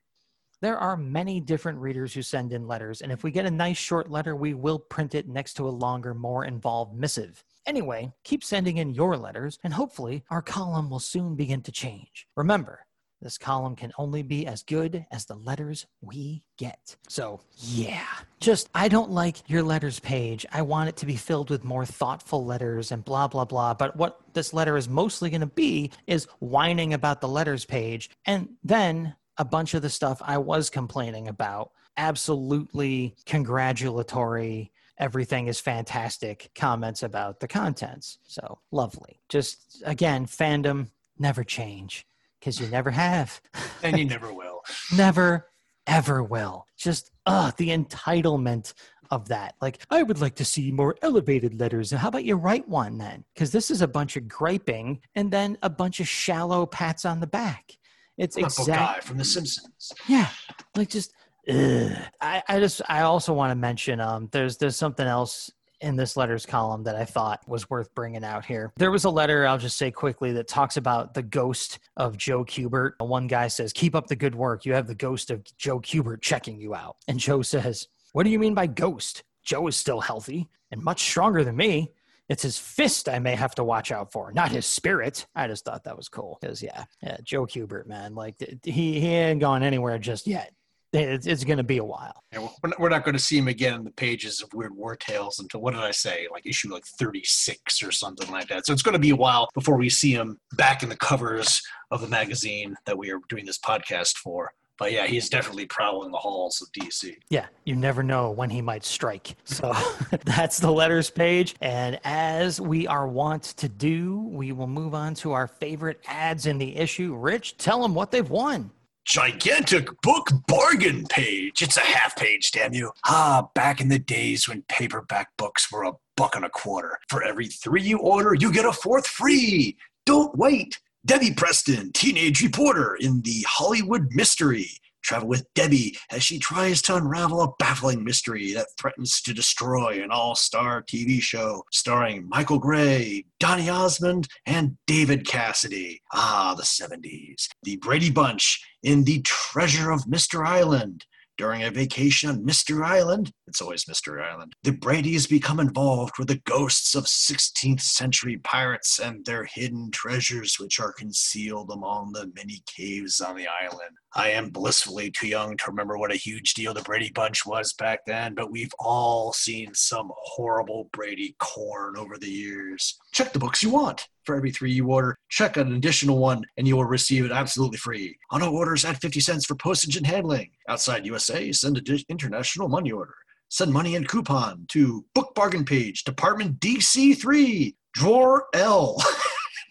There 0.63 0.79
are 0.79 0.97
many 0.97 1.39
different 1.39 1.81
readers 1.81 2.15
who 2.15 2.23
send 2.23 2.55
in 2.55 2.67
letters, 2.67 3.03
and 3.03 3.13
if 3.13 3.23
we 3.23 3.31
get 3.31 3.45
a 3.45 3.51
nice 3.51 3.77
short 3.77 4.11
letter, 4.11 4.35
we 4.35 4.55
will 4.55 4.79
print 4.79 5.15
it 5.15 5.29
next 5.29 5.53
to 5.55 5.69
a 5.69 5.79
longer, 5.85 6.15
more 6.15 6.47
involved 6.47 6.95
missive. 6.95 7.45
Anyway, 7.67 8.11
keep 8.25 8.43
sending 8.43 8.79
in 8.79 8.95
your 8.95 9.19
letters, 9.19 9.59
and 9.63 9.75
hopefully 9.75 10.25
our 10.31 10.41
column 10.41 10.89
will 10.89 10.99
soon 10.99 11.37
begin 11.37 11.61
to 11.61 11.71
change. 11.71 12.27
Remember, 12.37 12.87
this 13.23 13.37
column 13.37 13.77
can 13.77 13.93
only 13.99 14.23
be 14.23 14.47
as 14.47 14.63
good 14.63 15.05
as 15.11 15.27
the 15.27 15.35
letters 15.35 15.87
we 16.01 16.43
get. 16.57 16.97
So, 17.09 17.41
yeah, 17.57 18.07
just 18.41 18.69
I 18.75 18.89
don't 18.89 19.11
like 19.11 19.49
your 19.49 19.63
letters 19.63 20.01
page. 20.01 20.47
I 20.53 20.63
want 20.63 20.89
it 20.89 20.97
to 20.99 21.07
be 21.07 21.17
filled 21.17 21.51
with 21.51 21.63
more 21.63 21.85
thoughtful 21.85 22.45
letters 22.45 22.93
and 22.93 23.05
blah, 23.05 23.29
blah, 23.29 23.45
blah. 23.45 23.75
But 23.75 23.97
what 23.97 24.21
this 24.33 24.55
letter 24.55 24.77
is 24.77 24.89
mostly 24.89 25.29
going 25.29 25.43
to 25.43 25.47
be 25.47 25.91
is 26.07 26.29
whining 26.39 26.95
about 26.95 27.21
the 27.21 27.29
letters 27.29 27.65
page 27.65 28.11
and 28.25 28.49
then 28.65 29.15
a 29.37 29.45
bunch 29.45 29.75
of 29.75 29.83
the 29.83 29.91
stuff 29.91 30.21
I 30.25 30.39
was 30.39 30.71
complaining 30.71 31.29
about. 31.29 31.73
Absolutely 31.97 33.17
congratulatory. 33.27 34.73
Everything 34.99 35.47
is 35.47 35.61
fantastic 35.61 36.51
comments 36.55 37.03
about 37.03 37.41
the 37.41 37.49
contents. 37.49 38.19
So 38.27 38.61
lovely. 38.71 39.21
Just 39.29 39.83
again, 39.85 40.27
fandom 40.27 40.89
never 41.19 41.45
change 41.45 42.07
because 42.41 42.59
you 42.59 42.67
never 42.69 42.91
have. 42.91 43.41
and 43.83 43.99
you 43.99 44.05
never 44.07 44.33
will. 44.33 44.63
never, 44.97 45.49
ever 45.87 46.23
will. 46.23 46.67
Just, 46.77 47.13
uh, 47.27 47.53
the 47.57 47.69
entitlement 47.69 48.73
of 49.11 49.29
that. 49.29 49.55
Like, 49.61 49.79
I 49.91 50.03
would 50.03 50.21
like 50.21 50.37
to 50.37 50.45
see 50.45 50.71
more 50.73 50.97
elevated 51.03 51.61
letters. 51.61 51.93
And 51.93 52.01
how 52.01 52.09
about 52.09 52.25
you 52.25 52.37
write 52.37 52.69
one 52.69 52.99
then? 52.99 53.25
Because 53.35 53.51
this 53.53 53.71
is 53.71 53.83
a 53.83 53.89
bunch 53.89 54.17
of 54.17 54.29
griping 54.29 55.01
and 55.15 55.31
then 55.31 55.59
a 55.63 55.71
bunch 55.71 56.01
of 56.01 56.09
shallow 56.09 56.67
pats 56.67 57.05
on 57.05 57.21
the 57.21 57.27
back. 57.27 57.77
It's 58.17 58.37
exactly 58.37 58.75
guy 58.75 59.01
from 59.01 59.17
The 59.17 59.25
Simpsons. 59.25 59.93
Yeah, 60.07 60.29
like 60.77 60.91
just. 60.91 61.13
Ugh. 61.49 61.91
I, 62.21 62.43
I 62.47 62.61
just 62.61 62.83
I 62.87 63.01
also 63.01 63.33
want 63.33 63.51
to 63.51 63.55
mention 63.55 63.99
um 63.99 64.29
there's 64.31 64.59
there's 64.59 64.77
something 64.77 65.07
else 65.07 65.51
in 65.81 65.97
this 65.97 66.17
letters 66.17 66.47
column 66.47 66.85
that 66.85 66.97
I 66.97 67.05
thought 67.05 67.47
was 67.49 67.69
worth 67.71 67.95
bringing 67.95 68.25
out 68.25 68.45
here. 68.45 68.73
There 68.77 68.91
was 68.91 69.05
a 69.05 69.11
letter, 69.11 69.47
I'll 69.47 69.59
just 69.59 69.79
say 69.79 69.91
quickly, 69.91 70.33
that 70.33 70.49
talks 70.49 70.77
about 70.77 71.15
the 71.15 71.23
ghost 71.23 71.79
of 71.97 72.17
Joe 72.17 72.45
Kubert. 72.45 72.93
One 72.99 73.27
guy 73.27 73.49
says, 73.49 73.73
Keep 73.73 73.95
up 73.95 74.07
the 74.07 74.17
good 74.17 74.35
work. 74.35 74.65
You 74.65 74.75
have 74.75 74.87
the 74.87 74.95
ghost 74.95 75.31
of 75.31 75.45
Joe 75.57 75.81
Kubert 75.81 76.21
checking 76.21 76.61
you 76.61 76.75
out. 76.75 76.97
And 77.09 77.19
Joe 77.19 77.43
says, 77.43 77.89
What 78.13 78.25
do 78.25 78.31
you 78.31 78.39
mean 78.39 78.55
by 78.55 78.67
ghost? 78.67 79.25
Joe 79.43 79.67
is 79.67 79.77
still 79.77 80.01
healthy 80.01 80.49
and 80.71 80.83
much 80.83 81.03
stronger 81.03 81.45
than 81.45 81.57
me. 81.57 81.93
It's 82.29 82.43
his 82.43 82.59
fist 82.59 83.09
I 83.09 83.19
may 83.19 83.35
have 83.35 83.57
to 83.57 83.65
watch 83.65 83.91
out 83.91 84.13
for, 84.13 84.31
not 84.33 84.53
his 84.53 84.65
spirit. 84.65 85.27
I 85.35 85.49
just 85.49 85.65
thought 85.65 85.83
that 85.83 85.97
was 85.97 86.09
cool. 86.09 86.39
Because, 86.41 86.63
yeah, 86.63 86.85
yeah, 87.03 87.17
Joe 87.25 87.45
Kubert, 87.45 87.87
man, 87.87 88.15
like 88.15 88.37
he, 88.63 89.01
he 89.01 89.09
ain't 89.09 89.41
gone 89.41 89.65
anywhere 89.65 89.99
just 89.99 90.29
yet. 90.29 90.53
It's, 90.93 91.27
it's 91.27 91.45
going 91.45 91.59
to 91.59 91.65
be 91.65 91.79
a 91.79 91.85
while. 91.85 92.23
Yeah, 92.33 92.49
we're 92.63 92.71
not, 92.71 92.81
we're 92.81 92.89
not 92.89 93.05
going 93.05 93.15
to 93.15 93.23
see 93.23 93.39
him 93.39 93.49
again 93.49 93.75
in 93.75 93.85
the 93.85 93.91
pages 93.93 94.43
of 94.43 94.53
Weird 94.53 94.75
War 94.75 94.97
Tales 94.97 95.39
until 95.39 95.61
what 95.61 95.75
did 95.75 95.83
I 95.83 95.91
say? 95.91 96.27
Like 96.31 96.47
issue 96.47 96.73
like 96.73 96.85
36 96.85 97.83
or 97.83 97.93
something 97.93 98.31
like 98.31 98.49
that. 98.49 98.67
So 98.67 98.73
it's 98.73 98.83
going 98.83 98.95
to 98.95 98.99
be 98.99 99.11
a 99.11 99.17
while 99.17 99.49
before 99.55 99.77
we 99.77 99.89
see 99.89 100.13
him 100.13 100.39
back 100.57 100.83
in 100.83 100.89
the 100.89 100.97
covers 100.97 101.63
of 101.91 102.01
the 102.01 102.09
magazine 102.09 102.77
that 102.87 102.97
we 102.97 103.11
are 103.11 103.21
doing 103.29 103.47
this 103.47 103.59
podcast 103.59 104.17
for. 104.19 104.53
But 104.79 104.93
yeah, 104.93 105.07
he's 105.07 105.29
definitely 105.29 105.67
prowling 105.67 106.11
the 106.11 106.17
halls 106.17 106.63
of 106.63 106.73
DC. 106.73 107.15
Yeah, 107.29 107.47
you 107.67 107.77
never 107.77 108.03
know 108.03 108.31
when 108.31 108.49
he 108.49 108.63
might 108.63 108.83
strike. 108.83 109.37
So 109.45 109.75
that's 110.25 110.59
the 110.59 110.73
letters 110.73 111.11
page. 111.11 111.55
And 111.61 112.01
as 112.03 112.63
we 112.63 112.87
are 112.87 113.07
wont 113.07 113.43
to 113.59 113.69
do, 113.69 114.27
we 114.31 114.53
will 114.53 114.67
move 114.67 114.95
on 114.95 115.13
to 115.17 115.33
our 115.33 115.47
favorite 115.47 116.01
ads 116.07 116.47
in 116.47 116.57
the 116.57 116.75
issue. 116.77 117.15
Rich, 117.15 117.59
tell 117.59 117.83
them 117.83 117.95
what 117.95 118.11
they've 118.11 118.31
won 118.31 118.71
gigantic 119.05 119.89
book 120.03 120.31
bargain 120.47 121.05
page. 121.07 121.63
It's 121.63 121.77
a 121.77 121.81
half 121.81 122.17
page, 122.17 122.51
damn 122.53 122.75
you. 122.75 122.93
Ah, 123.07 123.49
back 123.55 123.81
in 123.81 123.89
the 123.89 123.99
days 123.99 124.49
when 124.49 124.63
paperback 124.69 125.29
books 125.37 125.71
were 125.71 125.85
a 125.85 125.93
buck 126.17 126.37
and 126.37 126.45
a 126.45 126.51
quarter. 126.51 126.99
For 127.09 127.23
every 127.23 127.47
three 127.47 127.83
you 127.83 127.99
order, 127.99 128.35
you 128.35 128.53
get 128.53 128.67
a 128.67 128.73
fourth 128.73 129.07
free. 129.07 129.77
Don't 130.07 130.37
wait. 130.37 130.79
Debbie 131.07 131.33
Preston, 131.33 131.93
teenage 131.93 132.43
reporter 132.43 132.97
in 132.97 133.23
the 133.23 133.45
Hollywood 133.49 134.09
Mystery. 134.13 134.69
Travel 135.03 135.29
with 135.29 135.47
Debbie 135.55 135.97
as 136.11 136.23
she 136.23 136.39
tries 136.39 136.83
to 136.83 136.97
unravel 136.97 137.43
a 137.43 137.53
baffling 137.59 138.05
mystery 138.05 138.53
that 138.53 138.69
threatens 138.79 139.21
to 139.23 139.35
destroy 139.35 140.03
an 140.03 140.11
all 140.11 140.35
star 140.35 140.83
TV 140.83 141.21
show 141.21 141.65
starring 141.73 142.29
Michael 142.29 142.59
Gray, 142.59 143.25
Donny 143.39 143.69
Osmond, 143.69 144.29
and 144.47 144.77
David 144.87 145.27
Cassidy. 145.27 146.03
Ah, 146.13 146.55
the 146.57 146.63
70s. 146.63 147.49
The 147.63 147.77
Brady 147.77 148.11
Bunch 148.11 148.65
in 148.83 149.05
The 149.05 149.23
Treasure 149.23 149.91
of 149.91 150.09
Mystery 150.09 150.47
Island. 150.47 151.05
During 151.39 151.63
a 151.63 151.71
vacation 151.71 152.29
on 152.29 152.45
Mystery 152.45 152.85
Island, 152.85 153.33
it's 153.51 153.61
always 153.61 153.89
Mystery 153.89 154.23
Island, 154.23 154.55
the 154.63 154.71
Bradys 154.71 155.27
become 155.27 155.59
involved 155.59 156.19
with 156.19 156.29
the 156.29 156.41
ghosts 156.45 156.95
of 156.95 157.05
16th 157.05 157.81
century 157.81 158.39
pirates 158.39 159.01
and 159.01 159.25
their 159.27 159.45
hidden 159.45 159.91
treasures, 159.91 160.59
which 160.61 160.79
are 160.79 160.93
concealed 160.93 161.71
among 161.73 162.13
the 162.13 162.31
many 162.37 162.63
caves 162.67 163.21
on 163.21 163.37
the 163.37 163.49
island. 163.49 163.97
I 164.15 164.31
am 164.31 164.51
blissfully 164.51 165.11
too 165.11 165.27
young 165.27 165.57
to 165.57 165.65
remember 165.67 165.99
what 165.99 166.13
a 166.13 166.17
huge 166.17 166.55
deal 166.55 166.73
the 166.73 166.83
Brady 166.83 167.11
Bunch 167.13 167.45
was 167.45 167.73
back 167.73 168.07
then, 168.07 168.35
but 168.35 168.53
we've 168.53 168.73
all 168.79 169.33
seen 169.33 169.75
some 169.75 170.13
horrible 170.15 170.89
Brady 170.93 171.35
corn 171.41 171.97
over 171.97 172.17
the 172.17 172.31
years. 172.31 172.99
Check 173.13 173.33
the 173.33 173.39
books 173.41 173.65
you 173.65 173.71
want. 173.71 174.07
For 174.25 174.37
every 174.37 174.53
three 174.53 174.71
you 174.71 174.87
order, 174.87 175.17
check 175.29 175.57
an 175.57 175.75
additional 175.75 176.19
one 176.19 176.45
and 176.57 176.69
you 176.69 176.77
will 176.77 176.85
receive 176.85 177.25
it 177.25 177.33
absolutely 177.33 177.79
free. 177.79 178.17
Auto 178.31 178.51
orders, 178.51 178.85
add 178.85 179.01
50 179.01 179.19
cents 179.19 179.47
for 179.47 179.57
postage 179.57 179.97
and 179.97 180.07
handling. 180.07 180.51
Outside 180.69 181.07
USA, 181.07 181.51
send 181.51 181.79
an 181.79 181.99
international 182.09 182.69
money 182.69 182.93
order. 182.93 183.15
Send 183.51 183.73
money 183.73 183.97
and 183.97 184.09
coupon 184.09 184.65
to 184.69 185.05
Book 185.13 185.35
Bargain 185.35 185.65
Page, 185.65 186.05
Department 186.05 186.61
DC3, 186.61 187.75
Drawer 187.93 188.47
L. 188.55 189.03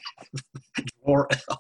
Drawer 1.04 1.30
L. 1.50 1.60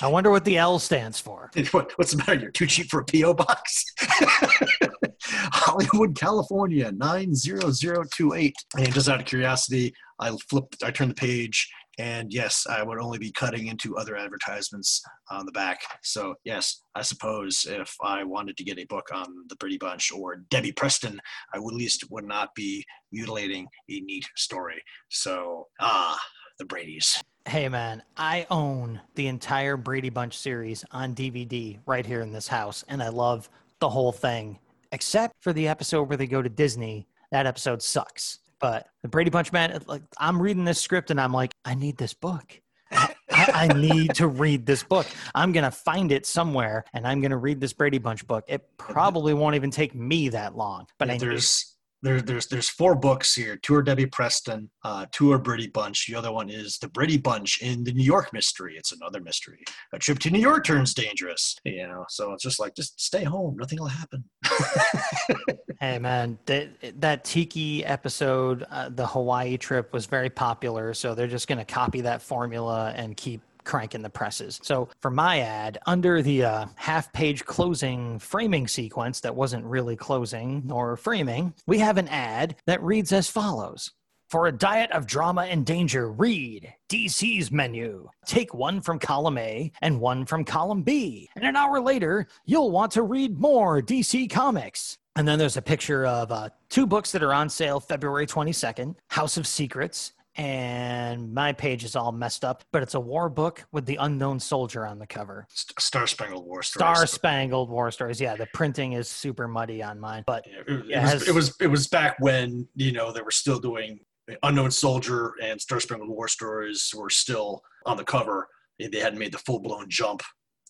I 0.00 0.06
wonder 0.06 0.30
what 0.30 0.44
the 0.44 0.56
L 0.56 0.78
stands 0.78 1.18
for. 1.18 1.50
What, 1.72 1.90
what's 1.98 2.12
the 2.12 2.18
matter? 2.18 2.34
You're 2.40 2.52
too 2.52 2.66
cheap 2.66 2.88
for 2.90 3.00
a 3.00 3.04
P.O. 3.04 3.34
box? 3.34 3.84
Hollywood, 5.22 6.16
California, 6.16 6.92
90028. 6.92 8.54
And 8.76 8.94
just 8.94 9.08
out 9.08 9.18
of 9.18 9.26
curiosity, 9.26 9.92
I 10.20 10.36
flipped, 10.48 10.84
I 10.84 10.92
turned 10.92 11.10
the 11.10 11.16
page, 11.16 11.68
and 11.98 12.32
yes, 12.32 12.66
I 12.68 12.82
would 12.82 12.98
only 13.00 13.18
be 13.18 13.32
cutting 13.32 13.66
into 13.66 13.96
other 13.96 14.16
advertisements 14.16 15.02
on 15.30 15.46
the 15.46 15.52
back. 15.52 15.80
So, 16.02 16.34
yes, 16.44 16.82
I 16.94 17.02
suppose 17.02 17.66
if 17.68 17.94
I 18.02 18.24
wanted 18.24 18.56
to 18.56 18.64
get 18.64 18.78
a 18.78 18.86
book 18.86 19.08
on 19.12 19.26
the 19.48 19.56
Brady 19.56 19.78
Bunch 19.78 20.10
or 20.12 20.36
Debbie 20.50 20.72
Preston, 20.72 21.20
I 21.54 21.58
would 21.58 21.74
at 21.74 21.78
least 21.78 22.10
would 22.10 22.24
not 22.24 22.54
be 22.54 22.84
mutilating 23.12 23.66
a 23.88 24.00
neat 24.00 24.26
story. 24.36 24.82
So, 25.10 25.68
ah, 25.80 26.18
the 26.58 26.64
Brady's. 26.64 27.22
Hey 27.46 27.68
man, 27.68 28.02
I 28.16 28.46
own 28.50 29.00
the 29.16 29.26
entire 29.26 29.76
Brady 29.76 30.08
Bunch 30.08 30.38
series 30.38 30.84
on 30.90 31.14
DVD 31.14 31.78
right 31.86 32.06
here 32.06 32.22
in 32.22 32.32
this 32.32 32.48
house, 32.48 32.84
and 32.88 33.02
I 33.02 33.08
love 33.08 33.50
the 33.80 33.88
whole 33.90 34.12
thing, 34.12 34.58
except 34.92 35.34
for 35.40 35.52
the 35.52 35.68
episode 35.68 36.08
where 36.08 36.16
they 36.16 36.26
go 36.26 36.40
to 36.40 36.48
Disney. 36.48 37.06
That 37.30 37.46
episode 37.46 37.82
sucks. 37.82 38.38
But 38.64 38.86
the 39.02 39.08
Brady 39.08 39.28
Bunch 39.28 39.52
man, 39.52 39.78
like 39.86 40.00
I'm 40.16 40.40
reading 40.40 40.64
this 40.64 40.80
script 40.80 41.10
and 41.10 41.20
I'm 41.20 41.34
like, 41.34 41.54
I 41.66 41.74
need 41.74 41.98
this 41.98 42.14
book. 42.14 42.62
I, 42.90 43.14
I, 43.30 43.68
need 43.68 44.14
to 44.14 44.26
read 44.26 44.64
this 44.64 44.82
book. 44.82 45.06
I'm 45.34 45.52
gonna 45.52 45.70
find 45.70 46.10
it 46.10 46.24
somewhere, 46.24 46.86
and 46.94 47.06
I'm 47.06 47.20
gonna 47.20 47.36
read 47.36 47.60
this 47.60 47.74
Brady 47.74 47.98
Bunch 47.98 48.26
book. 48.26 48.42
It 48.48 48.66
probably 48.78 49.34
won't 49.34 49.54
even 49.54 49.70
take 49.70 49.94
me 49.94 50.30
that 50.30 50.56
long, 50.56 50.86
but 50.98 51.18
there's 51.18 51.73
there, 52.04 52.20
there's 52.20 52.46
there's 52.46 52.68
four 52.68 52.94
books 52.94 53.34
here. 53.34 53.56
Two 53.56 53.74
are 53.74 53.82
Debbie 53.82 54.06
Preston, 54.06 54.70
uh, 54.84 55.06
two 55.10 55.32
are 55.32 55.38
Brady 55.38 55.68
Bunch. 55.68 56.06
The 56.06 56.14
other 56.14 56.32
one 56.32 56.50
is 56.50 56.78
the 56.78 56.88
Brady 56.88 57.16
Bunch 57.16 57.62
in 57.62 57.82
the 57.82 57.92
New 57.92 58.04
York 58.04 58.32
Mystery. 58.32 58.74
It's 58.76 58.92
another 58.92 59.20
mystery. 59.20 59.58
A 59.92 59.98
trip 59.98 60.18
to 60.20 60.30
New 60.30 60.38
York 60.38 60.64
turns 60.64 60.92
dangerous. 60.94 61.56
You 61.64 61.88
know, 61.88 62.04
so 62.08 62.32
it's 62.32 62.42
just 62.42 62.60
like 62.60 62.76
just 62.76 63.00
stay 63.00 63.24
home. 63.24 63.56
Nothing 63.58 63.78
will 63.80 63.88
happen. 63.88 64.24
Hey 65.80 65.98
man, 65.98 66.38
that 66.46 66.68
that 67.00 67.24
tiki 67.24 67.84
episode, 67.84 68.64
uh, 68.70 68.88
the 68.88 69.06
Hawaii 69.06 69.58
trip 69.58 69.92
was 69.92 70.06
very 70.06 70.30
popular, 70.30 70.94
so 70.94 71.14
they're 71.14 71.26
just 71.26 71.48
going 71.48 71.58
to 71.58 71.64
copy 71.64 72.00
that 72.02 72.22
formula 72.22 72.94
and 72.96 73.16
keep 73.16 73.42
cranking 73.64 74.02
the 74.02 74.10
presses. 74.10 74.60
So 74.62 74.88
for 75.00 75.10
my 75.10 75.40
ad, 75.40 75.78
under 75.86 76.22
the 76.22 76.44
uh, 76.44 76.66
half-page 76.76 77.44
closing 77.44 78.18
framing 78.18 78.68
sequence 78.68 79.20
that 79.20 79.34
wasn't 79.34 79.64
really 79.64 79.96
closing 79.96 80.62
nor 80.64 80.96
framing, 80.96 81.54
we 81.66 81.78
have 81.78 81.98
an 81.98 82.08
ad 82.08 82.56
that 82.66 82.82
reads 82.82 83.12
as 83.12 83.28
follows. 83.28 83.92
For 84.28 84.46
a 84.46 84.52
diet 84.52 84.90
of 84.90 85.06
drama 85.06 85.42
and 85.42 85.64
danger, 85.64 86.10
read 86.10 86.74
DC's 86.88 87.52
menu. 87.52 88.08
Take 88.26 88.52
one 88.52 88.80
from 88.80 88.98
column 88.98 89.38
A 89.38 89.70
and 89.80 90.00
one 90.00 90.26
from 90.26 90.44
column 90.44 90.82
B. 90.82 91.28
And 91.36 91.44
an 91.44 91.54
hour 91.54 91.80
later, 91.80 92.26
you'll 92.44 92.72
want 92.72 92.90
to 92.92 93.02
read 93.02 93.38
more 93.38 93.80
DC 93.80 94.28
comics. 94.30 94.98
And 95.14 95.28
then 95.28 95.38
there's 95.38 95.56
a 95.56 95.62
picture 95.62 96.04
of 96.04 96.32
uh, 96.32 96.48
two 96.68 96.86
books 96.86 97.12
that 97.12 97.22
are 97.22 97.32
on 97.32 97.48
sale 97.48 97.78
February 97.78 98.26
22nd 98.26 98.96
House 99.08 99.36
of 99.36 99.46
Secrets. 99.46 100.12
And 100.36 101.32
my 101.32 101.52
page 101.52 101.84
is 101.84 101.94
all 101.94 102.10
messed 102.10 102.44
up, 102.44 102.64
but 102.72 102.82
it's 102.82 102.94
a 102.94 103.00
war 103.00 103.28
book 103.28 103.64
with 103.70 103.86
the 103.86 103.96
unknown 104.00 104.40
soldier 104.40 104.84
on 104.84 104.98
the 104.98 105.06
cover. 105.06 105.46
Star 105.50 106.06
Spangled 106.08 106.44
War 106.44 106.62
Story. 106.62 106.94
Star 106.94 107.06
Spangled 107.06 107.70
War 107.70 107.90
Stories. 107.92 108.20
Yeah, 108.20 108.34
the 108.34 108.48
printing 108.52 108.94
is 108.94 109.08
super 109.08 109.46
muddy 109.46 109.82
on 109.82 110.00
mine, 110.00 110.24
but 110.26 110.44
Yeah, 110.46 110.60
it, 110.66 110.68
it 110.68 111.00
was, 111.02 111.10
has- 111.12 111.28
it 111.28 111.34
was 111.34 111.56
it 111.60 111.66
was 111.68 111.86
back 111.86 112.16
when 112.18 112.66
you 112.74 112.90
know 112.92 113.12
they 113.12 113.22
were 113.22 113.30
still 113.30 113.60
doing 113.60 114.00
Unknown 114.42 114.70
Soldier 114.72 115.34
and 115.42 115.60
Star 115.60 115.78
Spangled 115.78 116.08
War 116.10 116.26
Stories 116.26 116.92
were 116.96 117.10
still 117.10 117.62
on 117.86 117.96
the 117.96 118.04
cover. 118.04 118.48
They 118.80 118.98
hadn't 118.98 119.18
made 119.20 119.32
the 119.32 119.38
full 119.38 119.60
blown 119.60 119.86
jump 119.88 120.20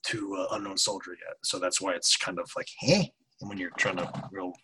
to 0.08 0.36
uh, 0.36 0.56
Unknown 0.56 0.76
Soldier 0.76 1.12
yet, 1.12 1.36
so 1.42 1.58
that's 1.58 1.80
why 1.80 1.94
it's 1.94 2.16
kind 2.18 2.38
of 2.38 2.50
like, 2.54 2.68
hey, 2.80 3.10
when 3.40 3.56
you're 3.56 3.70
trying 3.78 3.96
to 3.96 4.12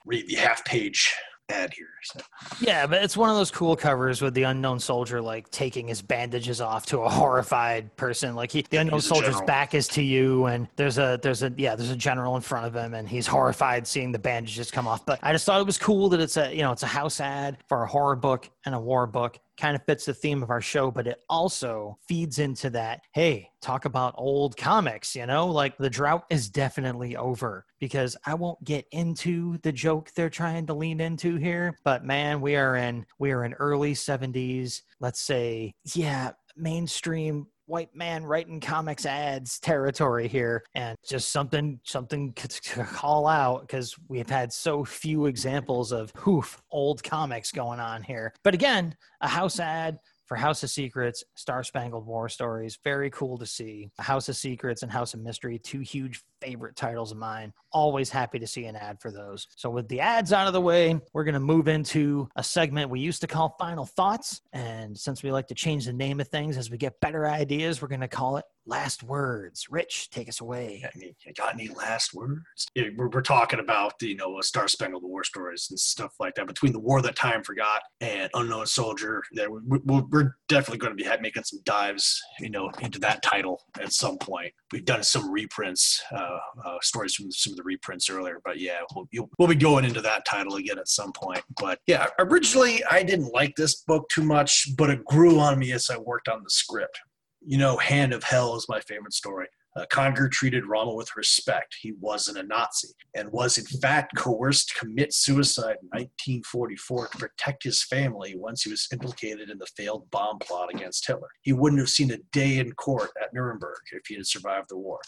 read 0.05 0.29
the 0.29 0.35
half 0.35 0.63
page 0.67 1.15
ad 1.51 1.75
here. 1.75 1.89
So. 2.03 2.21
Yeah, 2.61 2.87
but 2.87 3.03
it's 3.03 3.17
one 3.17 3.29
of 3.31 3.37
those 3.37 3.51
cool 3.51 3.77
covers 3.77 4.23
with 4.23 4.35
the 4.35 4.45
unknown 4.45 4.79
soldier 4.79 5.21
like 5.21 5.51
taking 5.51 5.89
his 5.89 6.01
bandages 6.03 6.61
off 6.61 6.87
to 6.87 7.01
a 7.01 7.09
horrified 7.21 7.95
person. 7.97 8.35
Like 8.35 8.51
he, 8.53 8.63
the 8.63 8.79
unknown 8.79 9.01
soldier's 9.01 9.35
general. 9.35 9.47
back 9.47 9.75
is 9.75 9.89
to 9.89 10.03
you, 10.03 10.47
and 10.47 10.69
there's 10.77 10.99
a 10.99 11.19
there's 11.23 11.43
a 11.43 11.53
yeah 11.57 11.75
there's 11.75 11.91
a 11.91 11.97
general 11.97 12.37
in 12.37 12.43
front 12.43 12.67
of 12.67 12.75
him, 12.75 12.95
and 12.95 13.09
he's 13.09 13.27
horrified 13.27 13.87
seeing 13.87 14.13
the 14.13 14.19
bandages 14.19 14.71
come 14.71 14.87
off. 14.87 15.05
But 15.05 15.19
I 15.23 15.33
just 15.33 15.45
thought 15.45 15.61
it 15.61 15.67
was 15.67 15.79
cool 15.79 16.09
that 16.11 16.21
it's 16.21 16.37
a 16.37 16.55
you 16.55 16.63
know 16.63 16.73
it's 16.73 16.83
a 16.83 16.89
house 16.89 17.21
ad 17.21 17.59
for 17.69 17.83
a 17.83 17.87
horror 17.87 18.17
book 18.17 18.49
and 18.65 18.75
a 18.75 18.81
war 18.81 19.07
book. 19.07 19.39
Kind 19.61 19.77
of 19.77 19.85
fits 19.85 20.07
the 20.07 20.15
theme 20.15 20.43
of 20.43 20.49
our 20.49 20.63
show, 20.63 20.91
but 20.91 21.07
it 21.07 21.21
also 21.29 21.99
feeds 22.09 22.39
into 22.39 22.71
that. 22.71 23.03
Hey, 23.13 23.51
talk 23.61 23.85
about 23.85 24.15
old 24.17 24.57
comics. 24.57 25.15
You 25.15 25.27
know, 25.27 25.49
like 25.49 25.77
the 25.77 25.91
drought 25.91 26.25
is 26.31 26.49
definitely 26.49 27.15
over 27.15 27.67
because 27.79 28.17
I 28.25 28.33
won't 28.33 28.65
get 28.65 28.87
into 28.91 29.59
the 29.59 29.71
joke 29.71 30.13
they're 30.15 30.31
trying 30.31 30.67
to 30.69 30.75
lean 30.75 30.99
into 30.99 31.37
here, 31.37 31.79
but 31.85 32.07
man, 32.07 32.41
we 32.41 32.57
are 32.57 32.77
in 32.77 33.05
we 33.19 33.33
are 33.33 33.45
in 33.45 33.53
early 33.55 33.93
70s, 33.93 34.81
let's 34.99 35.21
say, 35.21 35.75
yeah, 35.95 36.31
mainstream 36.57 37.47
white 37.71 37.95
man 37.95 38.25
writing 38.25 38.59
comics 38.59 39.07
ads 39.07 39.61
territory 39.61 40.27
here 40.27 40.65
and 40.75 40.97
just 41.07 41.31
something 41.31 41.79
something 41.85 42.33
to 42.35 42.83
call 42.83 43.29
out 43.29 43.61
because 43.61 43.95
we've 44.09 44.29
had 44.29 44.53
so 44.53 44.85
few 44.85 45.27
examples 45.27 45.93
of 45.93 46.13
hoof 46.17 46.61
old 46.73 47.01
comics 47.05 47.53
going 47.53 47.79
on 47.79 48.03
here 48.03 48.35
but 48.43 48.55
again 48.55 48.93
a 49.21 49.29
house 49.29 49.61
ad 49.61 50.01
for 50.27 50.37
House 50.37 50.63
of 50.63 50.71
Secrets, 50.71 51.25
Star 51.35 51.65
Spangled 51.65 52.07
War 52.07 52.29
Stories. 52.29 52.79
Very 52.85 53.11
cool 53.11 53.37
to 53.39 53.47
see. 53.47 53.91
House 53.99 54.29
of 54.29 54.37
Secrets 54.37 54.85
and 54.85 54.93
House 54.93 55.13
of 55.13 55.19
Mystery, 55.19 55.59
two 55.59 55.81
huge 55.81 56.23
favorite 56.41 56.77
titles 56.77 57.13
of 57.13 57.19
mine. 57.19 57.53
Always 57.73 58.11
happy 58.11 58.39
to 58.39 58.47
see 58.47 58.65
an 58.65 58.77
ad 58.77 59.01
for 59.01 59.11
those. 59.11 59.47
So, 59.57 59.71
with 59.71 59.89
the 59.89 60.01
ads 60.01 60.33
out 60.33 60.47
of 60.47 60.53
the 60.53 60.61
way, 60.61 61.01
we're 61.13 61.25
going 61.25 61.35
to 61.35 61.41
move 61.41 61.69
into 61.69 62.29
a 62.37 62.43
segment 62.43 62.91
we 62.91 63.01
used 63.01 63.21
to 63.21 63.27
call 63.27 63.57
Final 63.59 63.87
Thoughts. 63.87 64.41
And 64.53 64.99
since 64.99 65.23
we 65.23 65.31
like 65.31 65.49
to 65.49 65.55
change 65.55 65.87
the 65.87 65.93
name 65.93 66.21
of 66.21 66.29
things 66.29 66.57
as 66.57 66.71
we 66.71 66.79
get 66.79 67.01
better 67.01 67.27
ideas, 67.29 67.81
we're 67.81 67.89
going 67.89 68.01
to 68.01 68.09
call 68.09 68.37
it 68.39 68.45
Last 68.67 69.03
Words. 69.03 69.67
Rich, 69.71 70.11
take 70.11 70.29
us 70.29 70.41
away. 70.41 70.85
You 70.95 71.33
got 71.37 71.55
any 71.55 71.69
last 71.69 72.15
words? 72.15 72.67
Yeah, 72.75 72.89
we're, 72.97 73.09
we're 73.09 73.23
talking 73.23 73.59
about 73.59 73.95
you 74.01 74.17
know 74.17 74.41
Star 74.41 74.69
Spangled 74.69 75.03
War 75.03 75.25
stories 75.25 75.69
and 75.71 75.79
stuff 75.79 76.15
like 76.21 76.35
that. 76.37 76.47
Between 76.47 76.73
the 76.73 76.79
War 76.79 77.03
That 77.03 77.17
Time 77.17 77.43
Forgot 77.43 77.83
and 78.01 78.31
Unknown 78.35 78.67
Soldier, 78.67 79.23
we, 79.33 79.79
we're 79.85 80.37
definitely 80.49 80.79
going 80.79 80.97
to 80.97 81.03
be 81.03 81.09
making 81.21 81.45
some 81.45 81.61
dives, 81.65 82.21
you 82.39 82.51
know, 82.51 82.71
into 82.81 82.99
that 83.01 83.23
title 83.23 83.61
at 83.81 83.93
some 83.93 84.19
point. 84.19 84.53
We've 84.73 84.85
done 84.85 85.03
some 85.03 85.31
reprints, 85.31 86.01
uh, 86.15 86.30
uh, 86.65 86.79
stories 86.83 87.15
from 87.15 87.31
some 87.31 87.53
of 87.53 87.57
the 87.57 87.63
reprints 87.63 88.11
earlier, 88.11 88.41
but 88.45 88.59
yeah, 88.59 88.81
we'll, 88.95 89.29
we'll 89.39 89.49
be 89.49 89.55
going 89.55 89.85
into 89.85 90.01
that 90.01 90.25
title 90.25 90.57
again 90.57 90.79
at 90.79 90.89
some 90.89 91.13
point. 91.13 91.43
But 91.61 91.81
yeah, 91.87 92.07
originally 92.19 92.83
I 92.91 93.03
didn't 93.03 93.33
like 93.33 93.55
this 93.57 93.83
book 93.83 94.09
too 94.09 94.23
much, 94.23 94.69
but 94.77 94.91
it 94.91 95.05
grew 95.05 95.39
on 95.39 95.59
me 95.59 95.73
as 95.73 95.91
I 95.91 95.99
worked 95.99 96.29
on 96.29 96.43
the 96.43 96.51
script. 96.51 96.99
You 97.45 97.59
know, 97.59 97.77
Hand 97.79 98.13
of 98.13 98.23
Hell 98.23 98.57
is 98.57 98.67
my 98.69 98.81
favorite 98.81 99.15
story. 99.15 99.47
Uh, 99.77 99.87
Kanigher 99.87 100.31
treated 100.31 100.67
Rommel 100.67 100.97
with 100.97 101.15
respect. 101.17 101.77
He 101.81 101.93
wasn't 102.01 102.39
a 102.39 102.43
Nazi 102.43 102.89
and 103.15 103.31
was, 103.31 103.57
in 103.57 103.65
fact, 103.81 104.17
coerced 104.17 104.71
to 104.71 104.81
commit 104.81 105.15
suicide 105.15 105.77
in 105.83 105.89
1944 105.91 107.09
to 107.09 107.19
protect 107.19 107.63
his 107.63 107.85
family 107.85 108.35
once 108.37 108.63
he 108.63 108.71
was 108.71 108.89
implicated 108.93 109.49
in 109.49 109.59
the 109.59 109.69
failed 109.77 110.11
bomb 110.11 110.41
plot 110.41 110.75
against 110.75 111.07
Hitler. 111.07 111.29
He 111.43 111.53
wouldn't 111.53 111.81
have 111.81 111.89
seen 111.89 112.11
a 112.11 112.19
day 112.33 112.59
in 112.59 112.73
court 112.73 113.11
at 113.23 113.33
Nuremberg 113.33 113.79
if 113.93 114.03
he 114.09 114.17
had 114.17 114.27
survived 114.27 114.71
the 114.71 114.77
war. 114.77 114.99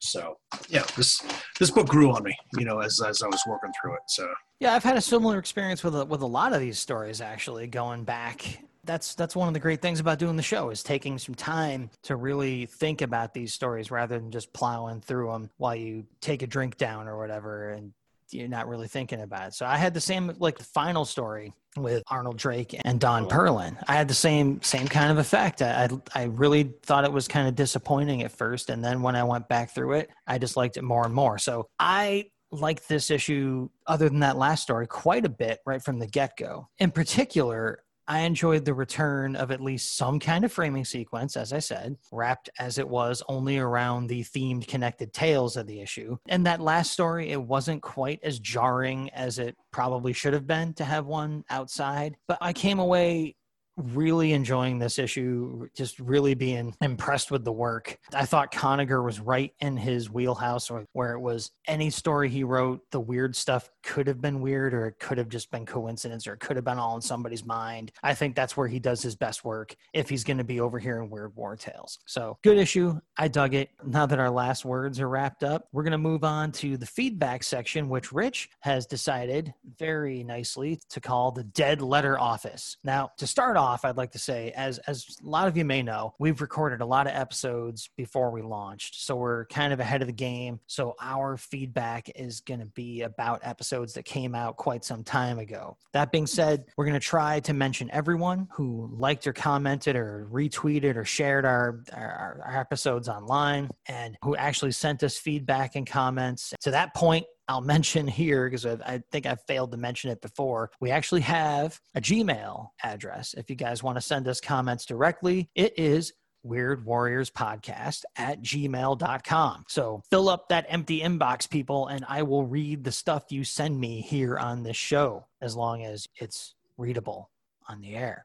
So, 0.00 0.38
yeah, 0.68 0.84
this 0.96 1.22
this 1.58 1.70
book 1.70 1.86
grew 1.86 2.10
on 2.10 2.22
me, 2.22 2.34
you 2.58 2.64
know, 2.64 2.80
as, 2.80 3.00
as 3.00 3.22
I 3.22 3.26
was 3.26 3.42
working 3.46 3.70
through 3.80 3.94
it. 3.94 4.00
So, 4.08 4.32
Yeah, 4.58 4.74
I've 4.74 4.82
had 4.82 4.96
a 4.96 5.00
similar 5.00 5.38
experience 5.38 5.84
with 5.84 5.94
a, 5.94 6.04
with 6.04 6.22
a 6.22 6.26
lot 6.26 6.52
of 6.52 6.60
these 6.60 6.78
stories 6.78 7.20
actually 7.20 7.66
going 7.66 8.04
back. 8.04 8.64
That's 8.84 9.14
that's 9.14 9.36
one 9.36 9.46
of 9.46 9.54
the 9.54 9.60
great 9.60 9.82
things 9.82 10.00
about 10.00 10.18
doing 10.18 10.36
the 10.36 10.42
show 10.42 10.70
is 10.70 10.82
taking 10.82 11.18
some 11.18 11.34
time 11.34 11.90
to 12.04 12.16
really 12.16 12.64
think 12.64 13.02
about 13.02 13.34
these 13.34 13.52
stories 13.52 13.90
rather 13.90 14.18
than 14.18 14.30
just 14.30 14.52
plowing 14.54 15.02
through 15.02 15.30
them 15.30 15.50
while 15.58 15.76
you 15.76 16.06
take 16.22 16.42
a 16.42 16.46
drink 16.46 16.78
down 16.78 17.06
or 17.06 17.18
whatever 17.18 17.70
and 17.70 17.92
you're 18.32 18.48
not 18.48 18.68
really 18.68 18.88
thinking 18.88 19.20
about 19.20 19.48
it. 19.48 19.54
So 19.54 19.66
I 19.66 19.76
had 19.76 19.94
the 19.94 20.00
same 20.00 20.34
like 20.38 20.58
the 20.58 20.64
final 20.64 21.04
story 21.04 21.52
with 21.76 22.02
Arnold 22.08 22.36
Drake 22.36 22.78
and 22.84 22.98
Don 23.00 23.28
Perlin. 23.28 23.76
I 23.86 23.94
had 23.94 24.08
the 24.08 24.14
same 24.14 24.60
same 24.62 24.88
kind 24.88 25.12
of 25.12 25.18
effect. 25.18 25.62
I 25.62 25.88
I, 26.14 26.22
I 26.22 26.24
really 26.24 26.72
thought 26.82 27.04
it 27.04 27.12
was 27.12 27.28
kind 27.28 27.48
of 27.48 27.54
disappointing 27.54 28.22
at 28.22 28.32
first, 28.32 28.70
and 28.70 28.84
then 28.84 29.02
when 29.02 29.16
I 29.16 29.24
went 29.24 29.48
back 29.48 29.74
through 29.74 29.92
it, 29.92 30.10
I 30.26 30.38
just 30.38 30.56
liked 30.56 30.76
it 30.76 30.82
more 30.82 31.04
and 31.04 31.14
more. 31.14 31.38
So 31.38 31.68
I 31.78 32.30
like 32.52 32.86
this 32.86 33.10
issue, 33.10 33.68
other 33.86 34.08
than 34.08 34.20
that 34.20 34.36
last 34.36 34.62
story, 34.62 34.86
quite 34.86 35.24
a 35.24 35.28
bit 35.28 35.60
right 35.64 35.82
from 35.82 35.98
the 35.98 36.06
get 36.06 36.36
go. 36.36 36.68
In 36.78 36.90
particular, 36.90 37.82
I 38.10 38.22
enjoyed 38.22 38.64
the 38.64 38.74
return 38.74 39.36
of 39.36 39.52
at 39.52 39.60
least 39.60 39.96
some 39.96 40.18
kind 40.18 40.44
of 40.44 40.50
framing 40.50 40.84
sequence, 40.84 41.36
as 41.36 41.52
I 41.52 41.60
said, 41.60 41.96
wrapped 42.10 42.50
as 42.58 42.76
it 42.76 42.88
was 42.88 43.22
only 43.28 43.56
around 43.56 44.08
the 44.08 44.24
themed 44.24 44.66
connected 44.66 45.12
tales 45.12 45.56
of 45.56 45.68
the 45.68 45.80
issue. 45.80 46.16
And 46.28 46.44
that 46.44 46.60
last 46.60 46.90
story, 46.90 47.30
it 47.30 47.40
wasn't 47.40 47.82
quite 47.82 48.18
as 48.24 48.40
jarring 48.40 49.10
as 49.10 49.38
it 49.38 49.56
probably 49.70 50.12
should 50.12 50.32
have 50.32 50.44
been 50.44 50.74
to 50.74 50.84
have 50.84 51.06
one 51.06 51.44
outside. 51.50 52.16
But 52.26 52.38
I 52.40 52.52
came 52.52 52.80
away 52.80 53.36
really 53.80 54.32
enjoying 54.32 54.78
this 54.78 54.98
issue, 54.98 55.68
just 55.74 55.98
really 55.98 56.34
being 56.34 56.74
impressed 56.80 57.30
with 57.30 57.44
the 57.44 57.52
work. 57.52 57.98
I 58.14 58.24
thought 58.24 58.52
Kanigher 58.52 59.04
was 59.04 59.20
right 59.20 59.52
in 59.60 59.76
his 59.76 60.10
wheelhouse 60.10 60.70
where 60.92 61.12
it 61.12 61.20
was 61.20 61.50
any 61.66 61.90
story 61.90 62.28
he 62.28 62.44
wrote, 62.44 62.80
the 62.90 63.00
weird 63.00 63.34
stuff 63.36 63.70
could 63.82 64.06
have 64.06 64.20
been 64.20 64.40
weird 64.40 64.74
or 64.74 64.86
it 64.86 64.98
could 64.98 65.18
have 65.18 65.28
just 65.28 65.50
been 65.50 65.66
coincidence 65.66 66.26
or 66.26 66.34
it 66.34 66.40
could 66.40 66.56
have 66.56 66.64
been 66.64 66.78
all 66.78 66.96
in 66.96 67.02
somebody's 67.02 67.44
mind. 67.44 67.92
I 68.02 68.14
think 68.14 68.34
that's 68.34 68.56
where 68.56 68.68
he 68.68 68.78
does 68.78 69.02
his 69.02 69.16
best 69.16 69.44
work 69.44 69.74
if 69.94 70.08
he's 70.08 70.24
going 70.24 70.38
to 70.38 70.44
be 70.44 70.60
over 70.60 70.78
here 70.78 71.00
in 71.00 71.10
Weird 71.10 71.34
War 71.36 71.56
Tales. 71.56 71.98
So 72.06 72.38
good 72.42 72.58
issue. 72.58 72.98
I 73.16 73.28
dug 73.28 73.54
it. 73.54 73.70
Now 73.84 74.06
that 74.06 74.18
our 74.18 74.30
last 74.30 74.64
words 74.64 75.00
are 75.00 75.08
wrapped 75.08 75.44
up, 75.44 75.68
we're 75.72 75.82
going 75.82 75.92
to 75.92 75.98
move 75.98 76.24
on 76.24 76.52
to 76.52 76.76
the 76.76 76.86
feedback 76.86 77.42
section, 77.42 77.88
which 77.88 78.12
Rich 78.12 78.50
has 78.60 78.86
decided 78.86 79.52
very 79.78 80.24
nicely 80.24 80.80
to 80.90 81.00
call 81.00 81.30
the 81.30 81.44
Dead 81.44 81.80
Letter 81.80 82.18
Office. 82.18 82.76
Now, 82.84 83.10
to 83.18 83.26
start 83.26 83.56
off, 83.56 83.69
I'd 83.84 83.96
like 83.96 84.12
to 84.12 84.18
say, 84.18 84.52
as 84.56 84.78
as 84.80 85.06
a 85.22 85.28
lot 85.28 85.48
of 85.48 85.56
you 85.56 85.64
may 85.64 85.82
know, 85.82 86.14
we've 86.18 86.40
recorded 86.40 86.80
a 86.80 86.86
lot 86.86 87.06
of 87.06 87.12
episodes 87.14 87.90
before 87.96 88.30
we 88.30 88.42
launched, 88.42 89.02
so 89.02 89.16
we're 89.16 89.46
kind 89.46 89.72
of 89.72 89.80
ahead 89.80 90.00
of 90.00 90.06
the 90.06 90.12
game. 90.12 90.60
So 90.66 90.94
our 91.00 91.36
feedback 91.36 92.10
is 92.14 92.40
going 92.40 92.60
to 92.60 92.66
be 92.66 93.02
about 93.02 93.40
episodes 93.42 93.94
that 93.94 94.04
came 94.04 94.34
out 94.34 94.56
quite 94.56 94.84
some 94.84 95.04
time 95.04 95.38
ago. 95.38 95.76
That 95.92 96.12
being 96.12 96.26
said, 96.26 96.64
we're 96.76 96.86
going 96.86 96.98
to 96.98 97.06
try 97.06 97.40
to 97.40 97.54
mention 97.54 97.90
everyone 97.92 98.48
who 98.52 98.90
liked 98.92 99.26
or 99.26 99.32
commented 99.32 99.96
or 99.96 100.28
retweeted 100.30 100.96
or 100.96 101.04
shared 101.04 101.44
our, 101.44 101.82
our, 101.92 102.42
our 102.44 102.60
episodes 102.60 103.08
online 103.08 103.70
and 103.86 104.16
who 104.22 104.36
actually 104.36 104.72
sent 104.72 105.02
us 105.02 105.16
feedback 105.16 105.76
and 105.76 105.86
comments. 105.86 106.54
To 106.62 106.70
that 106.70 106.94
point, 106.94 107.26
I'll 107.50 107.60
mention 107.76 108.06
here 108.06 108.48
because 108.48 108.64
I, 108.64 109.02
think 109.10 109.26
I 109.26 109.34
failed 109.34 109.72
to 109.72 109.76
mention 109.76 110.10
it 110.10 110.22
before. 110.22 110.70
We 110.80 110.90
actually 110.90 111.22
have 111.22 111.80
a 111.94 112.00
Gmail 112.00 112.68
address. 112.82 113.34
If 113.36 113.50
you 113.50 113.56
guys 113.56 113.82
want 113.82 113.96
to 113.96 114.02
send 114.02 114.28
us 114.28 114.40
comments 114.40 114.86
directly, 114.86 115.50
it 115.54 115.78
is 115.78 116.12
Weird 116.42 116.86
Warriors 116.86 117.30
Podcast 117.30 118.04
at 118.16 118.40
gmail.com. 118.40 119.64
So 119.68 120.02
fill 120.10 120.28
up 120.28 120.48
that 120.48 120.66
empty 120.68 121.00
inbox, 121.00 121.50
people, 121.50 121.88
and 121.88 122.04
I 122.08 122.22
will 122.22 122.46
read 122.46 122.84
the 122.84 122.92
stuff 122.92 123.24
you 123.30 123.44
send 123.44 123.78
me 123.78 124.00
here 124.00 124.38
on 124.38 124.62
this 124.62 124.76
show 124.76 125.26
as 125.42 125.54
long 125.54 125.84
as 125.84 126.06
it's 126.16 126.54
readable 126.78 127.30
on 127.68 127.80
the 127.80 127.94
air. 127.94 128.24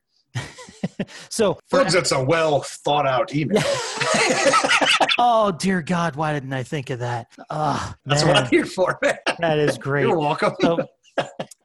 So, 1.30 1.56
for 1.68 1.80
folks, 1.80 1.94
that's 1.94 2.12
a 2.12 2.24
well 2.24 2.62
thought 2.62 3.08
out 3.08 3.34
email. 3.34 3.62
oh 5.18 5.56
dear 5.58 5.82
God, 5.82 6.16
why 6.16 6.34
didn't 6.34 6.54
I 6.54 6.64
think 6.64 6.90
of 6.90 7.00
that? 7.00 7.28
Oh, 7.50 7.94
That's 8.06 8.24
what 8.24 8.38
I'm 8.38 8.48
here 8.48 8.66
for, 8.66 8.98
man. 9.02 9.18
that 9.40 9.60
is 9.60 9.78
great. 9.78 10.08
You're 10.08 10.18
welcome. 10.18 10.54
So, 10.62 10.88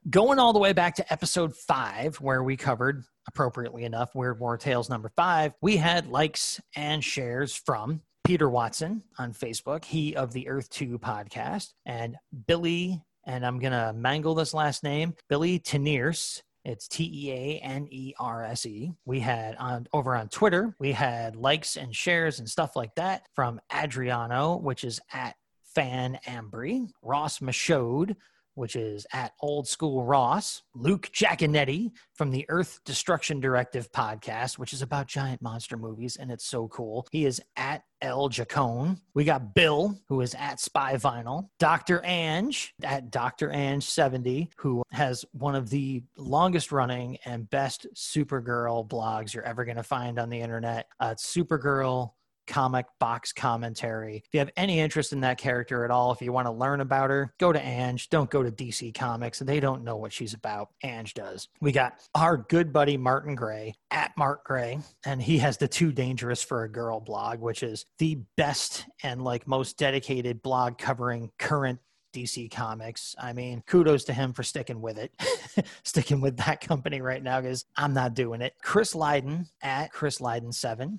going 0.09 0.39
all 0.39 0.53
the 0.53 0.59
way 0.59 0.73
back 0.73 0.95
to 0.97 1.13
episode 1.13 1.55
five, 1.55 2.17
where 2.17 2.43
we 2.43 2.57
covered, 2.57 3.05
appropriately 3.29 3.85
enough, 3.85 4.15
Weird 4.15 4.41
War 4.41 4.57
Tales 4.57 4.89
number 4.89 5.11
five, 5.17 5.53
we 5.61 5.77
had 5.77 6.09
likes 6.09 6.61
and 6.77 7.03
shares 7.03 7.55
from 7.55 8.03
Peter 8.25 8.49
Watson 8.49 9.03
on 9.19 9.33
Facebook, 9.33 9.85
he 9.85 10.15
of 10.15 10.33
the 10.33 10.49
Earth 10.49 10.71
2 10.71 10.99
podcast, 10.99 11.73
and 11.87 12.17
Billy, 12.47 13.03
and 13.27 13.45
I'm 13.45 13.59
going 13.59 13.73
to 13.73 13.93
mangle 13.93 14.35
this 14.35 14.55
last 14.55 14.83
name, 14.85 15.15
Billy 15.29 15.59
Teneers. 15.59 16.43
It's 16.65 16.89
T 16.89 17.11
E 17.13 17.33
A 17.33 17.59
N 17.61 17.89
E 17.91 18.13
R 18.19 18.45
S 18.45 18.67
E. 18.67 18.93
We 19.07 19.21
had 19.21 19.57
on 19.57 19.87
over 19.93 20.15
on 20.15 20.29
Twitter, 20.29 20.75
we 20.79 20.93
had 20.93 21.37
likes 21.37 21.77
and 21.77 21.95
shares 21.95 22.39
and 22.39 22.49
stuff 22.49 22.77
like 22.77 22.95
that 22.97 23.27
from 23.35 23.61
Adriano, 23.75 24.57
which 24.57 24.85
is 24.85 25.01
at 25.13 25.37
Fan 25.75 26.19
Ambry, 26.27 26.89
Ross 27.03 27.39
Machode, 27.39 28.17
which 28.61 28.77
is 28.77 29.07
at 29.15 29.33
Old 29.41 29.67
School 29.67 30.05
Ross, 30.05 30.63
Luke 30.75 31.11
Giaconetti 31.15 31.93
from 32.13 32.31
the 32.31 32.45
Earth 32.51 32.81
Destruction 32.85 33.41
Directive 33.41 33.91
podcast, 33.91 34.59
which 34.59 34.75
is 34.75 34.83
about 34.83 35.07
giant 35.07 35.41
monster 35.41 35.79
movies, 35.79 36.17
and 36.17 36.31
it's 36.31 36.45
so 36.45 36.69
cool. 36.69 37.09
He 37.11 37.25
is 37.25 37.41
at 37.57 37.85
L 38.03 38.29
Jacone. 38.29 38.99
We 39.15 39.25
got 39.25 39.55
Bill, 39.55 39.99
who 40.09 40.21
is 40.21 40.35
at 40.35 40.61
Spy 40.61 40.97
Vinyl, 40.97 41.49
Dr. 41.59 42.03
Ange 42.05 42.75
at 42.83 43.11
Dr. 43.11 43.51
Ange 43.51 43.85
70, 43.85 44.51
who 44.57 44.83
has 44.93 45.25
one 45.33 45.55
of 45.55 45.71
the 45.71 46.03
longest 46.19 46.71
running 46.71 47.17
and 47.25 47.49
best 47.49 47.87
Supergirl 47.95 48.87
blogs 48.87 49.33
you're 49.33 49.45
ever 49.45 49.65
going 49.65 49.79
to 49.79 49.83
find 49.83 50.19
on 50.19 50.29
the 50.29 50.41
internet. 50.41 50.87
Uh, 51.01 51.15
Supergirl 51.15 52.13
comic 52.51 52.85
box 52.99 53.33
commentary. 53.33 54.17
If 54.17 54.35
you 54.35 54.41
have 54.41 54.51
any 54.57 54.81
interest 54.81 55.13
in 55.13 55.21
that 55.21 55.39
character 55.39 55.85
at 55.85 55.91
all, 55.91 56.11
if 56.11 56.21
you 56.21 56.33
want 56.33 56.49
to 56.49 56.53
learn 56.53 56.81
about 56.81 57.09
her, 57.09 57.33
go 57.39 57.53
to 57.53 57.65
Ange. 57.65 58.11
Don't 58.11 58.29
go 58.29 58.43
to 58.43 58.51
DC 58.51 58.93
Comics. 58.93 59.39
They 59.39 59.61
don't 59.61 59.85
know 59.85 59.97
what 59.97 60.13
she's 60.13 60.35
about. 60.35 60.71
Ange 60.83 61.15
does. 61.15 61.49
We 61.61 61.71
got 61.71 61.95
our 62.15 62.37
good 62.37 62.73
buddy 62.73 62.97
Martin 62.97 63.37
Gray 63.37 63.75
at 63.93 64.13
Mark 64.19 64.45
Gray, 64.45 64.81
and 65.07 65.23
he 65.23 65.39
has 65.39 65.57
the 65.57 65.69
Too 65.69 65.93
Dangerous 65.93 66.43
for 66.43 66.65
a 66.65 66.69
Girl 66.69 66.99
blog, 66.99 67.41
which 67.41 67.63
is 67.63 67.87
the 67.99 68.19
best 68.37 68.85
and 69.05 69.23
like 69.23 69.47
most 69.47 69.79
dedicated 69.79 70.43
blog 70.43 70.77
covering 70.77 71.31
current 71.39 71.79
DC 72.13 72.51
Comics. 72.51 73.15
I 73.21 73.33
mean, 73.33 73.63
kudos 73.67 74.05
to 74.05 74.13
him 74.13 74.33
for 74.33 74.43
sticking 74.43 74.81
with 74.81 74.99
it, 74.99 75.13
sticking 75.85 76.21
with 76.21 76.37
that 76.39 76.61
company 76.61 77.01
right 77.01 77.23
now 77.23 77.41
because 77.41 77.65
I'm 77.77 77.95
not 77.95 78.15
doing 78.15 78.41
it. 78.41 78.55
Chris 78.63 78.95
Lydon 78.95 79.47
at 79.63 79.93
Chris 79.93 80.19
Lydon7, 80.19 80.99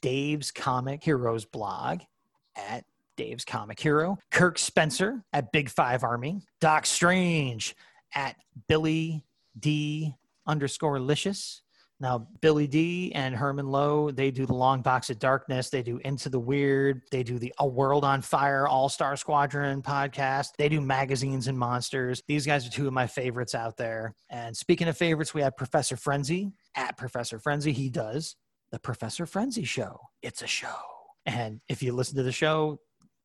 Dave's 0.00 0.50
Comic 0.50 1.02
Heroes 1.02 1.44
blog 1.44 2.00
at 2.56 2.84
Dave's 3.16 3.44
Comic 3.44 3.78
Hero, 3.80 4.18
Kirk 4.30 4.58
Spencer 4.58 5.22
at 5.32 5.52
Big 5.52 5.68
Five 5.68 6.04
Army, 6.04 6.40
Doc 6.60 6.86
Strange 6.86 7.76
at 8.14 8.36
Billy 8.68 9.24
D 9.58 10.14
underscore 10.46 10.98
Licious, 10.98 11.62
Now, 12.00 12.26
Billy 12.40 12.66
D 12.66 13.12
and 13.14 13.34
Herman 13.34 13.66
Lowe, 13.66 14.10
they 14.10 14.30
do 14.30 14.46
the 14.46 14.54
Long 14.54 14.80
Box 14.80 15.10
of 15.10 15.18
Darkness. 15.18 15.68
They 15.68 15.82
do 15.82 16.00
Into 16.02 16.30
the 16.30 16.40
Weird. 16.40 17.02
They 17.10 17.22
do 17.22 17.38
the 17.38 17.52
A 17.58 17.66
World 17.66 18.04
on 18.04 18.22
Fire 18.22 18.66
All 18.66 18.88
Star 18.88 19.16
Squadron 19.16 19.82
podcast. 19.82 20.52
They 20.56 20.70
do 20.70 20.80
magazines 20.80 21.46
and 21.46 21.58
monsters. 21.58 22.22
These 22.26 22.46
guys 22.46 22.66
are 22.66 22.70
two 22.70 22.86
of 22.86 22.94
my 22.94 23.06
favorites 23.06 23.54
out 23.54 23.76
there. 23.76 24.14
And 24.30 24.56
speaking 24.56 24.88
of 24.88 24.96
favorites, 24.96 25.34
we 25.34 25.42
have 25.42 25.58
Professor 25.58 25.96
Frenzy 25.96 26.52
at 26.74 26.96
Professor 26.96 27.38
Frenzy. 27.38 27.72
He 27.72 27.90
does 27.90 28.34
the 28.70 28.78
Professor 28.78 29.26
Frenzy 29.26 29.64
Show. 29.64 30.00
It's 30.22 30.42
a 30.42 30.46
show. 30.46 30.76
And 31.26 31.60
if 31.68 31.82
you 31.82 31.92
listen 31.92 32.16
to 32.16 32.22
the 32.22 32.32
show, 32.32 32.80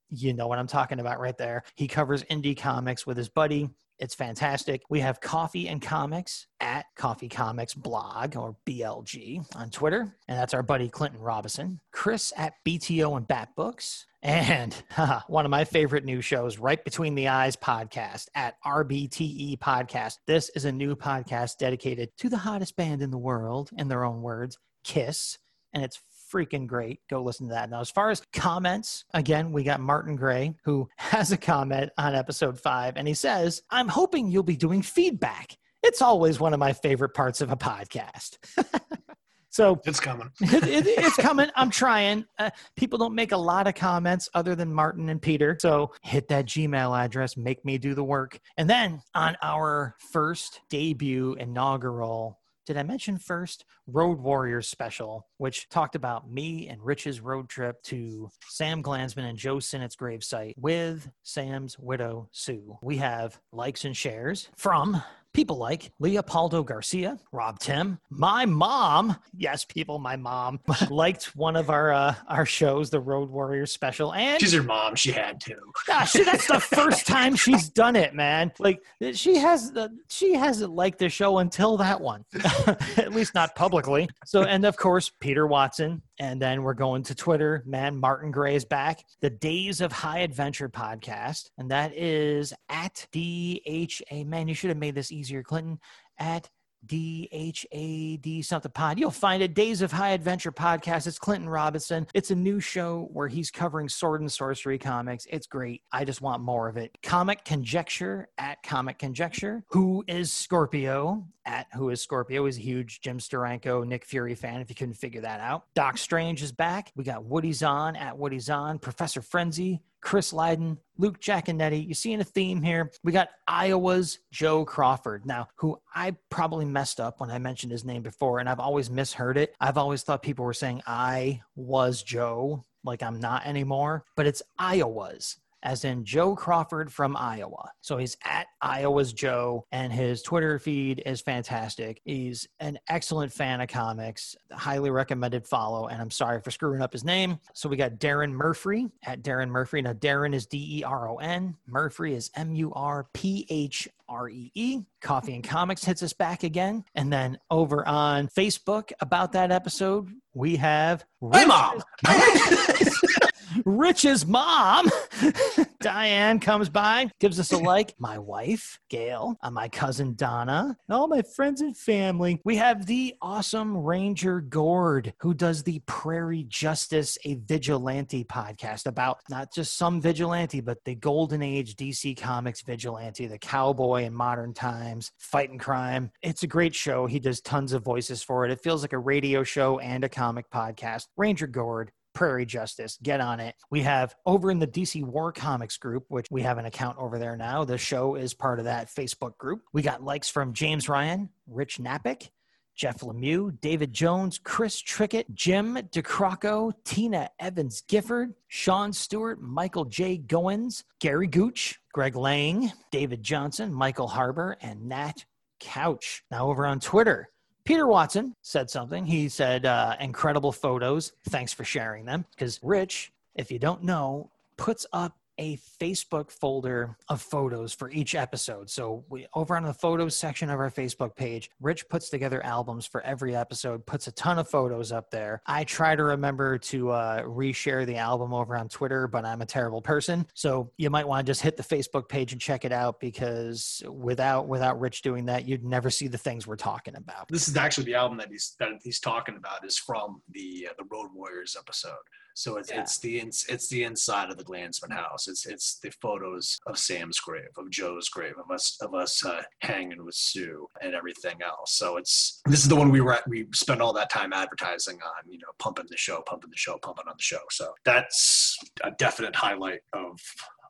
you 0.10 0.34
know 0.34 0.48
what 0.48 0.60
I'm 0.60 0.68
talking 0.68 1.00
about 1.00 1.20
right 1.20 1.38
there. 1.38 1.64
He 1.76 1.88
covers 1.88 2.24
indie 2.24 2.58
comics 2.58 3.06
with 3.06 3.18
his 3.18 3.30
buddy. 3.30 3.70
It's 3.98 4.14
fantastic. 4.14 4.82
We 4.90 5.00
have 5.00 5.22
Coffee 5.22 5.70
and 5.70 5.82
Comics 5.82 6.48
at 6.60 6.86
Coffee 6.98 7.30
Comics 7.30 7.74
Blog 7.74 8.36
or 8.36 8.58
BLG 8.68 9.46
on 9.56 9.70
Twitter. 9.70 10.14
And 10.28 10.38
that's 10.38 10.54
our 10.54 10.64
buddy 10.64 10.90
Clinton 10.90 11.22
Robinson. 11.22 11.80
Chris 11.94 12.34
at 12.36 12.54
BTO 12.66 13.16
and 13.16 13.28
Bat 13.28 13.56
Books. 13.56 14.06
And 14.22 14.76
haha, 14.92 15.22
one 15.28 15.46
of 15.46 15.52
my 15.52 15.64
favorite 15.64 16.04
new 16.04 16.20
shows, 16.20 16.58
Right 16.58 16.84
Between 16.84 17.16
the 17.16 17.30
Eyes 17.30 17.56
podcast 17.56 18.28
at 18.36 18.56
RBTE 18.66 19.60
Podcast. 19.60 20.18
This 20.28 20.50
is 20.50 20.66
a 20.66 20.72
new 20.72 20.96
podcast 20.96 21.58
dedicated 21.58 22.10
to 22.18 22.30
the 22.30 22.38
hottest 22.38 22.76
band 22.76 23.02
in 23.02 23.12
the 23.12 23.18
world, 23.18 23.70
in 23.78 23.88
their 23.88 24.04
own 24.04 24.22
words, 24.22 24.58
Kiss. 24.86 25.38
And 25.74 25.84
it's 25.84 26.00
freaking 26.32 26.68
great. 26.68 27.00
Go 27.10 27.22
listen 27.22 27.48
to 27.48 27.54
that. 27.54 27.70
Now, 27.70 27.82
as 27.82 27.90
far 27.90 28.10
as 28.10 28.22
comments, 28.34 29.06
again, 29.14 29.52
we 29.52 29.64
got 29.64 29.80
Martin 29.80 30.16
Gray 30.16 30.56
who 30.64 30.88
has 30.98 31.32
a 31.32 31.38
comment 31.38 31.92
on 31.98 32.16
episode 32.16 32.60
five, 32.60 32.98
and 32.98 33.08
he 33.08 33.14
says, 33.14 33.62
I'm 33.70 33.88
hoping 33.88 34.30
you'll 34.30 34.44
be 34.44 34.58
doing 34.58 34.82
feedback. 34.82 35.58
It's 35.84 36.02
always 36.02 36.40
one 36.40 36.54
of 36.54 36.60
my 36.60 36.74
favorite 36.74 37.14
parts 37.14 37.42
of 37.42 37.52
a 37.52 37.56
podcast. 37.56 38.38
so 39.50 39.80
It's 39.86 40.00
coming. 40.00 40.32
it, 40.42 40.64
it, 40.64 40.88
it's 40.88 41.16
coming. 41.18 41.50
I'm 41.56 41.70
trying. 41.70 42.26
Uh, 42.40 42.50
people 42.76 42.98
don't 42.98 43.14
make 43.14 43.32
a 43.32 43.38
lot 43.38 43.68
of 43.68 43.76
comments 43.76 44.28
other 44.34 44.56
than 44.56 44.74
Martin 44.74 45.10
and 45.10 45.22
Peter. 45.22 45.58
So 45.62 45.94
hit 46.02 46.28
that 46.30 46.48
Gmail 46.48 46.98
address, 46.98 47.38
make 47.38 47.64
me 47.64 47.78
do 47.78 47.94
the 47.94 48.04
work. 48.04 48.40
And 48.58 48.68
then 48.68 49.02
on 49.14 49.38
our 49.44 49.96
first 50.12 50.60
debut 50.70 51.36
inaugural 51.36 52.40
did 52.66 52.78
I 52.78 52.84
mention 52.84 53.18
first 53.18 53.66
Road 53.88 54.20
Warriors 54.20 54.68
special, 54.68 55.28
which 55.38 55.70
talked 55.70 55.96
about 55.96 56.30
me 56.30 56.68
and 56.68 56.82
Rich's 56.84 57.22
road 57.22 57.48
trip 57.50 57.82
to 57.84 58.30
Sam 58.48 58.82
Glanzman 58.82 59.30
and 59.30 59.38
Joe 59.38 59.58
Sinnott's 59.58 59.96
gravesite 59.96 60.54
with 60.58 61.10
Sam's 61.24 61.78
widow, 61.78 62.28
Sue? 62.32 62.78
We 62.82 62.98
have 62.98 63.40
likes 63.52 63.86
and 63.86 63.96
shares 63.96 64.50
from 64.56 65.02
people 65.36 65.58
like 65.58 65.92
Leopoldo 66.00 66.64
Garcia, 66.64 67.20
Rob 67.34 67.60
Tim, 67.60 68.00
my 68.10 68.46
mom. 68.46 69.18
Yes, 69.38 69.66
people, 69.66 70.00
my 70.00 70.16
mom 70.16 70.62
liked 70.90 71.36
one 71.36 71.58
of 71.58 71.70
our 71.70 71.94
uh, 71.94 72.16
our 72.28 72.46
shows, 72.46 72.90
the 72.90 73.02
Road 73.02 73.30
Warriors 73.30 73.72
special, 73.72 74.14
and 74.14 74.40
She's 74.40 74.54
her 74.54 74.64
mom. 74.64 74.96
She 74.96 75.12
had 75.12 75.42
to. 75.42 75.58
Gosh, 75.86 76.14
that's 76.14 76.48
the 76.48 76.60
first 76.76 77.06
time 77.06 77.36
she's 77.36 77.70
done 77.70 77.98
it, 77.98 78.16
man. 78.16 78.54
Like 78.60 78.82
she 79.14 79.36
has 79.36 79.72
the 79.72 79.90
she 80.10 80.34
hasn't 80.34 80.72
liked 80.72 81.00
the 81.00 81.10
show 81.10 81.40
until 81.40 81.78
that 81.78 82.00
one, 82.00 82.24
at 82.98 83.14
least 83.14 83.36
not 83.36 83.56
publicly. 83.56 84.08
So, 84.26 84.44
and 84.44 84.66
of 84.66 84.78
course, 84.78 85.12
Peter 85.20 85.46
Watson, 85.46 86.02
and 86.20 86.42
then 86.42 86.64
we're 86.64 86.74
going 86.74 87.04
to 87.04 87.16
Twitter. 87.16 87.62
Man, 87.66 87.98
Martin 87.98 88.32
Gray 88.32 88.56
is 88.56 88.64
back. 88.64 89.04
The 89.20 89.30
Days 89.30 89.82
of 89.82 89.92
High 89.92 90.20
Adventure 90.20 90.70
podcast, 90.70 91.50
and 91.58 91.70
that 91.72 91.94
is 91.96 92.54
at 92.70 93.06
DHA. 93.12 94.24
Man, 94.24 94.48
you 94.48 94.54
should 94.54 94.70
have 94.70 94.78
made 94.78 94.96
this 94.96 95.12
easier, 95.26 95.44
Clinton. 95.44 95.80
At 96.18 96.50
DHAD 96.86 98.46
something 98.46 98.72
pod. 98.72 99.00
You'll 99.00 99.12
find 99.12 99.42
it. 99.42 99.54
Days 99.54 99.82
of 99.82 99.92
High 99.92 100.10
Adventure 100.12 100.52
podcast. 100.52 101.08
It's 101.08 101.18
Clinton 101.18 101.50
Robinson. 101.50 102.08
It's 102.14 102.32
a 102.32 102.36
new 102.36 102.60
show 102.60 103.10
where 103.12 103.28
he's 103.28 103.50
covering 103.52 103.90
sword 103.90 104.22
and 104.22 104.32
sorcery 104.32 104.78
comics. 104.78 105.26
It's 105.30 105.48
great. 105.48 105.82
I 105.92 106.06
just 106.06 106.22
want 106.22 106.44
more 106.44 106.68
of 106.68 106.78
it. 106.78 106.96
Comic 107.02 107.44
Conjecture 107.44 108.28
at 108.38 108.62
Comic 108.64 109.00
Conjecture. 109.00 109.64
Who 109.70 110.04
is 110.08 110.32
Scorpio? 110.32 111.26
At 111.46 111.68
Who 111.74 111.90
is 111.90 112.02
Scorpio 112.02 112.46
is 112.46 112.58
a 112.58 112.62
huge 112.62 113.02
Jim 113.02 113.20
Steranko, 113.20 113.86
Nick 113.86 114.06
Fury 114.06 114.36
fan, 114.36 114.62
if 114.62 114.70
you 114.70 114.76
couldn't 114.76 114.96
figure 114.96 115.22
that 115.22 115.40
out. 115.40 115.66
Doc 115.76 115.98
Strange 115.98 116.42
is 116.42 116.52
back. 116.52 116.92
We 116.96 117.04
got 117.04 117.24
Woody's 117.24 117.64
on 117.64 117.96
at 117.96 118.18
Woody's 118.18 118.50
on. 118.50 118.80
Professor 118.80 119.22
Frenzy, 119.22 119.82
Chris 120.06 120.32
Lydon, 120.32 120.78
Luke 121.00 121.20
Giaconetti. 121.20 121.86
You 121.86 121.96
seeing 121.96 122.22
a 122.22 122.24
theme 122.24 122.62
here? 122.62 122.92
We 123.04 123.12
got 123.12 123.30
Iowa's 123.48 124.20
Joe 124.32 124.64
Crawford. 124.64 125.26
Now, 125.26 125.48
who 125.56 125.82
I 125.96 126.16
probably 126.30 126.64
messed 126.64 127.00
up 127.00 127.20
when 127.20 127.32
I 127.32 127.40
mentioned 127.40 127.72
his 127.72 127.84
name 127.84 128.04
before, 128.04 128.38
and 128.38 128.48
I've 128.48 128.60
always 128.60 128.92
misheard 128.92 129.36
it. 129.36 129.56
I've 129.60 129.80
always 129.80 130.04
thought 130.04 130.22
people 130.22 130.46
were 130.46 130.54
saying 130.54 130.84
I 130.86 131.42
was 131.56 132.04
Joe, 132.04 132.64
like 132.84 133.02
I'm 133.02 133.20
not 133.20 133.48
anymore, 133.48 134.06
but 134.16 134.28
it's 134.28 134.44
Iowa's 134.60 135.38
as 135.66 135.84
in 135.84 136.06
Joe 136.06 136.36
Crawford 136.36 136.94
from 136.94 137.18
Iowa. 137.18 137.72
So 137.82 137.98
he's 137.98 138.16
at 138.24 138.46
Iowa's 138.62 139.12
Joe, 139.12 139.66
and 139.72 139.92
his 139.92 140.22
Twitter 140.22 140.60
feed 140.60 141.02
is 141.06 141.22
fantastic. 141.22 142.02
He's 142.06 142.48
an 142.60 142.78
excellent 142.88 143.34
fan 143.34 143.60
of 143.62 143.68
comics, 143.68 144.36
highly 144.52 144.92
recommended 144.92 145.48
follow. 145.48 145.88
And 145.88 146.00
I'm 146.00 146.12
sorry 146.12 146.40
for 146.40 146.52
screwing 146.52 146.82
up 146.82 146.94
his 146.94 147.04
name. 147.04 147.40
So 147.54 147.68
we 147.68 147.78
got 147.78 147.94
Deron 147.94 148.32
Murphree 148.32 148.88
at 149.04 149.24
Deron 149.24 149.50
Murphree. 149.50 149.82
Now, 149.82 149.94
Deron 149.94 150.36
is 150.36 150.46
D 150.46 150.80
E 150.80 150.84
R 150.84 151.10
O 151.10 151.18
N, 151.18 151.58
Murphree 151.68 152.14
is 152.14 152.30
M 152.36 152.54
U 152.54 152.72
R 152.74 153.08
P 153.14 153.48
H 153.50 153.90
R 154.08 154.30
E 154.30 154.52
E. 154.54 154.82
Coffee 155.02 155.34
and 155.34 155.44
Comics 155.44 155.84
hits 155.84 156.04
us 156.04 156.14
back 156.14 156.44
again. 156.44 156.84
And 156.94 157.12
then 157.12 157.40
over 157.50 157.88
on 157.88 158.28
Facebook 158.28 158.92
about 159.00 159.32
that 159.32 159.52
episode, 159.52 160.10
we 160.36 160.58
have 160.58 161.06
Hey, 161.34 161.46
mom. 161.46 161.82
Rich's 163.64 164.26
mom, 164.26 164.90
Diane, 165.80 166.40
comes 166.40 166.70
by, 166.70 167.10
gives 167.20 167.40
us 167.40 167.52
a 167.52 167.58
like. 167.66 167.94
My 168.00 168.18
wife, 168.18 168.80
Gail, 168.90 169.38
uh, 169.42 169.52
my 169.52 169.70
cousin 169.70 170.16
Donna, 170.16 170.76
all 170.90 171.08
my 171.08 171.22
friends 171.22 171.62
and 171.62 171.76
family. 171.76 172.42
We 172.44 172.58
have 172.58 172.86
the 172.86 173.16
awesome 173.22 173.78
Ranger 173.78 174.42
Gord, 174.42 175.14
who 175.20 175.34
does 175.34 175.64
the 175.64 175.82
Prairie 175.86 176.46
Justice, 176.48 177.18
a 177.26 177.36
vigilante 177.36 178.24
podcast 178.24 178.86
about 178.86 179.20
not 179.30 179.54
just 179.54 179.78
some 179.78 180.02
vigilante, 180.02 180.62
but 180.62 180.84
the 180.86 180.96
golden 180.96 181.42
age 181.42 181.76
DC 181.76 182.18
Comics 182.18 182.62
vigilante, 182.62 183.28
the 183.28 183.38
cowboy 183.38 184.04
in 184.04 184.14
modern 184.14 184.54
times, 184.54 185.12
fighting 185.20 185.58
crime. 185.58 186.12
It's 186.22 186.44
a 186.44 186.48
great 186.48 186.76
show. 186.76 187.06
He 187.06 187.20
does 187.20 187.42
tons 187.42 187.74
of 187.74 187.84
voices 187.84 188.24
for 188.24 188.46
it. 188.46 188.52
It 188.52 188.62
feels 188.62 188.82
like 188.82 188.94
a 188.94 188.98
radio 188.98 189.44
show 189.44 189.80
and 189.80 190.04
a 190.04 190.10
comic 190.10 190.50
podcast. 190.50 191.08
Ranger 191.18 191.48
Gord, 191.48 191.92
Prairie 192.16 192.46
Justice. 192.46 192.98
Get 193.04 193.22
on 193.22 193.40
it. 193.40 193.56
We 193.70 193.82
have 193.82 194.16
over 194.26 194.50
in 194.50 194.58
the 194.58 194.68
DC 194.68 195.04
War 195.04 195.32
Comics 195.32 195.78
group, 195.78 196.06
which 196.08 196.28
we 196.32 196.42
have 196.42 196.58
an 196.58 196.66
account 196.66 196.98
over 196.98 197.20
there 197.20 197.38
now. 197.38 197.66
The 197.66 197.78
show 197.78 198.16
is 198.16 198.34
part 198.34 198.58
of 198.58 198.66
that 198.66 198.88
Facebook 198.88 199.38
group. 199.38 199.62
We 199.74 199.84
got 199.84 200.02
likes 200.02 200.30
from 200.30 200.54
James 200.54 200.90
Ryan, 200.90 201.30
Rich 201.46 201.78
Napick, 201.78 202.30
Jeff 202.76 203.00
Lemieux, 203.00 203.58
David 203.62 203.94
Jones, 203.94 204.38
Chris 204.38 204.82
Trickett, 204.82 205.34
Jim 205.34 205.76
DeCrocco, 205.76 206.74
Tina 206.84 207.30
Evans 207.40 207.82
Gifford, 207.88 208.34
Sean 208.48 208.92
Stewart, 208.92 209.42
Michael 209.42 209.86
J. 209.86 210.18
Goins, 210.18 210.84
Gary 211.00 211.28
Gooch, 211.28 211.80
Greg 211.94 212.16
Lang, 212.16 212.72
David 212.92 213.24
Johnson, 213.24 213.74
Michael 213.74 214.08
Harbor, 214.08 214.58
and 214.62 214.90
Nat 214.90 215.26
Couch. 215.62 216.24
Now 216.30 216.50
over 216.50 216.66
on 216.66 216.82
Twitter, 216.82 217.30
Peter 217.66 217.88
Watson 217.88 218.36
said 218.44 218.70
something. 218.70 219.06
He 219.06 219.28
said, 219.28 219.66
uh, 219.66 219.96
incredible 220.00 220.52
photos. 220.52 221.14
Thanks 221.30 221.52
for 221.52 221.64
sharing 221.64 222.06
them. 222.06 222.26
Because 222.32 222.60
Rich, 222.62 223.12
if 223.34 223.52
you 223.52 223.58
don't 223.58 223.84
know, 223.84 224.30
puts 224.56 224.86
up 224.94 225.18
a 225.38 225.58
Facebook 225.58 226.32
folder 226.32 226.98
of 227.10 227.22
photos 227.22 227.74
for 227.74 227.90
each 227.92 228.16
episode. 228.16 228.70
So 228.70 229.04
we 229.10 229.28
over 229.34 229.56
on 229.56 229.64
the 229.64 229.74
photos 229.74 230.16
section 230.16 230.50
of 230.50 230.60
our 230.60 230.72
Facebook 230.72 231.16
page, 231.16 231.50
Rich 231.62 231.90
puts 231.90 232.10
together 232.10 232.44
albums 232.46 232.86
for 232.86 233.02
every 233.02 233.36
episode, 233.36 233.86
puts 233.86 234.08
a 234.08 234.12
ton 234.12 234.40
of 234.40 234.50
photos 234.50 234.92
up 234.92 235.12
there. 235.12 235.42
I 235.46 235.64
try 235.64 235.96
to 235.96 236.04
remember 236.04 236.58
to 236.58 236.92
uh, 236.92 237.24
reshare 237.24 237.86
the 237.86 237.98
album 237.98 238.34
over 238.34 238.56
on 238.56 238.70
Twitter, 238.70 239.08
but 239.08 239.26
I'm 239.26 239.42
a 239.42 239.46
terrible 239.46 239.82
person. 239.82 240.26
So 240.34 240.72
you 240.78 240.90
might 240.90 241.08
want 241.08 241.26
to 241.26 241.30
just 241.30 241.42
hit 241.42 241.58
the 241.58 241.64
Facebook 241.64 242.08
page 242.10 242.32
and 242.32 242.42
check 242.42 242.66
it 242.66 242.72
out 242.72 243.00
because 243.00 243.84
without 243.90 244.48
without 244.48 244.80
Rich 244.80 245.02
doing 245.02 245.26
that, 245.26 245.48
you'd 245.48 245.64
never 245.64 245.90
see 245.90 246.08
the 246.08 246.18
things 246.18 246.48
we're 246.48 246.56
talking 246.56 246.96
about. 246.96 247.28
This 247.30 247.48
is 247.48 247.58
actually 247.58 247.86
the 247.86 247.96
album 247.96 248.18
that 248.18 248.30
he's 248.30 248.56
that 248.60 248.70
he's 248.84 249.00
talking 249.00 249.36
about 249.36 249.66
is 249.66 249.78
from 249.78 250.22
the 250.32 250.68
uh, 250.70 250.74
the 250.78 250.86
Road 250.90 251.10
Warriors 251.14 251.56
episode. 251.60 251.94
So 252.38 252.58
it's 252.58 252.70
Yeah. 252.70 252.82
it's 252.82 253.00
the 253.00 253.20
ins, 253.20 253.46
it's 253.48 253.70
the 253.70 253.84
inside 253.84 254.30
of 254.30 254.38
the 254.38 254.44
Glanzman 254.44 254.92
house. 254.92 255.28
It's 255.28 255.46
it's 255.46 255.80
the 255.80 255.90
photos 256.02 256.60
of 256.68 256.78
Sam's 256.78 257.18
grave, 257.20 257.50
of 257.58 257.70
Joe's 257.70 258.10
grave, 258.10 258.34
of 258.38 258.52
us 258.52 258.78
of 258.82 258.94
us 258.94 259.26
uh, 259.26 259.42
hanging 259.62 260.04
with 260.06 260.16
Sue 260.16 260.68
and 260.82 260.94
everything 260.94 261.38
else. 261.42 261.74
So 261.74 261.96
it's 261.98 262.42
this 262.46 262.60
is 262.62 262.68
the 262.68 262.76
one 262.76 262.92
we 262.92 263.00
were 263.02 263.14
at, 263.14 263.28
we 263.28 263.48
spent 263.54 263.80
all 263.82 263.94
that 263.94 264.10
time 264.10 264.34
advertising 264.34 265.00
on, 265.02 265.32
you 265.32 265.40
know, 265.40 265.48
pumping 265.60 265.86
the 265.90 265.98
show, 265.98 266.22
pumping 266.28 266.50
the 266.52 266.58
show, 266.58 266.78
pumping 266.78 267.08
on 267.08 267.16
the 267.18 267.24
show. 267.24 267.40
So 267.52 267.74
that's 267.86 268.58
a 268.84 268.92
definite 268.92 269.36
highlight 269.36 269.80
of 269.94 270.20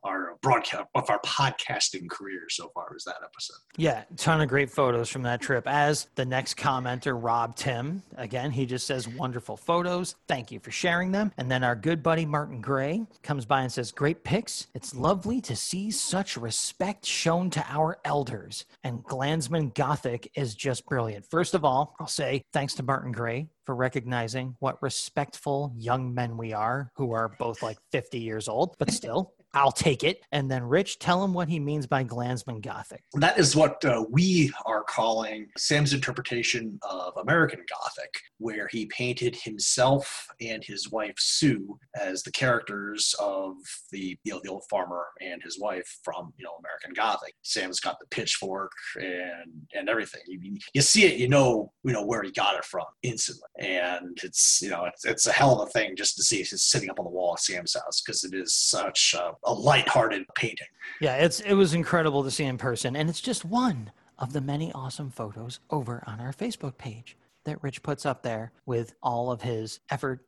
our 0.06 0.38
broadcast 0.42 0.86
of 0.94 1.10
our 1.10 1.20
podcasting 1.22 2.10
career 2.10 2.44
so 2.50 2.70
far 2.74 2.96
is 2.96 3.04
that 3.04 3.18
episode. 3.24 3.58
Yeah, 3.76 4.04
ton 4.18 4.40
of 4.40 4.48
great 4.48 4.70
photos 4.70 5.10
from 5.10 5.24
that 5.24 5.42
trip. 5.42 5.68
As 5.68 6.08
the 6.16 6.26
next 6.26 6.58
commenter, 6.58 7.18
Rob 7.22 7.56
Tim, 7.56 8.04
again, 8.18 8.52
he 8.52 8.66
just 8.66 8.86
says 8.86 9.08
wonderful 9.08 9.58
photos. 9.58 10.16
Thank 10.28 10.52
you 10.52 10.60
for 10.60 10.72
sharing 10.72 11.12
them. 11.12 11.32
And 11.38 11.50
then 11.50 11.64
our 11.64 11.76
good 11.76 12.04
buddy 12.04 12.26
Martin 12.26 12.62
Gray 12.62 13.06
comes 13.24 13.46
by 13.46 13.62
and 13.62 13.72
says, 13.72 13.92
Great 13.92 14.24
pics. 14.24 14.68
It's 14.76 14.96
lovely 14.96 15.42
to 15.42 15.56
see 15.56 15.90
such 15.92 16.38
respect 16.38 17.06
shown 17.06 17.50
to 17.52 17.66
our 17.68 17.98
elders. 18.06 18.66
And 18.84 19.04
Glanzman 19.04 19.74
Gothic 19.74 20.32
is 20.36 20.54
just 20.54 20.86
brilliant. 20.86 21.26
First 21.26 21.56
of 21.56 21.66
all, 21.66 21.96
I'll 22.00 22.08
say 22.08 22.44
thanks 22.54 22.76
to 22.76 22.84
Martin 22.84 23.12
Gray 23.12 23.50
for 23.66 23.76
recognizing 23.76 24.56
what 24.60 24.82
respectful 24.82 25.74
young 25.76 26.14
men 26.14 26.38
we 26.38 26.54
are 26.54 26.92
who 26.96 27.14
are 27.14 27.30
both 27.40 27.64
like 27.64 27.78
50 27.92 28.20
years 28.20 28.48
old, 28.48 28.76
but 28.78 28.92
still 28.92 29.34
I'll 29.56 29.72
take 29.72 30.04
it. 30.04 30.22
And 30.34 30.52
then 30.52 30.64
Rich, 30.64 31.00
tell 31.00 31.24
him 31.24 31.34
what 31.34 31.48
he 31.48 31.60
means 31.60 31.88
by 31.88 32.04
Glanzman 32.04 32.62
Gothic. 32.62 33.04
That 33.14 33.40
is 33.40 33.56
what 33.56 33.84
uh, 33.86 34.04
we 34.10 34.52
are 34.66 34.84
calling 34.84 35.48
Sam's 35.58 35.94
interpretation 35.94 36.78
of 36.84 37.16
American 37.16 37.62
Gothic, 37.70 38.14
where 38.38 38.68
he 38.68 38.86
painted 38.88 39.36
himself 39.36 40.28
and 40.42 40.62
his 40.64 40.92
wife 40.92 41.16
Sue 41.18 41.80
as 42.00 42.22
the 42.24 42.32
characters 42.32 43.16
of 43.18 43.56
the 43.92 44.18
you 44.26 44.34
know 44.34 44.42
the 44.44 44.50
old 44.50 44.64
farmer 44.70 45.06
and 45.22 45.42
his 45.42 45.58
wife 45.58 45.88
from 46.04 46.34
you 46.38 46.44
know 46.44 46.56
American 46.60 46.92
Gothic. 46.94 47.34
Sam's 47.44 47.80
got 47.80 47.98
the 48.00 48.08
pitchfork 48.08 48.72
and 48.98 49.54
and 49.74 49.88
everything. 49.88 50.22
You, 50.28 50.58
you 50.74 50.82
see 50.82 51.06
it, 51.06 51.18
you 51.18 51.30
know 51.30 51.72
you 51.84 51.94
know 51.94 52.06
where 52.06 52.24
he 52.24 52.32
got 52.32 52.58
it 52.58 52.66
from 52.66 52.86
instantly, 53.04 53.48
and 53.60 54.18
it's 54.22 54.60
you 54.62 54.70
know 54.70 54.84
it's, 54.84 55.06
it's 55.06 55.28
a 55.28 55.32
hell 55.32 55.62
of 55.62 55.70
a 55.70 55.72
thing 55.72 55.96
just 55.96 56.18
to 56.18 56.24
see 56.24 56.42
it 56.42 56.48
sitting 56.48 56.90
up 56.90 57.00
on 57.00 57.06
the 57.06 57.12
wall 57.12 57.34
of 57.34 57.40
Sam's 57.40 57.74
house 57.74 58.02
because 58.02 58.26
it 58.26 58.34
is 58.34 58.54
such 58.54 59.16
a 59.18 59.32
a 59.46 59.54
light-hearted 59.54 60.26
painting. 60.36 60.68
Yeah, 61.00 61.16
it's 61.16 61.40
it 61.40 61.54
was 61.54 61.74
incredible 61.74 62.24
to 62.24 62.32
see 62.32 62.46
in 62.46 62.58
person, 62.58 62.96
and 62.96 63.10
it's 63.10 63.22
just 63.22 63.46
one 63.46 63.92
of 64.18 64.34
the 64.34 64.42
many 64.42 64.72
awesome 64.74 65.10
photos 65.10 65.60
over 65.70 66.04
on 66.08 66.20
our 66.20 66.32
Facebook 66.32 66.78
page 66.78 67.18
that 67.44 67.62
Rich 67.62 67.84
puts 67.84 68.06
up 68.06 68.24
there 68.24 68.52
with 68.66 68.94
all 69.04 69.32
of 69.32 69.42
his 69.42 69.80
effort 69.90 70.26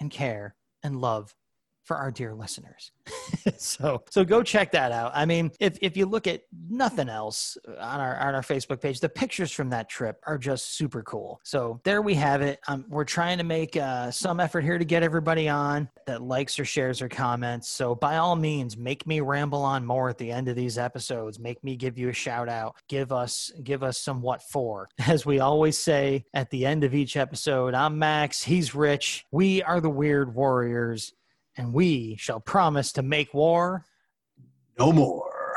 and 0.00 0.10
care 0.10 0.54
and 0.82 1.00
love 1.00 1.34
for 1.88 1.96
our 1.96 2.10
dear 2.10 2.34
listeners. 2.34 2.92
so 3.56 4.02
so 4.10 4.22
go 4.22 4.42
check 4.42 4.70
that 4.72 4.92
out. 4.92 5.10
I 5.14 5.24
mean, 5.24 5.50
if 5.58 5.78
if 5.80 5.96
you 5.96 6.04
look 6.04 6.26
at 6.26 6.42
nothing 6.68 7.08
else 7.08 7.56
on 7.66 8.00
our 8.00 8.16
on 8.20 8.34
our 8.34 8.42
Facebook 8.42 8.82
page, 8.82 9.00
the 9.00 9.08
pictures 9.08 9.50
from 9.50 9.70
that 9.70 9.88
trip 9.88 10.20
are 10.26 10.36
just 10.36 10.76
super 10.76 11.02
cool. 11.02 11.40
So 11.44 11.80
there 11.84 12.02
we 12.02 12.14
have 12.14 12.42
it. 12.42 12.60
Um, 12.68 12.84
we're 12.88 13.04
trying 13.04 13.38
to 13.38 13.44
make 13.44 13.76
uh, 13.76 14.10
some 14.10 14.38
effort 14.38 14.60
here 14.60 14.76
to 14.78 14.84
get 14.84 15.02
everybody 15.02 15.48
on 15.48 15.88
that 16.06 16.22
likes 16.22 16.58
or 16.58 16.66
shares 16.66 17.00
or 17.00 17.08
comments. 17.08 17.68
So 17.68 17.94
by 17.94 18.18
all 18.18 18.36
means, 18.36 18.76
make 18.76 19.06
me 19.06 19.20
ramble 19.20 19.62
on 19.62 19.86
more 19.86 20.10
at 20.10 20.18
the 20.18 20.30
end 20.30 20.48
of 20.48 20.56
these 20.56 20.76
episodes. 20.76 21.40
Make 21.40 21.64
me 21.64 21.74
give 21.74 21.96
you 21.96 22.10
a 22.10 22.12
shout 22.12 22.50
out. 22.50 22.76
Give 22.88 23.12
us 23.12 23.50
give 23.64 23.82
us 23.82 23.98
some 23.98 24.20
what 24.20 24.42
for. 24.42 24.90
As 25.06 25.24
we 25.24 25.40
always 25.40 25.78
say 25.78 26.26
at 26.34 26.50
the 26.50 26.66
end 26.66 26.84
of 26.84 26.94
each 26.94 27.16
episode, 27.16 27.72
I'm 27.72 27.98
Max. 27.98 28.42
He's 28.42 28.74
Rich. 28.74 29.24
We 29.30 29.62
are 29.62 29.80
the 29.80 29.88
Weird 29.88 30.34
Warriors 30.34 31.14
and 31.58 31.72
we 31.72 32.16
shall 32.16 32.40
promise 32.40 32.92
to 32.92 33.02
make 33.02 33.34
war 33.34 33.84
no 34.78 34.92
more. 34.92 35.56